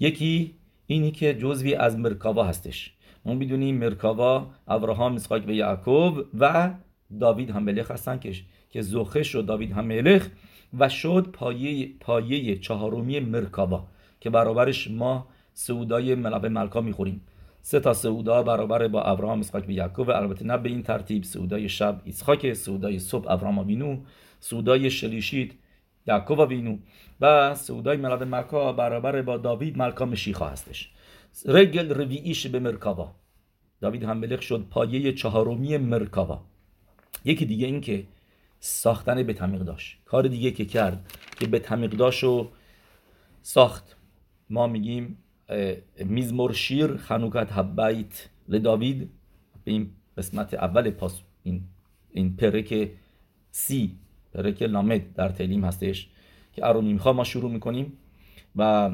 یکی 0.00 0.54
اینی 0.86 1.10
که 1.10 1.34
جزوی 1.34 1.74
از 1.74 1.98
مرکاوا 1.98 2.44
هستش. 2.44 2.92
ما 3.24 3.34
می‌دونیم 3.34 3.76
مرکاوا 3.76 4.50
ابراهام 4.68 5.14
اسحاق 5.14 5.48
و 5.48 5.50
یعقوب 5.50 6.24
و 6.38 6.74
داوید 7.20 7.50
هملخ 7.50 7.90
هستن 7.90 8.18
که 8.18 8.32
که 8.70 8.82
زوخه 8.82 9.22
شد 9.22 9.46
داوید 9.46 9.72
هملخ 9.72 10.28
و 10.78 10.88
شد 10.88 11.28
پایه 11.32 11.90
پایه 12.00 12.58
چهارمی 12.58 13.20
مرکاوا 13.20 13.88
که 14.20 14.30
برابرش 14.30 14.90
ما 14.90 15.26
سعودای 15.52 16.14
ملابه 16.14 16.48
ملکا 16.48 16.80
می‌خوریم. 16.80 17.20
سه 17.62 17.80
تا 17.80 17.92
سعودا 17.94 18.42
برابر 18.42 18.88
با 18.88 19.02
ابراهام 19.02 19.40
اسحاق 19.40 19.68
و 19.68 19.70
یعقوب. 19.70 20.10
البته 20.10 20.44
نه 20.44 20.58
به 20.58 20.68
این 20.68 20.82
ترتیب. 20.82 21.24
سعودای 21.24 21.68
شب 21.68 22.02
اسحاق 22.06 22.52
سعودای 22.52 22.98
صبح 22.98 23.30
ابراهام 23.30 23.58
وینو. 23.58 24.00
سعودای 24.40 24.90
شلیشید 24.90 25.54
یعقوب 26.06 26.38
وینو. 26.38 26.78
و 27.20 27.54
سعودای 27.54 27.96
ملاد 27.96 28.22
مکا 28.22 28.72
برابر 28.72 29.22
با 29.22 29.36
داوید 29.36 29.78
ملکا 29.78 30.04
مشیخا 30.04 30.48
هستش. 30.48 30.90
رگل 31.46 31.94
روییش 31.94 32.46
به 32.46 32.58
مرکاوا. 32.58 33.14
داوید 33.80 34.04
هم 34.04 34.18
ملک 34.18 34.40
شد 34.40 34.66
پایه 34.70 35.12
چهارمی 35.12 35.76
مرکاوا. 35.76 36.44
یکی 37.24 37.46
دیگه 37.46 37.66
این 37.66 37.80
که 37.80 38.04
ساختن 38.60 39.22
به 39.22 39.32
تمیق 39.32 39.80
کار 40.04 40.28
دیگه 40.28 40.50
که 40.50 40.64
کرد 40.64 41.12
که 41.38 41.46
به 41.46 41.58
تمیق 41.58 42.12
ساخت. 43.42 43.96
ما 44.50 44.66
میگیم 44.66 45.18
میزمور 46.04 46.52
شیر 46.52 46.96
خنوکت 46.96 47.52
حبیت 47.52 48.28
لداوید 48.48 49.10
به 49.64 49.72
این 49.72 49.90
قسمت 50.18 50.54
اول 50.54 50.90
پاس 50.90 51.20
این 51.42 51.62
این 52.10 52.36
پرک 52.36 52.90
سی 53.50 53.96
پرک 54.34 54.62
لامد 54.62 55.14
در 55.14 55.28
تلیم 55.28 55.64
هستش 55.64 56.08
که 56.52 56.66
ارومیمخا 56.66 57.12
ما 57.12 57.24
شروع 57.24 57.50
می‌کنیم 57.50 57.92
و 58.56 58.90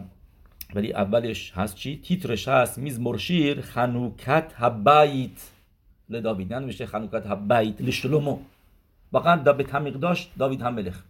ولی 0.74 0.92
اولش 0.92 1.52
هست 1.54 1.76
چی؟ 1.76 2.00
تیترش 2.04 2.48
هست 2.48 2.78
میز 2.78 3.00
مرشیر 3.00 3.61
خنوکت 3.61 4.52
حبیت 4.56 5.50
لداوید 6.09 6.54
نمیشه 6.54 6.86
خنوکت 6.86 7.26
حبیت 7.26 7.80
لشلومو 7.80 8.38
واقعا 9.12 9.52
به 9.52 9.64
تمیق 9.64 9.94
داشت 9.94 10.32
داوید 10.38 10.62
هم 10.62 10.74
ملخ 10.74 11.02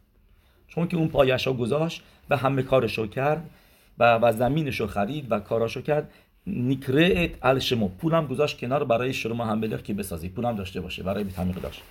چون 0.68 0.88
که 0.88 0.96
اون 0.96 1.08
پایش 1.08 1.46
رو 1.46 1.54
گذاشت 1.54 2.02
و 2.30 2.36
همه 2.36 2.62
کارش 2.62 2.98
رو 2.98 3.06
کرد 3.06 3.50
و, 3.98 4.18
و 4.18 4.32
زمینش 4.32 4.80
رو 4.80 4.86
خرید 4.86 5.26
و 5.30 5.40
کاراشو 5.40 5.82
کرد. 5.82 6.10
نیکرت 6.46 7.30
الشمو. 7.42 7.88
پولم 7.88 8.26
گذاشت 8.26 8.58
کنار 8.58 8.84
برای 8.84 9.12
شروع 9.12 9.36
هم 9.36 9.60
بلخ 9.60 9.82
که 9.82 9.94
بسازی. 9.94 10.28
پولم 10.28 10.56
داشته 10.56 10.80
باشه. 10.80 11.02
برای 11.02 11.24
تمیق 11.24 11.60
داشت. 11.60 11.82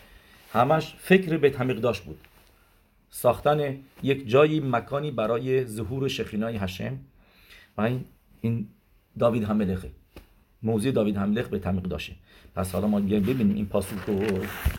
همش 0.53 0.95
فکر 0.97 1.49
تمیق 1.49 1.77
داشت 1.77 2.03
بود. 2.03 2.19
ساختن 3.09 3.77
یک 4.03 4.29
جایی 4.29 4.59
مکانی 4.59 5.11
برای 5.11 5.65
ظهور 5.65 6.07
شخینای 6.07 6.57
هشم 6.57 6.99
و 7.77 7.89
این, 8.41 8.67
داوید 9.19 9.43
هملخه 9.43 9.91
موضوع 10.63 10.91
داوید 10.91 11.17
هملخ 11.17 11.47
به 11.47 11.59
تمیق 11.59 11.83
داشته. 11.83 12.13
پس 12.55 12.71
حالا 12.71 12.87
ما 12.87 12.99
بیایم 12.99 13.23
ببینیم 13.23 13.55
این 13.55 13.65
پاسخ 13.65 14.05
رو. 14.05 14.19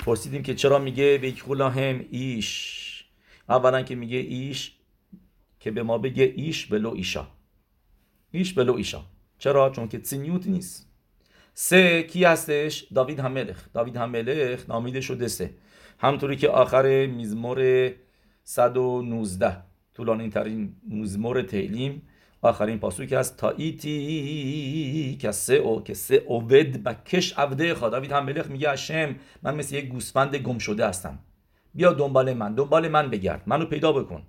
پرسیدیم 0.06 0.42
که 0.42 0.54
چرا 0.54 0.78
میگه 0.78 1.18
به 1.18 1.64
هم 1.64 2.04
ایش. 2.10 3.04
اولا 3.48 3.82
که 3.82 3.94
میگه 3.94 4.18
ایش 4.18 4.72
که 5.60 5.70
به 5.70 5.82
ما 5.82 5.98
بگه 5.98 6.32
ایش 6.36 6.66
بلو 6.66 6.90
ایشا. 6.90 7.26
ایش 8.30 8.52
بلو 8.52 8.74
ایشا. 8.74 9.02
چرا؟ 9.38 9.70
چون 9.70 9.88
که 9.88 9.98
تسینیوت 9.98 10.46
نیست. 10.46 10.88
سه 11.54 12.02
کی 12.02 12.24
هستش؟ 12.24 12.84
داوید 12.94 13.20
هملخ. 13.20 13.68
داوید 13.74 13.96
هملخ 13.96 14.68
نامیده 14.68 15.00
شده 15.00 15.28
سه 15.28 15.54
همطوری 15.98 16.36
که 16.36 16.48
آخر 16.48 17.06
میزمور 17.06 17.90
119 18.44 19.56
طولانی 19.94 20.28
ترین 20.30 20.76
مزمور 20.88 21.42
تیلیم. 21.42 22.02
آخرین 22.42 22.78
پاسوی 22.78 23.06
که 23.06 23.18
از 23.18 23.34
ایتی 23.56 25.16
که 25.20 25.30
سه 25.32 25.54
او 25.54 25.82
که 25.82 25.94
سه 25.94 26.14
اوود 26.14 26.82
بکش 26.84 27.32
عبده 27.32 27.74
خدا. 27.74 27.88
داوید 27.88 28.12
هم 28.12 28.24
ملخ 28.24 28.46
میگه 28.50 28.70
هشم 28.70 29.16
من 29.42 29.54
مثل 29.54 29.74
یک 29.76 29.88
گوسفند 29.88 30.36
گم 30.36 30.58
شده 30.58 30.88
هستم. 30.88 31.18
بیا 31.74 31.92
دنبال 31.92 32.34
من. 32.34 32.54
دنبال 32.54 32.88
من 32.88 33.10
بگرد. 33.10 33.42
منو 33.46 33.64
پیدا 33.64 33.92
بکن. 33.92 34.22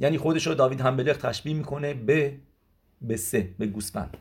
یعنی 0.00 0.18
خودش 0.18 0.46
رو 0.46 0.54
داوید 0.54 0.80
هم 0.80 0.94
ملخ 0.94 1.16
تشبیه 1.16 1.54
می‌کنه 1.54 1.94
به 1.94 2.36
به 3.02 3.16
سه 3.16 3.54
به 3.58 3.66
گوسفند. 3.66 4.16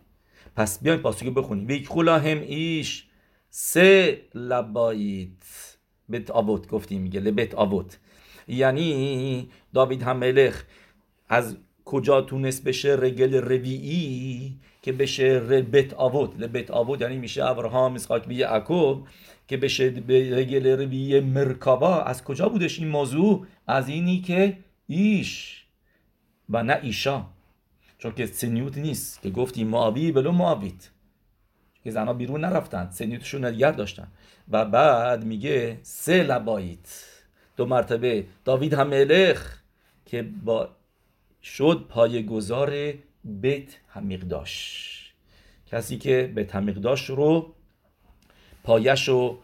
پس 0.56 0.80
بیایم 0.84 1.00
پاسوی 1.00 1.30
بخونیم. 1.30 1.84
خلا 1.84 2.20
هم 2.20 2.42
ایش 2.42 3.06
سه 3.50 4.22
لبایت 4.36 5.78
بت 6.12 6.32
آوت 6.32 6.68
گفتیم 6.68 7.02
میگه 7.02 7.20
لبت 7.20 7.56
آوت. 7.56 8.00
یعنی 8.48 9.50
داوید 9.74 10.02
هم 10.04 10.18
ملخ 10.18 10.64
از 11.30 11.58
کجا 11.86 12.22
تونست 12.22 12.64
بشه 12.64 12.98
رگل 13.02 13.34
رویی 13.34 14.60
که 14.82 14.92
بشه 14.92 15.24
ربت 15.50 15.94
آوت. 15.94 16.40
لبت 16.40 16.72
آوت 16.72 17.02
یعنی 17.02 17.18
میشه 17.18 17.46
ابراهام 17.46 17.94
اسحاق 17.94 18.28
و 18.28 18.32
یعقوب 18.32 19.08
که 19.48 19.58
بشه 19.58 19.94
رگل 20.08 20.68
رویی 20.68 21.20
مرکابا 21.20 22.02
از 22.02 22.24
کجا 22.24 22.50
بودش 22.50 22.80
این 22.80 22.88
موضوع؟ 22.88 23.46
از 23.68 23.90
اینی 23.90 24.22
که 24.22 24.58
ایش 24.90 25.64
و 26.50 26.64
نه 26.64 26.80
ایشا. 26.82 27.26
چون 27.98 28.14
که 28.14 28.26
سنیوت 28.26 28.78
نیست 28.78 29.22
که 29.22 29.30
گفتی 29.30 29.64
معاوی 29.64 30.12
بلو 30.12 30.32
معاویت 30.32 30.90
که 31.84 31.92
زنها 31.92 32.14
بیرون 32.14 32.46
نرفتن 32.46 32.90
سنیوتشون 32.92 33.46
نگه 33.46 33.72
داشتن. 33.72 34.08
و 34.50 34.66
بعد 34.66 35.24
میگه 35.24 35.80
سه 35.84 36.24
لبایت 36.24 37.06
دو 37.58 37.66
مرتبه. 37.66 38.26
داوید 38.46 38.74
هم 38.74 38.88
ملخ 38.88 39.58
که 40.06 40.24
با 40.24 40.70
شد 41.44 41.88
گذار 42.28 42.94
بیت 43.24 43.78
همیقداش 43.90 45.14
کسی 45.68 45.98
که 45.98 46.32
به 46.36 46.48
همیقداش 46.54 47.10
رو 47.10 47.54
پایش 48.64 49.08
رو 49.10 49.40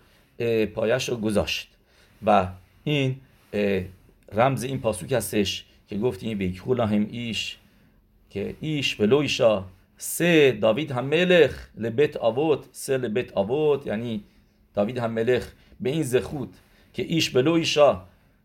پایش 0.76 1.10
رو 1.10 1.18
گذاشت. 1.18 1.72
و 2.26 2.48
این 2.84 3.22
رمز 4.32 4.64
این 4.64 4.80
پاسوک 4.80 5.12
هستش 5.12 5.66
که 5.88 5.98
گفتیم 5.98 6.38
بیکولا 6.38 6.86
هم 6.86 7.08
ایش 7.12 7.58
که 8.30 8.56
ایش 8.60 8.96
بلو 8.96 9.18
ایشا. 9.18 9.64
سه 9.98 10.52
داوید 10.52 10.92
هم 10.92 11.06
ملخ 11.06 11.68
لبت 11.78 12.18
آوت. 12.18 12.60
سه 12.72 12.98
لبت 12.98 13.34
آوت 13.34 13.88
یعنی 13.88 14.24
داوید 14.74 14.98
هم 14.98 15.12
ملخ 15.12 15.52
به 15.80 15.90
این 15.90 16.04
زخود 16.04 16.54
که 16.94 17.04
ایش 17.04 17.30
بلو 17.30 17.52
ایشا. 17.52 18.02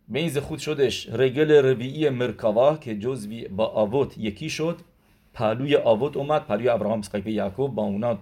به 0.08 0.18
این 0.18 0.40
خود 0.40 0.58
شدش 0.58 1.08
رگل 1.08 1.50
رویی 1.50 2.08
مرکاوا 2.08 2.76
که 2.76 2.98
جزوی 2.98 3.48
با 3.48 3.66
آوت 3.66 4.18
یکی 4.18 4.50
شد. 4.50 4.78
پهلوی 5.34 5.76
آوت 5.76 6.16
اومد. 6.16 6.46
پهلوی 6.46 6.68
ابراهام 6.68 6.98
اسحاق 6.98 7.26
یعقوب 7.26 7.74
با 7.74 7.82
اونا 7.82 8.18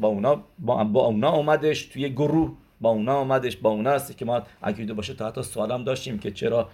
با 0.00 0.08
اونا 0.08 0.34
با 0.58 1.06
اونا 1.06 1.30
اومدش 1.32 1.82
توی 1.82 2.10
گروه. 2.10 2.56
با 2.80 2.90
اونا 2.90 3.18
اومدش 3.18 3.56
با 3.56 3.70
اونا 3.70 3.90
است 3.90 4.16
که 4.16 4.24
ما 4.24 4.42
عقیده 4.62 4.94
باشه 4.94 5.14
تا 5.14 5.28
حتی 5.28 5.42
سوالم 5.42 5.84
داشتیم 5.84 6.18
که 6.18 6.30
چرا 6.30 6.68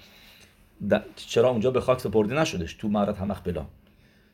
چرا 1.16 1.48
اونجا 1.48 1.70
به 1.70 1.80
خاک 1.80 2.00
سپرده 2.00 2.34
نشدش 2.34 2.74
تو 2.74 2.88
معرض 2.88 3.16
همخ 3.16 3.40
بلا 3.44 3.66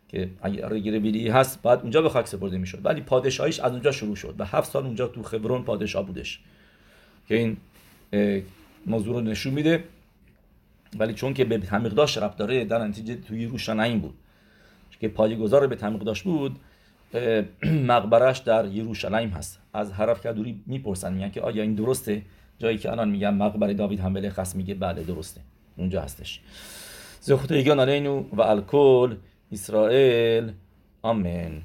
که 0.09 0.31
اگر 0.43 0.69
رگل 0.69 1.31
هست 1.31 1.63
بعد 1.63 1.81
اونجا 1.81 2.03
به 2.03 2.09
خاک 2.09 2.27
سپرده 2.27 2.59
می‌شد. 2.59 2.81
ولی 2.85 3.01
پادشاهیش 3.01 3.61
از 3.61 3.73
اونجا 3.73 3.93
شروع 3.93 4.17
شد. 4.17 4.35
و 4.39 4.45
هفت 4.45 4.71
سال 4.71 4.85
اونجا 4.85 5.09
تو 5.09 5.23
خبرون 5.23 5.63
پادشاه 5.63 6.07
بودش. 6.07 6.41
که 7.29 7.35
این 7.37 7.57
موضوع 8.87 9.15
رو 9.15 9.21
نشون 9.21 9.55
میده. 9.55 9.85
ولی 10.99 11.15
چون 11.15 11.35
که 11.35 11.45
به 11.45 11.59
تمیقداش 11.59 12.19
رب 12.19 12.37
داره 12.37 12.65
در 12.65 12.87
نتیجه 12.87 13.15
توی 13.15 13.47
روشناین 13.47 14.01
بود. 14.01 14.15
که 15.01 15.09
پایگذار 15.09 15.67
به 15.67 15.77
تمیقداش 15.77 16.23
بود 16.23 16.57
مقبرش 17.91 18.39
در 18.39 18.67
یروشلایم 18.67 19.29
هست. 19.29 19.61
از 19.75 19.93
حرف 19.93 20.27
کدوری 20.27 20.61
می‌پرسن 20.67 21.13
میگن 21.13 21.31
که 21.31 21.41
آیا 21.41 21.63
این 21.63 21.75
درسته؟ 21.75 22.23
جایی 22.59 22.79
که 22.79 22.91
الان 22.91 23.09
میگن 23.09 23.31
مقبره 23.31 23.75
داوید 23.75 24.01
هم 24.01 24.29
خاص 24.29 24.57
میگه 24.57 24.75
بله 24.75 25.03
درسته. 25.03 25.41
اونجا 25.77 26.03
هستش. 26.03 26.41
زخوت 27.21 27.53
ایگان 27.53 27.81
علینو 27.81 28.25
و 28.33 28.43
الکل 28.43 29.17
اسرائیل 29.53 30.53
آمین. 31.03 31.63